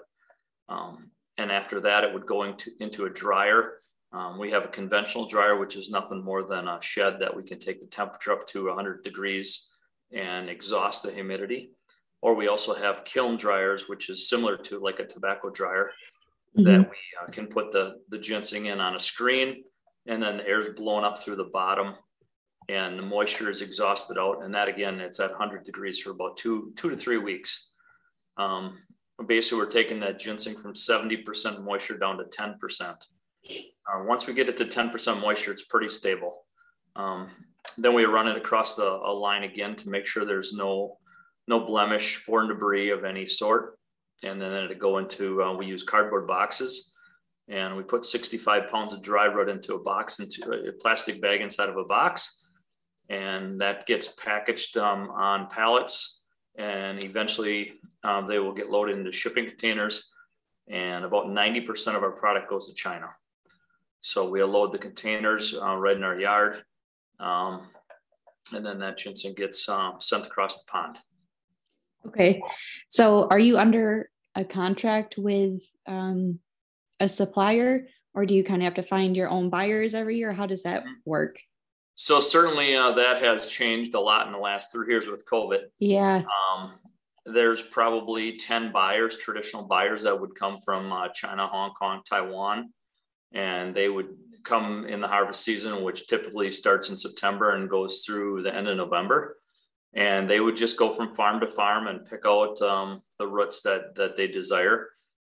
Um, 0.69 1.12
and 1.38 1.51
after 1.51 1.82
that, 1.82 2.04
it 2.04 2.13
would 2.13 2.25
go 2.25 2.43
into, 2.43 2.71
into 2.80 3.06
a 3.06 3.10
dryer 3.10 3.80
um, 4.15 4.39
we 4.39 4.49
have 4.51 4.63
a 4.63 4.69
conventional 4.69 5.28
dryer, 5.28 5.58
which 5.58 5.75
is 5.75 5.91
nothing 5.91 6.23
more 6.23 6.41
than 6.41 6.69
a 6.69 6.82
shed 6.82 7.19
that 7.19 7.36
we 7.36 7.43
can 7.43 7.60
take 7.60 7.82
the 7.82 7.88
temperature 7.88 8.32
up 8.32 8.47
to 8.47 8.67
100 8.67 9.04
degrees 9.04 9.75
and 10.13 10.49
exhaust 10.49 11.04
the 11.04 11.12
humidity. 11.12 11.71
Or 12.21 12.34
we 12.34 12.47
also 12.47 12.73
have 12.73 13.04
kiln 13.04 13.36
dryers, 13.36 13.89
which 13.89 14.10
is 14.10 14.30
similar 14.30 14.56
to 14.58 14.80
like 14.80 14.99
a 14.99 15.06
tobacco 15.06 15.49
dryer 15.49 15.91
mm-hmm. 16.58 16.63
that 16.63 16.80
we 16.80 16.97
uh, 17.21 17.30
can 17.30 17.47
put 17.47 17.73
the, 17.73 17.97
the 18.08 18.17
ginseng 18.17 18.67
in 18.67 18.80
on 18.80 18.95
a 18.95 18.99
screen 18.99 19.63
and 20.08 20.23
then 20.23 20.38
the 20.38 20.47
air 20.47 20.60
is 20.60 20.69
blown 20.69 21.04
up 21.04 21.17
through 21.17 21.36
the 21.36 21.49
bottom 21.51 21.95
and 22.69 22.97
the 22.97 23.04
moisture 23.04 23.49
is 23.49 23.62
exhausted 23.62 24.17
out. 24.17 24.43
And 24.43 24.54
that 24.54 24.69
again, 24.69 25.01
it's 25.01 25.19
at 25.19 25.32
100 25.32 25.63
degrees 25.63 25.99
for 25.99 26.12
about 26.12 26.38
two, 26.38 26.71
two 26.78 26.89
to 26.89 26.95
three 26.95 27.17
weeks. 27.17 27.73
Um, 28.38 28.78
basically, 29.28 29.60
we're 29.60 29.71
taking 29.71 29.99
that 30.01 30.19
ginseng 30.19 30.56
from 30.56 30.73
70% 30.73 31.63
moisture 31.63 31.97
down 31.97 32.17
to 32.17 32.25
10%. 32.25 32.58
Uh, 33.88 34.04
once 34.04 34.28
we 34.28 34.34
get 34.34 34.49
it 34.49 34.58
to 34.58 34.65
10% 34.65 35.21
moisture, 35.21 35.51
it's 35.51 35.65
pretty 35.65 35.89
stable. 35.89 36.45
Um, 36.95 37.30
then 37.78 37.93
we 37.93 38.06
run 38.06 38.28
it 38.28 38.38
across 38.38 38.75
the 38.75 38.88
a 38.88 39.13
line 39.13 39.43
again 39.43 39.75
to 39.75 39.89
make 39.89 40.06
sure 40.06 40.25
there's 40.25 40.54
no 40.54 40.97
no 41.47 41.60
blemish, 41.60 42.15
foreign 42.15 42.47
debris 42.47 42.89
of 42.89 43.04
any 43.04 43.25
sort. 43.25 43.78
And 44.23 44.41
then 44.41 44.51
it 44.51 44.80
go 44.80 44.97
into 44.97 45.43
uh, 45.43 45.54
we 45.54 45.67
use 45.67 45.84
cardboard 45.84 46.25
boxes, 46.25 46.97
and 47.47 47.75
we 47.75 47.84
put 47.84 48.06
65 48.06 48.67
pounds 48.67 48.93
of 48.93 49.01
dry 49.01 49.25
root 49.25 49.49
into 49.49 49.75
a 49.75 49.84
box 49.84 50.19
into 50.19 50.69
a 50.69 50.71
plastic 50.71 51.21
bag 51.21 51.41
inside 51.41 51.69
of 51.69 51.78
a 51.78 51.84
box, 51.84 52.47
and 53.10 53.60
that 53.60 53.86
gets 53.86 54.15
packaged 54.15 54.78
um, 54.78 55.10
on 55.12 55.47
pallets, 55.47 56.14
and 56.57 57.03
eventually 57.03 57.73
um, 58.03 58.27
they 58.27 58.39
will 58.39 58.53
get 58.53 58.69
loaded 58.69 58.97
into 58.97 59.11
shipping 59.11 59.45
containers. 59.45 60.13
And 60.69 61.05
about 61.05 61.27
90% 61.27 61.95
of 61.95 62.03
our 62.03 62.11
product 62.11 62.49
goes 62.49 62.67
to 62.67 62.73
China. 62.73 63.09
So 63.99 64.29
we'll 64.29 64.47
load 64.47 64.71
the 64.71 64.77
containers 64.77 65.55
uh, 65.55 65.75
right 65.75 65.95
in 65.95 66.03
our 66.03 66.19
yard. 66.19 66.63
Um, 67.19 67.67
and 68.53 68.65
then 68.65 68.79
that 68.79 68.97
ginseng 68.97 69.33
gets 69.33 69.67
uh, 69.67 69.99
sent 69.99 70.25
across 70.25 70.63
the 70.63 70.71
pond. 70.71 70.97
Okay. 72.07 72.41
So 72.89 73.27
are 73.29 73.39
you 73.39 73.57
under 73.57 74.09
a 74.35 74.45
contract 74.45 75.15
with 75.17 75.63
um, 75.87 76.39
a 76.99 77.09
supplier 77.09 77.87
or 78.13 78.25
do 78.25 78.33
you 78.33 78.43
kind 78.43 78.61
of 78.61 78.65
have 78.65 78.75
to 78.75 78.83
find 78.83 79.15
your 79.15 79.29
own 79.29 79.49
buyers 79.49 79.93
every 79.93 80.17
year? 80.17 80.33
How 80.33 80.45
does 80.45 80.63
that 80.63 80.81
mm-hmm. 80.81 80.93
work? 81.05 81.39
So 81.95 82.19
certainly 82.19 82.75
uh, 82.75 82.91
that 82.93 83.23
has 83.23 83.47
changed 83.47 83.95
a 83.95 83.99
lot 83.99 84.27
in 84.27 84.34
the 84.34 84.39
last 84.39 84.71
three 84.71 84.88
years 84.88 85.08
with 85.08 85.25
COVID. 85.25 85.63
Yeah. 85.79 86.23
Um, 86.53 86.73
there's 87.25 87.63
probably 87.63 88.38
10 88.38 88.71
buyers, 88.71 89.17
traditional 89.17 89.65
buyers 89.65 90.03
that 90.03 90.19
would 90.19 90.36
come 90.36 90.60
from 90.60 90.91
uh, 90.91 91.08
China, 91.10 91.47
Hong 91.47 91.71
Kong, 91.71 92.01
Taiwan 92.08 92.69
and 93.36 93.75
they 93.75 93.89
would 93.89 94.15
come 94.43 94.86
in 94.88 94.99
the 94.99 95.08
harvest 95.08 95.43
season, 95.43 95.84
which 95.84 96.08
typically 96.08 96.51
starts 96.51 96.89
in 96.89 96.97
September 96.97 97.51
and 97.51 97.69
goes 97.69 98.03
through 98.03 98.41
the 98.41 98.55
end 98.55 98.67
of 98.67 98.77
November. 98.77 99.38
And 99.93 100.29
they 100.29 100.39
would 100.39 100.55
just 100.55 100.79
go 100.79 100.89
from 100.89 101.13
farm 101.13 101.39
to 101.41 101.47
farm 101.47 101.88
and 101.88 102.05
pick 102.05 102.25
out 102.25 102.62
um, 102.62 103.01
the 103.17 103.27
roots 103.27 103.62
that 103.62 103.95
that 103.95 104.15
they 104.15 104.27
desire. 104.27 104.89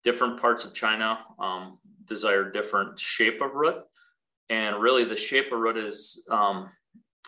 Different 0.05 0.41
parts 0.41 0.65
of 0.65 0.75
China 0.75 1.19
um, 1.39 1.79
desire 2.05 2.51
different 2.51 2.99
shape 2.99 3.41
of 3.41 3.55
root, 3.55 3.77
and 4.51 4.83
really 4.83 5.05
the 5.05 5.17
shape 5.17 5.53
of 5.53 5.61
root 5.61 5.79
is 5.79 6.27
um, 6.31 6.69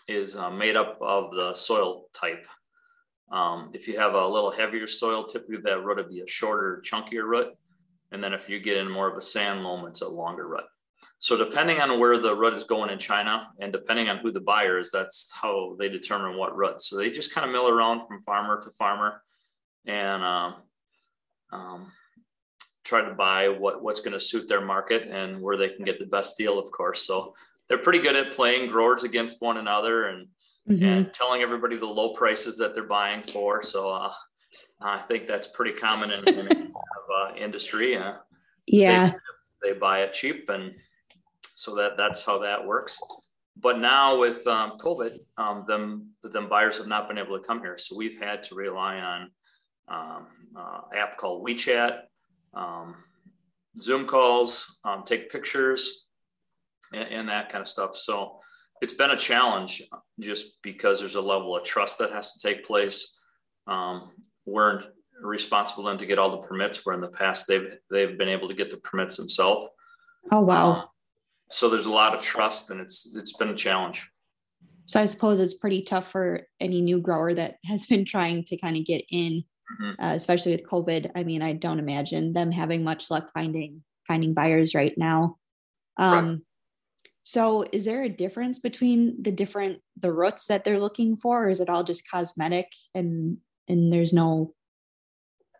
is 0.09 0.37
uh, 0.37 0.51
made 0.51 0.77
up 0.77 0.99
of 1.01 1.33
the 1.35 1.55
soil 1.55 2.09
type. 2.13 2.47
Um, 3.31 3.71
if 3.73 3.89
you 3.89 3.99
have 3.99 4.13
a 4.13 4.29
little 4.29 4.51
heavier 4.51 4.87
soil, 4.87 5.25
typically 5.25 5.59
that 5.65 5.83
root 5.83 5.97
would 5.97 6.11
be 6.11 6.21
a 6.21 6.27
shorter, 6.27 6.83
chunkier 6.85 7.25
root. 7.25 7.55
And 8.11 8.23
then 8.23 8.35
if 8.35 8.51
you 8.51 8.61
get 8.61 8.77
in 8.77 8.91
more 8.91 9.11
of 9.11 9.17
a 9.17 9.23
sand 9.23 9.63
loam, 9.63 9.87
it's 9.87 10.03
a 10.03 10.09
longer 10.09 10.47
root. 10.47 10.65
So 11.19 11.39
depending 11.39 11.81
on 11.81 11.99
where 11.99 12.19
the 12.19 12.35
root 12.35 12.53
is 12.53 12.65
going 12.65 12.91
in 12.91 12.99
China 12.99 13.49
and 13.61 13.73
depending 13.73 14.09
on 14.09 14.19
who 14.19 14.33
the 14.33 14.41
buyer 14.41 14.79
is, 14.79 14.91
that's 14.91 15.31
how 15.33 15.77
they 15.79 15.89
determine 15.89 16.37
what 16.37 16.57
root. 16.57 16.83
So 16.83 16.97
they 16.97 17.11
just 17.11 17.33
kind 17.33 17.47
of 17.47 17.53
mill 17.53 17.69
around 17.69 18.07
from 18.07 18.21
farmer 18.21 18.61
to 18.61 18.71
farmer 18.71 19.23
and 19.87 20.23
um, 20.23 20.55
um, 21.53 21.93
try 22.85 23.03
to 23.03 23.15
buy 23.15 23.49
what, 23.49 23.83
what's 23.83 24.01
going 24.01 24.13
to 24.13 24.21
suit 24.21 24.49
their 24.49 24.61
market 24.61 25.09
and 25.09 25.41
where 25.41 25.57
they 25.57 25.69
can 25.69 25.85
get 25.85 25.99
the 25.99 26.07
best 26.07 26.37
deal, 26.37 26.59
of 26.59 26.71
course. 26.73 27.07
So 27.07 27.35
they're 27.69 27.79
pretty 27.79 28.01
good 28.01 28.17
at 28.17 28.33
playing 28.33 28.71
growers 28.71 29.05
against 29.05 29.41
one 29.41 29.57
another 29.57 30.09
and, 30.09 30.27
mm-hmm. 30.69 30.85
and 30.85 31.15
telling 31.15 31.43
everybody 31.43 31.77
the 31.77 31.87
low 31.87 32.13
prices 32.13 32.57
that 32.59 32.75
they're 32.75 32.85
buying 32.85 33.23
for. 33.23 33.63
So 33.63 33.91
uh, 33.91 34.13
I 34.81 34.99
think 34.99 35.27
that's 35.27 35.49
pretty 35.49 35.73
common 35.73 36.11
in, 36.11 36.29
in 36.29 36.73
uh, 37.17 37.33
industry. 37.37 37.97
Uh, 37.97 38.15
yeah, 38.67 39.13
they, 39.63 39.73
they, 39.73 39.79
buy 39.79 40.03
it 40.03 40.13
cheap, 40.13 40.49
and 40.49 40.75
so 41.43 41.75
that 41.77 41.97
that's 41.97 42.25
how 42.25 42.39
that 42.39 42.65
works. 42.65 43.01
But 43.57 43.81
now 43.81 44.19
with 44.19 44.47
um, 44.47 44.73
COVID, 44.79 45.19
um, 45.37 45.65
them 45.67 46.11
them 46.23 46.49
buyers 46.49 46.79
have 46.79 46.87
not 46.87 47.09
been 47.09 47.19
able 47.19 47.39
to 47.39 47.45
come 47.45 47.61
here, 47.61 47.77
so 47.77 47.97
we've 47.97 48.21
had 48.21 48.43
to 48.45 48.55
rely 48.55 48.99
on 48.99 49.31
um, 49.89 50.27
uh, 50.57 50.81
app 50.97 51.17
called 51.17 51.47
WeChat, 51.47 52.03
um, 52.55 52.97
Zoom 53.79 54.07
calls, 54.07 54.81
um, 54.85 55.05
take 55.05 55.31
pictures, 55.31 56.09
and, 56.93 57.09
and 57.09 57.29
that 57.29 57.51
kind 57.51 57.63
of 57.63 57.69
stuff. 57.69 57.97
So 57.97 58.41
it's 58.81 58.95
been 58.95 59.11
a 59.11 59.17
challenge 59.17 59.83
just 60.21 60.63
because 60.63 61.01
there's 61.01 61.15
a 61.15 61.21
level 61.21 61.57
of 61.57 61.65
trust 61.65 61.99
that 61.99 62.13
has 62.13 62.35
to 62.35 62.49
take 62.49 62.65
place. 62.65 63.21
Um, 63.67 64.11
we're 64.45 64.83
responsible 65.23 65.85
then 65.85 65.99
to 65.99 66.07
get 66.07 66.19
all 66.19 66.31
the 66.31 66.49
permits. 66.49 66.85
Where 66.85 66.95
in 66.95 67.01
the 67.01 67.09
past 67.09 67.47
they've 67.47 67.77
they've 67.91 68.19
been 68.19 68.29
able 68.29 68.49
to 68.49 68.55
get 68.55 68.71
the 68.71 68.79
permits 68.79 69.17
themselves. 69.17 69.69
Oh 70.31 70.41
wow! 70.41 70.73
Um, 70.73 70.85
so 71.51 71.69
there's 71.69 71.87
a 71.87 71.93
lot 71.93 72.15
of 72.15 72.23
trust, 72.23 72.71
and 72.71 72.81
it's 72.81 73.15
it's 73.15 73.37
been 73.37 73.51
a 73.51 73.57
challenge. 73.57 74.11
So 74.87 75.01
I 75.01 75.07
suppose 75.07 75.39
it's 75.39 75.55
pretty 75.55 75.83
tough 75.83 76.11
for 76.11 76.43
any 76.61 76.81
new 76.83 77.01
grower 77.01 77.33
that 77.35 77.57
has 77.65 77.87
been 77.87 78.05
trying 78.05 78.45
to 78.45 78.57
kind 78.57 78.77
of 78.77 78.85
get 78.85 79.05
in, 79.11 79.45
mm-hmm. 79.81 80.03
uh, 80.03 80.15
especially 80.15 80.53
with 80.53 80.67
COVID. 80.67 81.11
I 81.15 81.25
mean, 81.25 81.43
I 81.43 81.53
don't 81.53 81.79
imagine 81.79 82.33
them 82.33 82.51
having 82.51 82.85
much 82.85 83.11
luck 83.11 83.31
finding 83.35 83.83
finding 84.09 84.35
buyers 84.35 84.75
right 84.75 84.97
now. 84.97 85.37
Um, 85.97 86.43
so 87.25 87.65
is 87.73 87.85
there 87.85 88.03
a 88.03 88.09
difference 88.09 88.59
between 88.59 89.23
the 89.23 89.31
different 89.31 89.81
the 90.01 90.13
roots 90.13 90.47
that 90.47 90.65
they're 90.65 90.81
looking 90.81 91.17
for, 91.17 91.47
or 91.47 91.51
is 91.51 91.61
it 91.61 91.69
all 91.69 91.85
just 91.85 92.11
cosmetic 92.11 92.67
and 92.95 93.39
and 93.69 93.93
there's 93.93 94.13
no 94.13 94.55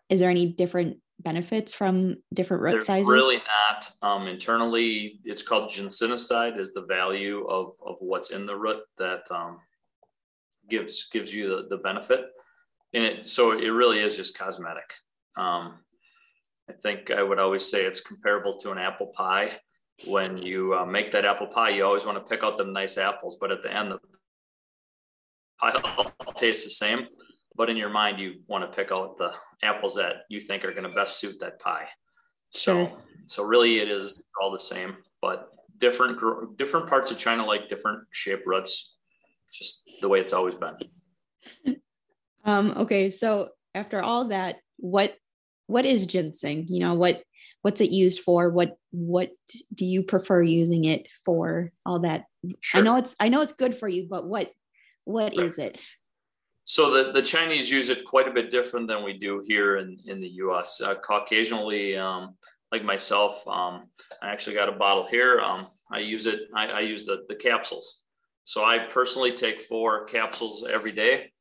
is 0.09 0.21
there 0.21 0.31
any 0.31 0.53
different 0.53 0.99
benefits 1.21 1.73
from 1.73 2.17
different 2.35 2.63
root 2.63 2.73
There's 2.73 2.87
sizes? 2.87 3.09
Really 3.09 3.37
not. 3.37 3.91
Um, 4.03 4.27
internally, 4.27 5.21
it's 5.25 5.43
called 5.43 5.71
ginsenoside. 5.71 6.59
Is 6.59 6.73
the 6.73 6.83
value 6.83 7.47
of 7.47 7.75
of 7.87 7.97
what's 8.01 8.31
in 8.31 8.45
the 8.45 8.57
root 8.57 8.83
that 8.99 9.23
um, 9.31 9.61
gives 10.69 11.09
gives 11.11 11.33
you 11.35 11.49
the, 11.49 11.69
the 11.69 11.77
benefit, 11.79 12.27
and 12.95 13.05
it 13.05 13.29
so 13.29 13.53
it 13.53 13.69
really 13.69 14.01
is 14.01 14.17
just 14.17 14.39
cosmetic. 14.39 14.93
Um, 15.37 15.79
I 16.69 16.75
think 16.83 17.11
I 17.11 17.23
would 17.23 17.39
always 17.39 17.69
say 17.71 17.85
it's 17.85 18.01
comparable 18.01 18.57
to 18.59 18.71
an 18.71 18.79
apple 18.79 19.09
pie. 19.09 19.51
When 20.07 20.37
you 20.37 20.75
uh, 20.75 20.85
make 20.85 21.13
that 21.13 21.25
apple 21.25 21.47
pie, 21.47 21.71
you 21.71 21.85
always 21.85 22.07
want 22.07 22.19
to 22.19 22.29
pick 22.29 22.43
out 22.43 22.57
the 22.57 22.65
nice 22.65 22.99
apples, 22.99 23.37
but 23.41 23.53
at 23.53 23.63
the 23.63 23.73
end, 23.73 23.93
the 23.93 23.99
pie 25.61 25.73
all 25.97 26.33
tastes 26.35 26.65
the 26.65 26.71
same 26.71 27.07
but 27.57 27.71
in 27.71 27.77
your 27.77 27.91
mind 27.91 28.19
you 28.19 28.41
want 28.47 28.65
to 28.65 28.77
pick 28.77 28.93
out 28.93 29.17
the 29.19 29.33
apples 29.63 29.95
that 29.95 30.23
you 30.29 30.41
think 30.41 30.65
are 30.65 30.73
going 30.73 30.89
to 30.89 30.97
best 30.97 31.19
suit 31.19 31.39
that 31.41 31.59
pie 31.61 31.87
so 32.51 32.87
sure. 32.87 32.93
so 33.27 33.45
really 33.45 33.79
it 33.79 33.91
is 33.91 34.25
all 34.41 34.51
the 34.51 34.59
same 34.59 34.97
but 35.21 35.51
different 35.79 36.19
different 36.57 36.89
parts 36.89 37.11
of 37.11 37.19
china 37.19 37.45
like 37.45 37.69
different 37.69 38.01
shape 38.11 38.43
roots 38.47 38.99
just 39.53 39.91
the 40.01 40.09
way 40.09 40.21
it's 40.21 40.33
always 40.33 40.55
been 40.55 40.77
um 42.45 42.73
okay 42.77 43.11
so 43.11 43.49
after 43.75 44.03
all 44.03 44.27
that 44.27 44.57
what 44.79 45.15
what 45.67 45.87
is 45.87 46.07
ginseng 46.07 46.67
you 46.69 46.81
know 46.81 46.95
what 46.95 47.23
what's 47.63 47.81
it 47.81 47.91
used 47.91 48.21
for 48.21 48.51
what 48.51 48.77
what 48.91 49.31
do 49.75 49.85
you 49.85 50.03
prefer 50.03 50.43
using 50.43 50.85
it 50.85 51.09
for 51.25 51.73
all 51.87 52.01
that 52.01 52.25
sure. 52.61 52.81
i 52.81 52.85
know 52.85 52.97
it's 52.97 53.15
i 53.21 53.29
know 53.29 53.41
it's 53.41 53.53
good 53.53 53.77
for 53.77 53.89
you 53.89 54.07
but 54.09 54.27
what 54.27 54.51
what 55.05 55.37
right. 55.37 55.47
is 55.47 55.59
it 55.59 55.81
so 56.65 56.91
the, 56.91 57.13
the 57.13 57.23
Chinese 57.23 57.71
use 57.71 57.89
it 57.89 58.05
quite 58.05 58.29
a 58.29 58.33
bit 58.33 58.51
different 58.51 58.87
than 58.87 59.03
we 59.03 59.19
do 59.19 59.43
here 59.47 59.79
in, 59.79 59.99
in 60.07 60.21
the 60.21 60.29
US. 60.29 60.81
Uh, 60.81 60.95
occasionally, 61.11 61.97
um, 61.97 62.37
like 62.71 62.85
myself, 62.85 63.47
um, 63.49 63.89
I 64.23 64.31
actually 64.31 64.55
got 64.55 64.69
a 64.69 64.79
bottle 64.79 65.07
here. 65.07 65.41
Um, 65.41 65.67
I 65.91 65.99
use 65.99 66.27
it, 66.27 66.43
I, 66.55 66.67
I, 66.69 66.81
use 66.81 67.05
the, 67.05 67.25
the 67.29 67.35
capsules. 67.35 68.05
So 68.45 68.65
I 68.65 68.79
personally 68.79 69.33
take 69.33 69.61
four 69.61 70.05
capsules 70.05 70.67
every 70.73 70.93
day. 70.93 71.32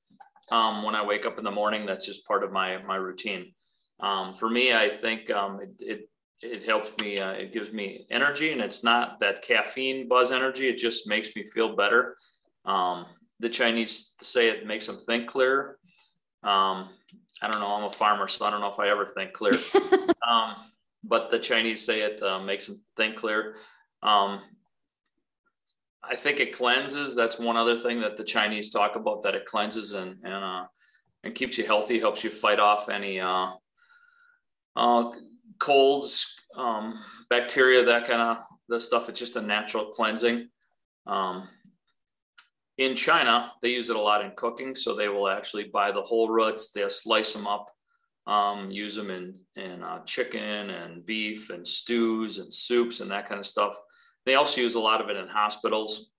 Um, 0.51 0.83
when 0.83 0.95
I 0.95 1.05
wake 1.05 1.25
up 1.25 1.37
in 1.37 1.43
the 1.43 1.51
morning, 1.51 1.85
that's 1.85 2.05
just 2.05 2.27
part 2.27 2.43
of 2.43 2.51
my, 2.51 2.77
my 2.83 2.97
routine. 2.97 3.53
Um, 3.99 4.33
for 4.33 4.49
me, 4.49 4.73
I 4.73 4.89
think 4.89 5.29
um, 5.31 5.61
it, 5.61 5.69
it, 5.79 6.09
it, 6.41 6.63
helps 6.63 6.91
me, 7.01 7.17
uh, 7.17 7.31
it 7.31 7.53
gives 7.53 7.71
me 7.71 8.05
energy 8.09 8.51
and 8.51 8.59
it's 8.59 8.83
not 8.83 9.19
that 9.21 9.43
caffeine 9.43 10.07
buzz 10.09 10.31
energy. 10.31 10.67
It 10.67 10.77
just 10.77 11.07
makes 11.07 11.35
me 11.35 11.45
feel 11.45 11.75
better. 11.75 12.17
Um, 12.65 13.05
the 13.39 13.49
Chinese 13.49 14.15
say 14.21 14.49
it 14.49 14.67
makes 14.67 14.87
them 14.87 14.97
think 14.97 15.27
clear. 15.27 15.77
Um, 16.43 16.89
I 17.41 17.49
don't 17.49 17.59
know. 17.59 17.73
I'm 17.73 17.83
a 17.83 17.91
farmer, 17.91 18.27
so 18.27 18.45
I 18.45 18.51
don't 18.51 18.61
know 18.61 18.71
if 18.71 18.79
I 18.79 18.89
ever 18.89 19.05
think 19.05 19.33
clear. 19.33 19.53
um, 20.27 20.55
but 21.03 21.31
the 21.31 21.39
Chinese 21.39 21.83
say 21.83 22.01
it 22.01 22.21
uh, 22.21 22.39
makes 22.39 22.67
them 22.67 22.83
think 22.95 23.15
clear. 23.15 23.55
Um, 24.03 24.41
I 26.03 26.15
think 26.15 26.39
it 26.39 26.53
cleanses. 26.53 27.15
That's 27.15 27.39
one 27.39 27.57
other 27.57 27.77
thing 27.77 28.01
that 28.01 28.17
the 28.17 28.23
Chinese 28.23 28.69
talk 28.69 28.95
about 28.95 29.21
that 29.23 29.35
it 29.35 29.45
cleanses 29.45 29.93
and 29.93 30.17
and 30.23 30.43
uh, 30.43 30.65
and 31.23 31.35
keeps 31.35 31.57
you 31.57 31.65
healthy, 31.65 31.99
helps 31.99 32.23
you 32.23 32.29
fight 32.29 32.59
off 32.59 32.89
any 32.89 33.19
uh, 33.19 33.51
uh, 34.75 35.11
colds, 35.59 36.39
um, 36.57 36.99
bacteria, 37.29 37.85
that 37.85 38.07
kind 38.07 38.21
of 38.21 38.37
the 38.67 38.79
stuff. 38.79 39.09
It's 39.09 39.19
just 39.19 39.35
a 39.35 39.41
natural 39.41 39.85
cleansing. 39.85 40.49
Um, 41.05 41.47
in 42.77 42.95
China, 42.95 43.51
they 43.61 43.69
use 43.69 43.89
it 43.89 43.95
a 43.95 44.01
lot 44.01 44.25
in 44.25 44.31
cooking. 44.35 44.73
So 44.75 44.95
they 44.95 45.07
will 45.07 45.27
actually 45.27 45.65
buy 45.65 45.91
the 45.91 46.01
whole 46.01 46.29
roots, 46.29 46.71
they'll 46.71 46.89
slice 46.89 47.33
them 47.33 47.45
up, 47.45 47.69
um, 48.25 48.71
use 48.71 48.95
them 48.95 49.11
in, 49.11 49.35
in 49.55 49.83
uh, 49.83 50.03
chicken 50.05 50.69
and 50.71 51.05
beef 51.05 51.49
and 51.51 51.67
stews 51.67 52.39
and 52.39 52.51
soups 52.51 52.99
and 52.99 53.11
that 53.11 53.27
kind 53.27 53.39
of 53.39 53.45
stuff. 53.45 53.75
They 54.25 54.35
also 54.35 54.61
use 54.61 54.75
a 54.75 54.79
lot 54.79 55.01
of 55.01 55.09
it 55.09 55.17
in 55.17 55.27
hospitals. 55.27 56.11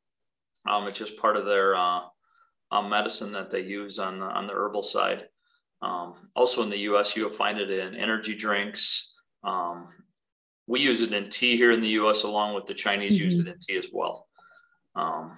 Um, 0.68 0.86
it's 0.86 0.98
just 0.98 1.18
part 1.18 1.36
of 1.36 1.44
their 1.44 1.76
uh, 1.76 2.00
uh, 2.70 2.82
medicine 2.82 3.32
that 3.32 3.50
they 3.50 3.60
use 3.60 3.98
on 3.98 4.20
the, 4.20 4.26
on 4.26 4.46
the 4.46 4.54
herbal 4.54 4.82
side. 4.82 5.28
Um, 5.82 6.14
also 6.36 6.62
in 6.62 6.70
the 6.70 6.78
US, 6.78 7.16
you'll 7.16 7.30
find 7.30 7.58
it 7.58 7.70
in 7.70 7.94
energy 7.94 8.34
drinks. 8.34 9.20
Um, 9.44 9.88
we 10.66 10.80
use 10.80 11.02
it 11.02 11.12
in 11.12 11.28
tea 11.28 11.56
here 11.56 11.72
in 11.72 11.80
the 11.80 11.88
US, 12.00 12.22
along 12.22 12.54
with 12.54 12.66
the 12.66 12.74
Chinese 12.74 13.14
mm-hmm. 13.14 13.24
use 13.24 13.38
it 13.38 13.48
in 13.48 13.58
tea 13.58 13.76
as 13.76 13.88
well. 13.92 14.28
Um, 14.94 15.36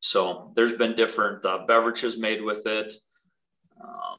so 0.00 0.52
there's 0.56 0.76
been 0.76 0.94
different 0.94 1.44
uh, 1.44 1.64
beverages 1.66 2.18
made 2.18 2.42
with 2.42 2.66
it. 2.66 2.92
Um, 3.82 4.16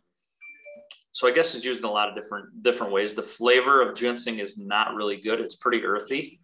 so 1.12 1.28
I 1.28 1.32
guess 1.32 1.56
it's 1.56 1.66
used 1.66 1.80
in 1.80 1.86
a 1.86 1.91
lot 1.91 2.08
of 2.08 2.16
different 2.16 2.64
different 2.64 2.93
ways. 2.93 3.14
The 3.14 3.24
flavor 3.24 3.82
of 3.82 3.95
ginseng 3.95 4.39
is 4.39 4.64
not 4.64 4.95
really 4.95 5.20
good. 5.20 5.39
It's 5.41 5.56
pretty 5.56 5.84
earthy, 5.84 6.39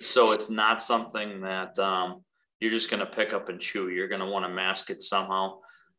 so 0.00 0.32
it's 0.32 0.50
not 0.50 0.82
something 0.82 1.40
that 1.42 1.78
um, 1.78 2.20
you're 2.60 2.70
just 2.70 2.90
going 2.90 3.00
to 3.00 3.06
pick 3.06 3.32
up 3.32 3.48
and 3.48 3.60
chew. 3.60 3.90
You're 3.90 4.08
going 4.08 4.20
to 4.20 4.26
want 4.26 4.44
to 4.44 4.52
mask 4.52 4.90
it 4.90 5.02
somehow 5.02 5.58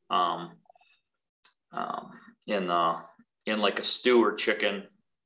um, 0.09 0.51
um, 1.71 2.11
in 2.47 2.69
uh, 2.69 3.01
in 3.45 3.59
like 3.59 3.79
a 3.79 3.83
stew 3.83 4.23
or 4.23 4.33
chicken 4.33 4.83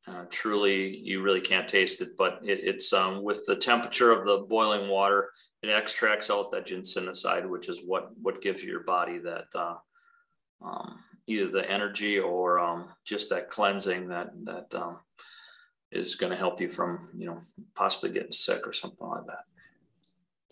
uh, 0.07 0.25
truly 0.29 0.97
you 0.97 1.21
really 1.21 1.41
can't 1.41 1.67
taste 1.67 2.01
it 2.01 2.09
but 2.17 2.39
it, 2.43 2.59
it's 2.63 2.91
um, 2.93 3.23
with 3.23 3.45
the 3.45 3.55
temperature 3.55 4.11
of 4.11 4.25
the 4.25 4.45
boiling 4.49 4.89
water 4.89 5.29
it 5.61 5.69
extracts 5.69 6.31
out 6.31 6.51
that 6.51 6.65
ginsenoside 6.65 7.47
which 7.47 7.69
is 7.69 7.83
what 7.85 8.09
what 8.21 8.41
gives 8.41 8.63
your 8.63 8.83
body 8.83 9.19
that 9.19 9.45
uh, 9.55 9.75
um, 10.63 10.99
either 11.27 11.47
the 11.47 11.69
energy 11.69 12.19
or 12.19 12.59
um, 12.59 12.87
just 13.05 13.29
that 13.29 13.49
cleansing 13.49 14.07
that 14.07 14.29
that 14.43 14.73
um, 14.75 14.97
is 15.91 16.15
going 16.15 16.31
to 16.31 16.37
help 16.37 16.61
you 16.61 16.69
from 16.69 17.09
you 17.15 17.25
know 17.25 17.39
possibly 17.75 18.11
getting 18.11 18.31
sick 18.31 18.65
or 18.67 18.73
something 18.73 19.07
like 19.07 19.25
that 19.25 19.43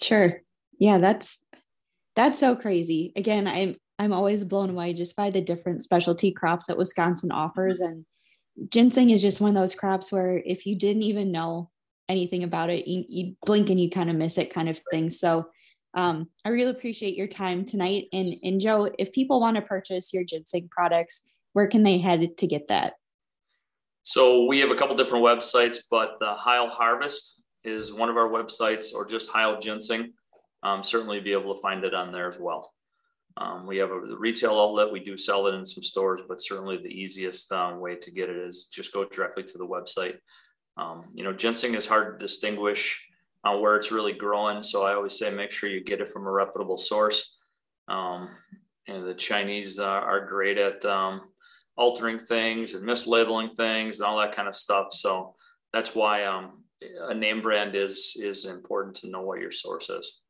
sure 0.01 0.41
yeah 0.79 0.97
that's 0.97 1.43
that's 2.15 2.39
so 2.39 2.55
crazy 2.55 3.11
again 3.15 3.47
i'm 3.47 3.75
i'm 3.99 4.13
always 4.13 4.43
blown 4.43 4.69
away 4.69 4.93
just 4.93 5.15
by 5.15 5.29
the 5.29 5.41
different 5.41 5.83
specialty 5.83 6.31
crops 6.31 6.67
that 6.67 6.77
wisconsin 6.77 7.31
offers 7.31 7.79
and 7.79 8.05
ginseng 8.69 9.09
is 9.09 9.21
just 9.21 9.41
one 9.41 9.55
of 9.55 9.61
those 9.61 9.75
crops 9.75 10.11
where 10.11 10.41
if 10.45 10.65
you 10.65 10.75
didn't 10.75 11.03
even 11.03 11.31
know 11.31 11.69
anything 12.09 12.43
about 12.43 12.69
it, 12.69 12.87
you, 12.87 13.05
you 13.07 13.35
blink 13.45 13.69
and 13.69 13.79
you 13.79 13.89
kind 13.89 14.09
of 14.09 14.15
miss 14.15 14.37
it 14.37 14.53
kind 14.53 14.69
of 14.69 14.79
thing. 14.91 15.09
So 15.09 15.47
um, 15.93 16.29
I 16.45 16.49
really 16.49 16.71
appreciate 16.71 17.15
your 17.15 17.27
time 17.27 17.65
tonight. 17.65 18.05
And, 18.13 18.25
and 18.43 18.61
Joe, 18.61 18.89
if 18.97 19.11
people 19.11 19.39
want 19.39 19.55
to 19.55 19.61
purchase 19.61 20.13
your 20.13 20.23
ginseng 20.23 20.69
products, 20.69 21.23
where 21.53 21.67
can 21.67 21.83
they 21.83 21.97
head 21.97 22.37
to 22.37 22.47
get 22.47 22.67
that? 22.67 22.93
So 24.07 24.45
we 24.45 24.59
have 24.59 24.71
a 24.71 24.75
couple 24.75 24.95
different 24.95 25.25
websites, 25.25 25.79
but 25.91 26.17
the 26.17 26.33
Heil 26.33 26.69
Harvest 26.69 27.43
is 27.65 27.91
one 27.91 28.07
of 28.07 28.15
our 28.15 28.29
websites, 28.29 28.95
or 28.95 29.05
just 29.05 29.29
Heil 29.29 29.59
Ginseng. 29.59 30.13
Um, 30.63 30.81
certainly 30.81 31.19
be 31.19 31.33
able 31.33 31.53
to 31.53 31.59
find 31.59 31.83
it 31.83 31.93
on 31.93 32.09
there 32.09 32.29
as 32.29 32.39
well. 32.39 32.71
Um, 33.35 33.67
we 33.67 33.75
have 33.79 33.91
a 33.91 33.99
retail 34.17 34.57
outlet. 34.57 34.93
We 34.93 35.01
do 35.01 35.17
sell 35.17 35.47
it 35.47 35.55
in 35.55 35.65
some 35.65 35.83
stores, 35.83 36.21
but 36.25 36.41
certainly 36.41 36.77
the 36.77 36.87
easiest 36.87 37.51
um, 37.51 37.81
way 37.81 37.95
to 37.95 38.09
get 38.09 38.29
it 38.29 38.37
is 38.37 38.67
just 38.67 38.93
go 38.93 39.03
directly 39.03 39.43
to 39.43 39.57
the 39.57 39.67
website. 39.67 40.15
Um, 40.77 41.09
you 41.13 41.25
know, 41.25 41.33
ginseng 41.33 41.75
is 41.75 41.85
hard 41.85 42.17
to 42.17 42.25
distinguish 42.25 43.09
uh, 43.43 43.57
where 43.57 43.75
it's 43.75 43.91
really 43.91 44.13
growing. 44.13 44.63
So 44.63 44.85
I 44.85 44.93
always 44.93 45.19
say 45.19 45.31
make 45.31 45.51
sure 45.51 45.69
you 45.69 45.83
get 45.83 45.99
it 45.99 46.07
from 46.07 46.25
a 46.25 46.31
reputable 46.31 46.77
source. 46.77 47.37
Um, 47.89 48.29
and 48.87 49.05
the 49.05 49.15
Chinese 49.15 49.81
uh, 49.81 49.85
are 49.85 50.25
great 50.25 50.57
at 50.57 50.85
um, 50.85 51.23
altering 51.77 52.19
things 52.19 52.73
and 52.73 52.83
mislabeling 52.83 53.55
things 53.55 53.99
and 53.99 54.07
all 54.07 54.17
that 54.17 54.35
kind 54.35 54.47
of 54.47 54.55
stuff. 54.55 54.87
So 54.91 55.35
that's 55.73 55.95
why 55.95 56.25
um, 56.25 56.63
a 57.09 57.13
name 57.13 57.41
brand 57.41 57.75
is 57.75 58.17
is 58.21 58.45
important 58.45 58.95
to 58.97 59.09
know 59.09 59.21
what 59.21 59.39
your 59.39 59.51
source 59.51 59.89
is. 59.89 60.23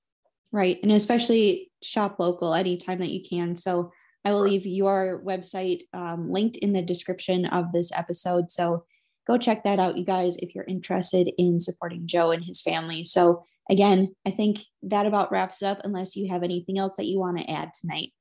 Right. 0.51 0.79
And 0.81 0.91
especially 0.91 1.71
shop 1.83 2.19
local 2.19 2.53
anytime 2.53 2.99
that 2.99 3.09
you 3.09 3.21
can. 3.27 3.55
So 3.55 3.91
I 4.23 4.31
will 4.31 4.41
leave 4.41 4.65
your 4.65 5.21
website 5.25 5.83
um, 5.93 6.31
linked 6.31 6.57
in 6.57 6.73
the 6.73 6.81
description 6.81 7.45
of 7.45 7.71
this 7.71 7.91
episode. 7.93 8.51
So 8.51 8.85
go 9.27 9.37
check 9.37 9.63
that 9.63 9.79
out, 9.79 9.97
you 9.97 10.05
guys, 10.05 10.37
if 10.37 10.55
you're 10.55 10.63
interested 10.65 11.29
in 11.37 11.59
supporting 11.59 12.07
Joe 12.07 12.31
and 12.31 12.43
his 12.43 12.61
family. 12.61 13.03
So, 13.03 13.45
again, 13.69 14.15
I 14.25 14.31
think 14.31 14.59
that 14.83 15.05
about 15.05 15.31
wraps 15.31 15.61
it 15.61 15.65
up, 15.65 15.79
unless 15.83 16.15
you 16.15 16.29
have 16.29 16.43
anything 16.43 16.79
else 16.79 16.95
that 16.95 17.05
you 17.05 17.19
want 17.19 17.37
to 17.37 17.49
add 17.49 17.71
tonight. 17.73 18.13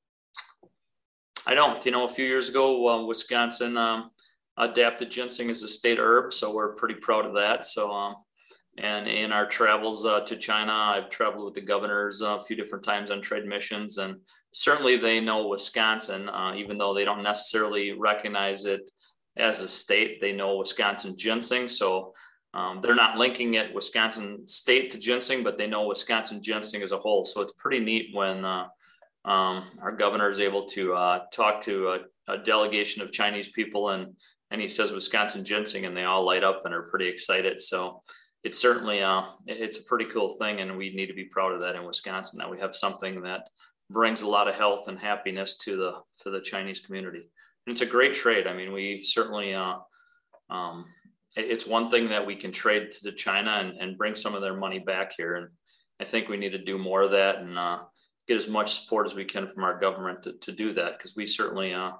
I 1.47 1.55
don't. 1.55 1.84
You 1.86 1.92
know, 1.92 2.05
a 2.05 2.09
few 2.09 2.26
years 2.26 2.49
ago, 2.49 2.88
uh, 2.88 3.05
Wisconsin 3.05 3.76
um, 3.76 4.11
adapted 4.57 5.11
ginseng 5.11 5.49
as 5.49 5.62
a 5.62 5.68
state 5.68 5.99
herb, 5.99 6.32
so 6.32 6.53
we're 6.53 6.74
pretty 6.74 6.97
proud 6.97 7.24
of 7.24 7.34
that. 7.34 7.66
So, 7.66 7.92
um, 7.92 8.16
and 8.78 9.07
in 9.07 9.30
our 9.30 9.47
travels 9.47 10.05
uh, 10.05 10.20
to 10.20 10.36
China, 10.36 10.72
I've 10.72 11.09
traveled 11.09 11.44
with 11.44 11.55
the 11.55 11.61
governors 11.61 12.20
uh, 12.20 12.38
a 12.38 12.42
few 12.42 12.57
different 12.57 12.84
times 12.84 13.12
on 13.12 13.22
trade 13.22 13.47
missions, 13.47 13.99
and 13.99 14.16
certainly 14.51 14.97
they 14.97 15.20
know 15.20 15.47
Wisconsin, 15.47 16.28
uh, 16.28 16.55
even 16.57 16.78
though 16.78 16.92
they 16.92 17.05
don't 17.05 17.22
necessarily 17.22 17.92
recognize 17.92 18.64
it 18.64 18.90
as 19.36 19.61
a 19.61 19.68
state. 19.68 20.20
They 20.20 20.32
know 20.32 20.57
Wisconsin 20.57 21.14
ginseng, 21.16 21.68
so 21.68 22.12
um, 22.55 22.80
they're 22.80 22.94
not 22.97 23.18
linking 23.18 23.55
it 23.55 23.72
Wisconsin 23.72 24.47
state 24.49 24.90
to 24.90 24.99
ginseng, 24.99 25.44
but 25.44 25.59
they 25.59 25.68
know 25.68 25.86
Wisconsin 25.86 26.42
ginseng 26.42 26.82
as 26.82 26.90
a 26.90 26.99
whole. 26.99 27.24
So 27.24 27.40
it's 27.40 27.53
pretty 27.53 27.80
neat 27.80 28.11
when 28.14 28.44
uh, 28.44 28.66
um, 29.27 29.64
our 29.83 29.93
governor 29.93 30.29
is 30.29 30.41
able 30.41 30.64
to 30.66 30.95
uh, 30.95 31.20
talk 31.33 31.61
to 31.62 31.89
a, 31.89 32.33
a, 32.33 32.39
delegation 32.39 33.03
of 33.03 33.12
Chinese 33.12 33.49
people 33.49 33.91
and 33.91 34.14
and 34.53 34.61
he 34.61 34.68
says 34.68 34.93
Wisconsin 34.93 35.45
ginseng 35.45 35.85
and 35.85 35.97
they 35.97 36.05
all 36.05 36.24
light 36.24 36.45
up 36.45 36.62
and 36.64 36.72
are 36.72 36.89
pretty 36.89 37.09
excited. 37.09 37.61
So 37.61 38.03
it's 38.45 38.59
certainly 38.59 39.03
uh, 39.03 39.24
it's 39.47 39.81
a 39.81 39.85
pretty 39.85 40.05
cool 40.05 40.31
thing 40.31 40.61
and 40.61 40.79
we 40.79 40.95
need 40.95 41.07
to 41.07 41.14
be 41.14 41.24
proud 41.24 41.53
of 41.53 41.61
that 41.62 41.74
in 41.74 41.85
Wisconsin 41.85 42.39
that 42.39 42.51
we 42.51 42.61
have 42.61 42.74
something 42.74 43.22
that 43.22 43.49
brings 43.91 44.22
a 44.22 44.29
lot 44.29 44.47
of 44.47 44.55
health 44.55 44.87
and 44.87 44.99
happiness 44.99 45.57
to 45.59 45.77
the 45.77 45.93
to 46.22 46.31
the 46.31 46.41
Chinese 46.41 46.81
community. 46.81 47.29
And 47.66 47.72
it's 47.72 47.83
a 47.83 47.87
great 47.87 48.14
trade. 48.14 48.47
I 48.47 48.55
mean, 48.55 48.72
we 48.72 49.03
certainly 49.03 49.55
uh, 49.55 49.79
um, 50.49 50.87
it's 51.35 51.66
one 51.66 51.91
thing 51.91 52.09
that 52.11 52.27
we 52.27 52.37
can 52.37 52.53
trade 52.53 52.93
to 52.93 53.12
China 53.12 53.51
and, 53.51 53.77
and 53.79 53.99
bring 53.99 54.14
some 54.14 54.35
of 54.35 54.41
their 54.41 54.57
money 54.57 54.79
back 54.79 55.12
here. 55.16 55.35
And 55.35 55.49
I 56.01 56.05
think 56.05 56.29
we 56.29 56.37
need 56.37 56.53
to 56.53 56.64
do 56.64 56.79
more 56.79 57.03
of 57.03 57.11
that 57.12 57.39
and 57.39 57.59
uh, 57.59 57.81
get 58.27 58.37
as 58.37 58.49
much 58.49 58.81
support 58.81 59.07
as 59.07 59.14
we 59.14 59.24
can 59.24 59.47
from 59.47 59.64
our 59.64 59.79
government 59.79 60.22
to, 60.22 60.33
to 60.35 60.53
do 60.53 60.72
that 60.74 60.99
because 60.99 61.16
we 61.16 61.27
certainly 61.27 61.72
uh, 61.72 61.93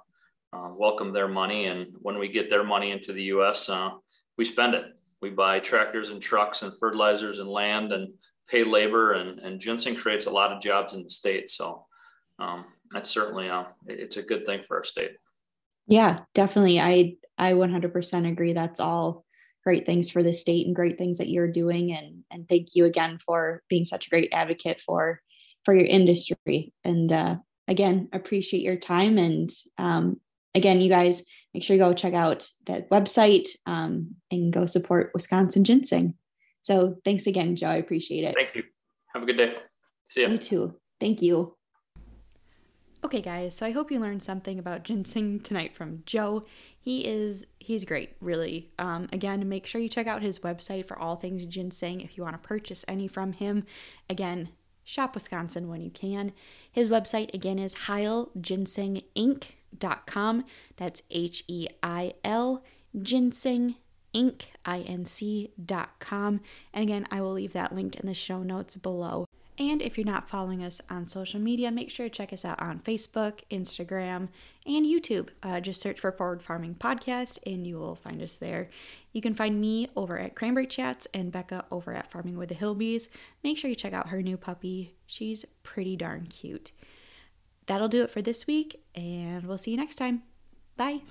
uh, 0.53 0.69
welcome 0.73 1.13
their 1.13 1.27
money. 1.27 1.65
And 1.65 1.87
when 1.99 2.17
we 2.19 2.27
get 2.27 2.49
their 2.49 2.63
money 2.63 2.91
into 2.91 3.13
the 3.13 3.23
U.S., 3.23 3.69
uh, 3.69 3.91
we 4.37 4.45
spend 4.45 4.75
it. 4.75 4.85
We 5.21 5.29
buy 5.29 5.59
tractors 5.59 6.11
and 6.11 6.21
trucks 6.21 6.61
and 6.61 6.77
fertilizers 6.77 7.39
and 7.39 7.49
land 7.49 7.91
and 7.91 8.13
pay 8.49 8.63
labor. 8.63 9.13
And, 9.13 9.39
and 9.39 9.59
ginseng 9.59 9.95
creates 9.95 10.25
a 10.25 10.31
lot 10.31 10.51
of 10.51 10.61
jobs 10.61 10.93
in 10.93 11.03
the 11.03 11.09
state. 11.09 11.49
So 11.49 11.85
um, 12.39 12.65
that's 12.91 13.09
certainly 13.09 13.49
uh, 13.49 13.65
it's 13.87 14.17
a 14.17 14.23
good 14.23 14.45
thing 14.45 14.61
for 14.61 14.77
our 14.77 14.83
state. 14.83 15.11
Yeah, 15.87 16.19
definitely. 16.33 16.79
I 16.79 17.15
I 17.37 17.53
100% 17.53 18.29
agree. 18.29 18.53
That's 18.53 18.79
all 18.79 19.23
great 19.63 19.85
things 19.85 20.09
for 20.09 20.23
the 20.23 20.33
state 20.33 20.65
and 20.65 20.75
great 20.75 20.97
things 20.97 21.17
that 21.17 21.29
you're 21.29 21.51
doing. 21.51 21.93
And 21.93 22.23
and 22.29 22.47
thank 22.47 22.75
you 22.75 22.85
again 22.85 23.19
for 23.25 23.63
being 23.69 23.85
such 23.85 24.07
a 24.07 24.09
great 24.09 24.29
advocate 24.33 24.81
for 24.85 25.21
for 25.67 25.73
your 25.73 25.85
industry. 25.85 26.71
And 26.85 27.11
uh, 27.11 27.35
again, 27.67 28.07
appreciate 28.13 28.63
your 28.63 28.77
time. 28.77 29.17
And 29.17 29.51
um, 29.77 30.21
again, 30.55 30.79
you 30.79 30.87
guys 30.87 31.25
make 31.53 31.61
sure 31.61 31.75
you 31.75 31.81
go 31.81 31.93
check 31.93 32.13
out 32.13 32.49
that 32.67 32.89
website 32.89 33.49
um, 33.65 34.15
and 34.31 34.53
go 34.53 34.65
support 34.65 35.11
Wisconsin 35.13 35.65
ginseng. 35.65 36.13
So 36.61 36.95
thanks 37.03 37.27
again, 37.27 37.57
Joe. 37.57 37.67
I 37.67 37.75
appreciate 37.75 38.23
it. 38.23 38.33
Thank 38.33 38.55
you. 38.55 38.63
Have 39.13 39.23
a 39.23 39.25
good 39.25 39.35
day. 39.35 39.55
See 40.05 40.21
you. 40.21 40.29
You 40.29 40.37
too. 40.37 40.75
Thank 41.01 41.21
you. 41.21 41.57
Okay, 43.03 43.21
guys, 43.21 43.53
so 43.53 43.65
I 43.65 43.71
hope 43.71 43.91
you 43.91 43.99
learned 43.99 44.23
something 44.23 44.59
about 44.59 44.83
ginseng 44.83 45.41
tonight 45.41 45.75
from 45.75 46.01
Joe. 46.05 46.45
He 46.79 47.05
is 47.05 47.45
he's 47.59 47.83
great, 47.83 48.15
really. 48.21 48.71
Um, 48.79 49.09
again, 49.11 49.47
make 49.49 49.65
sure 49.65 49.81
you 49.81 49.89
check 49.89 50.07
out 50.07 50.21
his 50.21 50.39
website 50.39 50.87
for 50.87 50.97
all 50.97 51.17
things 51.17 51.45
ginseng 51.45 51.99
if 51.99 52.15
you 52.15 52.23
want 52.23 52.41
to 52.41 52.47
purchase 52.47 52.85
any 52.87 53.09
from 53.09 53.33
him. 53.33 53.65
Again, 54.09 54.49
shop 54.87 55.13
Wisconsin 55.13 55.67
when 55.67 55.81
you 55.81 55.89
can. 55.89 56.31
His 56.71 56.87
website 56.87 57.33
again 57.33 57.59
is 57.59 57.75
heilginsenginc.com. 57.75 60.45
That's 60.77 61.01
H 61.11 61.43
E 61.47 61.67
I 61.83 62.13
L 62.23 62.63
ginseng 62.99 63.75
inc. 64.15 64.43
And 64.65 65.05
again, 66.73 67.05
I 67.11 67.19
will 67.19 67.33
leave 67.33 67.51
that 67.51 67.75
linked 67.75 67.97
in 67.97 68.07
the 68.07 68.13
show 68.13 68.43
notes 68.43 68.77
below. 68.77 69.26
And 69.59 69.81
if 69.81 69.97
you're 69.97 70.05
not 70.05 70.29
following 70.29 70.63
us 70.63 70.79
on 70.89 71.07
social 71.07 71.39
media, 71.39 71.71
make 71.71 71.89
sure 71.89 72.07
to 72.07 72.13
check 72.15 72.31
us 72.31 72.45
out 72.45 72.61
on 72.61 72.79
Facebook, 72.79 73.39
Instagram, 73.49 74.29
and 74.65 74.85
YouTube. 74.85 75.29
Uh, 75.41 75.59
just 75.59 75.81
search 75.81 75.99
for 75.99 76.11
Forward 76.11 76.43
Farming 76.43 76.75
Podcast 76.75 77.39
and 77.45 77.65
you 77.65 77.79
will 77.79 77.95
find 77.95 78.21
us 78.21 78.37
there. 78.37 78.69
You 79.13 79.21
can 79.21 79.33
find 79.33 79.59
me 79.59 79.89
over 79.95 80.19
at 80.19 80.35
Cranberry 80.35 80.67
Chats 80.67 81.07
and 81.11 81.31
Becca 81.31 81.65
over 81.71 81.91
at 81.91 82.11
Farming 82.11 82.37
with 82.37 82.49
the 82.49 82.55
Hillbees. 82.55 83.07
Make 83.43 83.57
sure 83.57 83.69
you 83.69 83.75
check 83.75 83.93
out 83.93 84.09
her 84.09 84.21
new 84.21 84.37
puppy. 84.37 84.93
She's 85.07 85.43
pretty 85.63 85.95
darn 85.95 86.27
cute. 86.27 86.71
That'll 87.65 87.89
do 87.89 88.03
it 88.03 88.11
for 88.11 88.21
this 88.21 88.47
week, 88.47 88.81
and 88.95 89.45
we'll 89.45 89.57
see 89.57 89.71
you 89.71 89.77
next 89.77 89.95
time. 89.95 90.23
Bye. 90.77 91.01